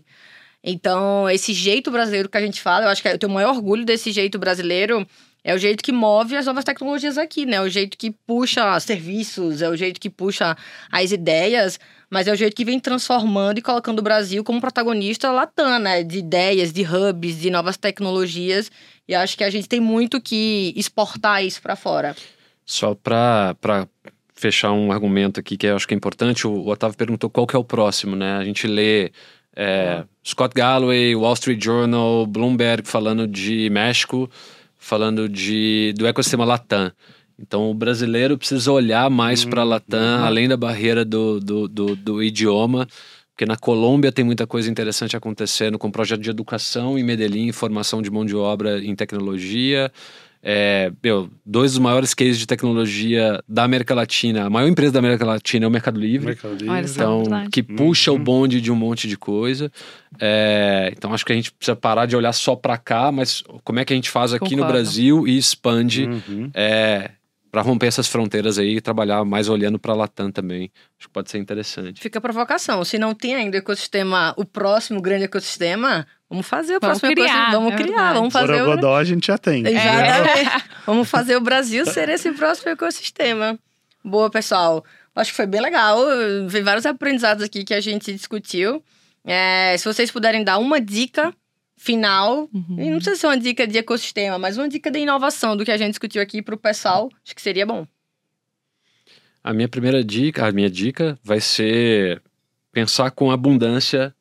Então, 0.62 1.28
esse 1.30 1.54
jeito 1.54 1.90
brasileiro 1.90 2.28
que 2.28 2.36
a 2.36 2.42
gente 2.42 2.60
fala, 2.60 2.84
eu 2.84 2.90
acho 2.90 3.00
que 3.00 3.08
eu 3.08 3.18
tenho 3.18 3.32
o 3.32 3.34
maior 3.34 3.54
orgulho 3.54 3.86
desse 3.86 4.12
jeito 4.12 4.38
brasileiro 4.38 5.06
é 5.44 5.54
o 5.54 5.58
jeito 5.58 5.84
que 5.84 5.92
move 5.92 6.34
as 6.34 6.46
novas 6.46 6.64
tecnologias 6.64 7.18
aqui, 7.18 7.44
né? 7.44 7.56
É 7.56 7.60
o 7.60 7.68
jeito 7.68 7.98
que 7.98 8.10
puxa 8.10 8.80
serviços, 8.80 9.60
é 9.60 9.68
o 9.68 9.76
jeito 9.76 10.00
que 10.00 10.08
puxa 10.08 10.56
as 10.90 11.12
ideias, 11.12 11.78
mas 12.08 12.26
é 12.26 12.32
o 12.32 12.34
jeito 12.34 12.56
que 12.56 12.64
vem 12.64 12.80
transformando 12.80 13.58
e 13.58 13.62
colocando 13.62 13.98
o 13.98 14.02
Brasil 14.02 14.42
como 14.42 14.58
protagonista 14.58 15.30
latam, 15.30 15.78
né? 15.78 16.02
De 16.02 16.18
ideias, 16.18 16.72
de 16.72 16.82
hubs, 16.82 17.42
de 17.42 17.50
novas 17.50 17.76
tecnologias. 17.76 18.72
E 19.06 19.14
acho 19.14 19.36
que 19.36 19.44
a 19.44 19.50
gente 19.50 19.68
tem 19.68 19.80
muito 19.80 20.18
que 20.18 20.72
exportar 20.76 21.44
isso 21.44 21.60
para 21.60 21.76
fora. 21.76 22.16
Só 22.64 22.94
para 22.94 23.54
fechar 24.34 24.72
um 24.72 24.90
argumento 24.90 25.38
aqui 25.38 25.58
que 25.58 25.66
eu 25.66 25.76
acho 25.76 25.86
que 25.86 25.92
é 25.92 25.96
importante, 25.96 26.46
o 26.46 26.66
Otávio 26.66 26.96
perguntou 26.96 27.28
qual 27.28 27.46
que 27.46 27.54
é 27.54 27.58
o 27.58 27.64
próximo, 27.64 28.16
né? 28.16 28.38
A 28.38 28.44
gente 28.44 28.66
lê 28.66 29.12
é, 29.54 30.04
Scott 30.26 30.54
Galloway, 30.54 31.14
Wall 31.14 31.34
Street 31.34 31.62
Journal, 31.62 32.26
Bloomberg 32.26 32.88
falando 32.88 33.26
de 33.26 33.68
México 33.68 34.30
falando 34.84 35.28
de, 35.28 35.94
do 35.96 36.06
ecossistema 36.06 36.44
Latam. 36.44 36.92
Então 37.38 37.70
o 37.70 37.74
brasileiro 37.74 38.36
precisa 38.36 38.70
olhar 38.70 39.08
mais 39.08 39.42
para 39.44 39.64
Latam, 39.64 40.20
uhum. 40.20 40.24
além 40.24 40.46
da 40.46 40.58
barreira 40.58 41.04
do, 41.04 41.40
do, 41.40 41.66
do, 41.66 41.96
do, 41.96 42.22
idioma, 42.22 42.86
porque 43.32 43.46
na 43.46 43.56
Colômbia 43.56 44.12
tem 44.12 44.24
muita 44.24 44.46
coisa 44.46 44.70
interessante 44.70 45.16
acontecendo 45.16 45.78
com 45.78 45.90
projeto 45.90 46.20
de 46.20 46.30
educação 46.30 46.98
em 46.98 47.02
Medellín, 47.02 47.50
formação 47.50 48.02
de 48.02 48.10
mão 48.10 48.26
de 48.26 48.36
obra 48.36 48.78
em 48.78 48.94
tecnologia. 48.94 49.90
É, 50.46 50.92
meu, 51.02 51.30
dois 51.44 51.72
dos 51.72 51.78
maiores 51.78 52.12
cases 52.12 52.38
de 52.38 52.46
tecnologia 52.46 53.42
da 53.48 53.64
América 53.64 53.94
Latina, 53.94 54.44
a 54.44 54.50
maior 54.50 54.68
empresa 54.68 54.92
da 54.92 54.98
América 54.98 55.24
Latina 55.24 55.64
é 55.64 55.68
o 55.68 55.70
Mercado 55.70 55.98
Livre. 55.98 56.26
Mercado 56.26 56.56
Livre. 56.56 56.90
Então, 56.90 57.24
que 57.50 57.62
puxa 57.62 58.12
uhum. 58.12 58.18
o 58.18 58.20
bonde 58.20 58.60
de 58.60 58.70
um 58.70 58.76
monte 58.76 59.08
de 59.08 59.16
coisa. 59.16 59.72
É, 60.20 60.92
então, 60.94 61.14
acho 61.14 61.24
que 61.24 61.32
a 61.32 61.34
gente 61.34 61.50
precisa 61.50 61.74
parar 61.74 62.04
de 62.04 62.14
olhar 62.14 62.32
só 62.34 62.54
para 62.54 62.76
cá, 62.76 63.10
mas 63.10 63.42
como 63.64 63.78
é 63.78 63.86
que 63.86 63.94
a 63.94 63.96
gente 63.96 64.10
faz 64.10 64.34
aqui 64.34 64.50
Concordo. 64.50 64.64
no 64.64 64.70
Brasil 64.70 65.26
e 65.26 65.38
expande 65.38 66.04
uhum. 66.04 66.50
é, 66.52 67.12
para 67.54 67.62
romper 67.62 67.86
essas 67.86 68.08
fronteiras 68.08 68.58
aí 68.58 68.76
e 68.76 68.80
trabalhar 68.80 69.24
mais 69.24 69.48
olhando 69.48 69.78
para 69.78 69.92
a 69.92 69.96
Latam 69.96 70.30
também. 70.30 70.70
Acho 70.98 71.06
que 71.06 71.12
pode 71.14 71.30
ser 71.30 71.38
interessante. 71.38 72.02
Fica 72.02 72.18
a 72.18 72.20
provocação. 72.20 72.84
Se 72.84 72.98
não 72.98 73.14
tem 73.14 73.34
ainda 73.34 73.56
ecossistema, 73.56 74.34
o 74.36 74.44
próximo 74.44 75.00
grande 75.00 75.24
ecossistema, 75.24 76.04
Vamos 76.34 76.48
fazer 76.48 76.76
o 76.76 76.80
vamos 76.80 76.98
próximo 76.98 77.14
criar, 77.14 77.52
Vamos 77.52 77.72
é 77.72 77.76
criar, 77.76 77.96
verdade. 77.96 78.14
vamos 78.14 78.32
fazer 78.32 78.58
Borogodó 78.58 78.90
o... 78.90 78.96
a 78.96 79.04
gente 79.04 79.26
já 79.28 79.38
tem. 79.38 79.64
Exatamente. 79.64 80.48
É. 80.48 80.62
vamos 80.84 81.08
fazer 81.08 81.36
o 81.36 81.40
Brasil 81.40 81.86
ser 81.86 82.08
esse 82.08 82.32
próximo 82.32 82.72
ecossistema. 82.72 83.56
Boa, 84.04 84.28
pessoal. 84.28 84.84
Acho 85.14 85.30
que 85.30 85.36
foi 85.36 85.46
bem 85.46 85.60
legal. 85.60 86.04
Vi 86.48 86.60
vários 86.60 86.84
aprendizados 86.86 87.44
aqui 87.44 87.62
que 87.62 87.72
a 87.72 87.80
gente 87.80 88.12
discutiu. 88.12 88.82
É, 89.24 89.76
se 89.78 89.84
vocês 89.84 90.10
puderem 90.10 90.42
dar 90.42 90.58
uma 90.58 90.80
dica 90.80 91.32
final, 91.76 92.48
uhum. 92.52 92.76
e 92.80 92.90
não 92.90 92.96
precisa 92.96 93.14
ser 93.14 93.26
uma 93.28 93.38
dica 93.38 93.64
de 93.64 93.78
ecossistema, 93.78 94.36
mas 94.36 94.58
uma 94.58 94.68
dica 94.68 94.90
de 94.90 94.98
inovação 94.98 95.56
do 95.56 95.64
que 95.64 95.70
a 95.70 95.76
gente 95.76 95.90
discutiu 95.90 96.20
aqui 96.20 96.42
para 96.42 96.56
o 96.56 96.58
pessoal, 96.58 97.08
acho 97.24 97.32
que 97.32 97.40
seria 97.40 97.64
bom. 97.64 97.86
A 99.42 99.52
minha 99.52 99.68
primeira 99.68 100.02
dica, 100.02 100.46
a 100.46 100.50
minha 100.50 100.68
dica 100.68 101.16
vai 101.22 101.38
ser 101.40 102.20
pensar 102.72 103.12
com 103.12 103.30
abundância 103.30 104.12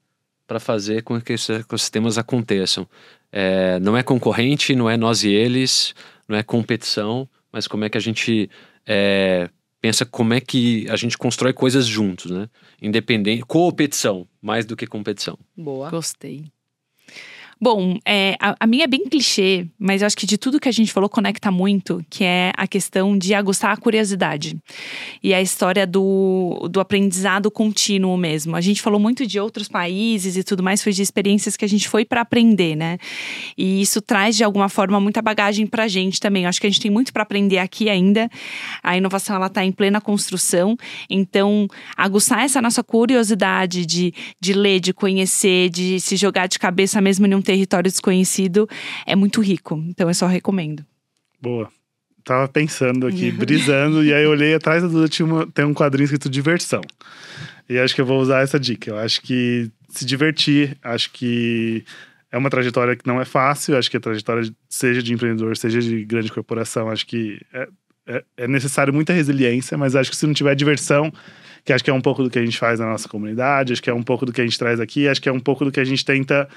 para 0.47 0.59
fazer 0.59 1.03
com 1.03 1.19
que 1.19 1.33
esses 1.33 1.49
ecossistemas 1.49 2.17
aconteçam. 2.17 2.87
É, 3.31 3.79
não 3.79 3.97
é 3.97 4.03
concorrente, 4.03 4.75
não 4.75 4.89
é 4.89 4.97
nós 4.97 5.23
e 5.23 5.29
eles, 5.29 5.95
não 6.27 6.37
é 6.37 6.43
competição, 6.43 7.27
mas 7.51 7.67
como 7.67 7.85
é 7.85 7.89
que 7.89 7.97
a 7.97 8.01
gente 8.01 8.49
é, 8.85 9.49
pensa 9.83 10.05
como 10.05 10.33
é 10.33 10.39
que 10.39 10.87
a 10.89 10.95
gente 10.95 11.17
constrói 11.17 11.51
coisas 11.51 11.85
juntos, 11.85 12.31
né? 12.31 12.47
Independente, 12.81 13.43
competição, 13.43 14.25
mais 14.41 14.65
do 14.65 14.77
que 14.77 14.87
competição. 14.87 15.37
Boa. 15.57 15.89
Gostei. 15.89 16.45
Bom, 17.63 17.97
é, 18.05 18.35
a, 18.41 18.57
a, 18.59 18.67
minha 18.67 18.83
é 18.83 18.87
bem 18.87 19.05
clichê, 19.05 19.65
mas 19.79 20.01
eu 20.01 20.05
acho 20.05 20.17
que 20.17 20.25
de 20.25 20.37
tudo 20.37 20.59
que 20.59 20.67
a 20.67 20.71
gente 20.71 20.91
falou 20.91 21.07
conecta 21.07 21.49
muito, 21.49 22.03
que 22.09 22.21
é 22.21 22.51
a 22.57 22.67
questão 22.67 23.17
de 23.17 23.33
aguçar 23.33 23.71
a 23.71 23.77
curiosidade. 23.77 24.57
E 25.23 25.33
a 25.33 25.41
história 25.41 25.87
do, 25.87 26.67
do 26.69 26.81
aprendizado 26.81 27.49
contínuo 27.49 28.17
mesmo. 28.17 28.57
A 28.57 28.59
gente 28.59 28.81
falou 28.81 28.99
muito 28.99 29.25
de 29.25 29.39
outros 29.39 29.69
países 29.69 30.35
e 30.35 30.43
tudo 30.43 30.61
mais, 30.61 30.83
foi 30.83 30.91
de 30.91 31.01
experiências 31.01 31.55
que 31.55 31.63
a 31.63 31.69
gente 31.69 31.87
foi 31.87 32.03
para 32.03 32.19
aprender, 32.19 32.75
né? 32.75 32.97
E 33.57 33.81
isso 33.81 34.01
traz, 34.01 34.35
de 34.35 34.43
alguma 34.43 34.67
forma, 34.67 34.99
muita 34.99 35.21
bagagem 35.21 35.65
pra 35.65 35.87
gente 35.87 36.19
também. 36.19 36.43
Eu 36.43 36.49
acho 36.49 36.59
que 36.59 36.67
a 36.67 36.69
gente 36.69 36.81
tem 36.81 36.91
muito 36.91 37.13
para 37.13 37.23
aprender 37.23 37.59
aqui 37.59 37.89
ainda. 37.89 38.29
A 38.83 38.97
inovação, 38.97 39.37
ela 39.37 39.47
tá 39.47 39.63
em 39.63 39.71
plena 39.71 40.01
construção. 40.01 40.75
Então, 41.09 41.65
aguçar 41.95 42.43
essa 42.43 42.61
nossa 42.61 42.83
curiosidade 42.83 43.85
de, 43.85 44.13
de 44.37 44.51
ler, 44.51 44.81
de 44.81 44.91
conhecer, 44.93 45.69
de 45.69 46.01
se 46.01 46.17
jogar 46.17 46.47
de 46.47 46.59
cabeça 46.59 46.99
mesmo 46.99 47.25
em 47.25 47.33
um 47.33 47.41
território 47.53 47.89
desconhecido 47.89 48.67
é 49.05 49.15
muito 49.15 49.41
rico. 49.41 49.83
Então 49.87 50.07
eu 50.07 50.13
só 50.13 50.27
recomendo. 50.27 50.83
Boa. 51.39 51.69
Tava 52.23 52.47
pensando 52.47 53.05
aqui, 53.05 53.31
brisando, 53.33 54.03
e 54.03 54.13
aí 54.13 54.23
eu 54.23 54.31
olhei 54.31 54.55
atrás 54.55 54.81
da 54.81 54.87
Duda, 54.87 55.07
tinha 55.07 55.25
uma, 55.25 55.45
tem 55.47 55.65
um 55.65 55.73
quadrinho 55.73 56.05
escrito 56.05 56.29
diversão. 56.29 56.81
E 57.69 57.77
acho 57.77 57.93
que 57.93 58.01
eu 58.01 58.05
vou 58.05 58.19
usar 58.19 58.41
essa 58.41 58.59
dica. 58.59 58.91
Eu 58.91 58.97
acho 58.97 59.21
que 59.21 59.69
se 59.89 60.05
divertir, 60.05 60.77
acho 60.81 61.11
que 61.11 61.83
é 62.31 62.37
uma 62.37 62.49
trajetória 62.49 62.95
que 62.95 63.05
não 63.05 63.21
é 63.21 63.25
fácil. 63.25 63.77
Acho 63.77 63.91
que 63.91 63.97
a 63.97 63.99
trajetória, 63.99 64.49
seja 64.69 65.03
de 65.03 65.13
empreendedor, 65.13 65.55
seja 65.55 65.79
de 65.81 66.03
grande 66.03 66.31
corporação, 66.31 66.89
acho 66.89 67.05
que 67.05 67.39
é, 67.53 67.67
é, 68.07 68.23
é 68.37 68.47
necessário 68.47 68.93
muita 68.93 69.13
resiliência, 69.13 69.77
mas 69.77 69.95
acho 69.95 70.09
que 70.09 70.17
se 70.17 70.25
não 70.25 70.33
tiver 70.33 70.55
diversão, 70.55 71.11
que 71.63 71.71
acho 71.71 71.83
que 71.83 71.89
é 71.89 71.93
um 71.93 72.01
pouco 72.01 72.23
do 72.23 72.29
que 72.29 72.39
a 72.39 72.43
gente 72.43 72.57
faz 72.57 72.79
na 72.79 72.87
nossa 72.87 73.07
comunidade, 73.07 73.73
acho 73.73 73.83
que 73.83 73.89
é 73.89 73.93
um 73.93 74.03
pouco 74.03 74.25
do 74.25 74.33
que 74.33 74.41
a 74.41 74.43
gente 74.43 74.57
traz 74.57 74.79
aqui, 74.79 75.07
acho 75.07 75.21
que 75.21 75.29
é 75.29 75.31
um 75.31 75.39
pouco 75.39 75.63
do 75.63 75.71
que 75.71 75.79
a 75.79 75.85
gente 75.85 76.03
tenta 76.03 76.49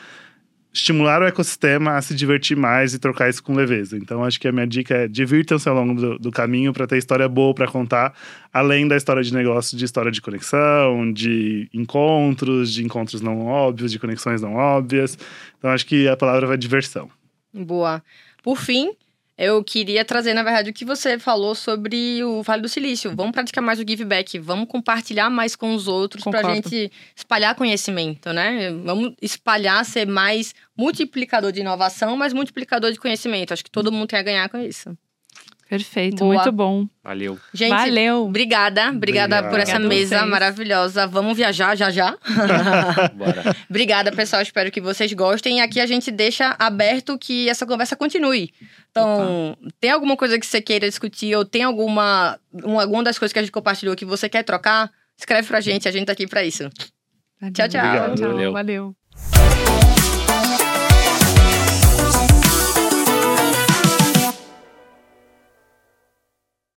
estimular 0.77 1.23
o 1.23 1.27
ecossistema 1.27 1.97
a 1.97 2.03
se 2.03 2.15
divertir 2.15 2.57
mais 2.57 2.93
e 2.93 2.99
trocar 2.99 3.31
isso 3.31 3.43
com 3.43 3.55
leveza. 3.55 3.97
Então, 3.97 4.23
acho 4.23 4.39
que 4.39 4.47
a 4.47 4.53
minha 4.53 4.67
dica 4.67 4.95
é 4.95 5.09
divirtam-se 5.09 5.67
ao 5.69 5.75
longo 5.75 5.95
do, 5.95 6.19
do 6.19 6.31
caminho 6.31 6.73
para 6.73 6.87
ter 6.87 6.99
história 6.99 7.27
boa 7.29 7.55
para 7.55 7.67
contar, 7.67 8.15
além 8.53 8.87
da 8.87 8.95
história 8.95 9.23
de 9.23 9.33
negócio, 9.33 9.77
de 9.77 9.85
história 9.85 10.13
de 10.13 10.21
conexão, 10.21 11.11
de 11.11 11.69
encontros, 11.73 12.73
de 12.73 12.85
encontros 12.85 13.23
não 13.23 13.47
óbvios, 13.47 13.91
de 13.91 13.99
conexões 13.99 14.43
não 14.43 14.55
óbvias. 14.55 15.19
Então, 15.59 15.71
acho 15.71 15.87
que 15.87 16.07
a 16.07 16.17
palavra 16.17 16.47
vai 16.47 16.59
diversão. 16.59 17.11
Boa. 17.55 18.03
Por 18.43 18.59
fim, 18.59 18.93
eu 19.39 19.63
queria 19.63 20.05
trazer, 20.05 20.33
na 20.33 20.43
verdade, 20.43 20.71
o 20.71 20.73
que 20.73 20.85
você 20.85 21.19
falou 21.19 21.55
sobre 21.55 22.25
o 22.25 22.43
Vale 22.43 22.63
do 22.63 22.69
Silício. 22.69 23.15
Vamos 23.15 23.33
praticar 23.33 23.63
mais 23.63 23.79
o 23.79 23.85
give 23.87 24.05
back, 24.05 24.39
vamos 24.39 24.69
compartilhar 24.69 25.29
mais 25.29 25.55
com 25.55 25.75
os 25.75 25.87
outros 25.87 26.25
para 26.25 26.49
a 26.49 26.55
gente 26.55 26.91
espalhar 27.15 27.55
conhecimento, 27.55 28.33
né? 28.33 28.71
Vamos 28.85 29.15
espalhar, 29.21 29.85
ser 29.85 30.07
mais 30.07 30.55
multiplicador 30.77 31.53
de 31.53 31.61
inovação, 31.61 32.17
mas 32.17 32.33
multiplicador 32.33 32.93
de 32.93 32.99
conhecimento. 32.99 33.53
Acho 33.53 33.65
que 33.65 33.71
todo 33.71 33.93
mundo 33.93 34.09
tem 34.09 34.19
a 34.19 34.23
ganhar 34.23 34.49
com 34.49 34.59
isso. 34.59 34.97
Perfeito, 35.69 36.19
Boa. 36.19 36.35
muito 36.35 36.53
bom. 36.53 36.87
Valeu. 37.03 37.37
Gente, 37.53 37.71
Valeu. 37.71 38.25
Obrigada, 38.25 38.89
obrigada 38.91 39.43
por 39.43 39.59
essa 39.59 39.81
mesa 39.81 40.25
maravilhosa. 40.25 41.09
Vamos 41.09 41.37
viajar 41.37 41.77
já 41.77 41.91
já. 41.91 42.17
Bora. 43.15 43.57
obrigada, 43.69 44.13
pessoal. 44.13 44.43
Espero 44.43 44.71
que 44.71 44.81
vocês 44.81 45.13
gostem. 45.13 45.59
E 45.59 45.61
aqui 45.61 45.81
a 45.81 45.87
gente 45.87 46.13
deixa 46.13 46.55
aberto 46.57 47.19
que 47.19 47.49
essa 47.49 47.67
conversa 47.67 47.97
continue. 47.97 48.53
Então, 48.93 49.57
Opa. 49.61 49.71
tem 49.81 49.91
alguma 49.91 50.17
coisa 50.17 50.39
que 50.39 50.47
você 50.47 50.61
queira 50.61 50.89
discutir 50.89 51.35
ou 51.35 51.45
tem 51.45 51.65
alguma 51.65 52.39
uma, 52.53 52.83
alguma 52.83 53.03
das 53.03 53.19
coisas 53.19 53.33
que 53.33 53.39
a 53.41 53.43
gente 53.43 53.53
compartilhou 53.53 53.97
que 53.97 54.05
você 54.05 54.29
quer 54.29 54.45
trocar? 54.45 54.91
Escreve 55.19 55.49
pra 55.49 55.61
gente, 55.61 55.89
a 55.89 55.91
gente 55.91 56.07
tá 56.07 56.13
aqui 56.13 56.29
pra 56.29 56.45
isso. 56.45 56.71
Tchau, 57.53 57.69
tchau. 57.69 57.85
Obrigado. 57.85 58.15
tchau. 58.15 58.29
Valeu. 58.29 58.53
Valeu. 58.53 58.97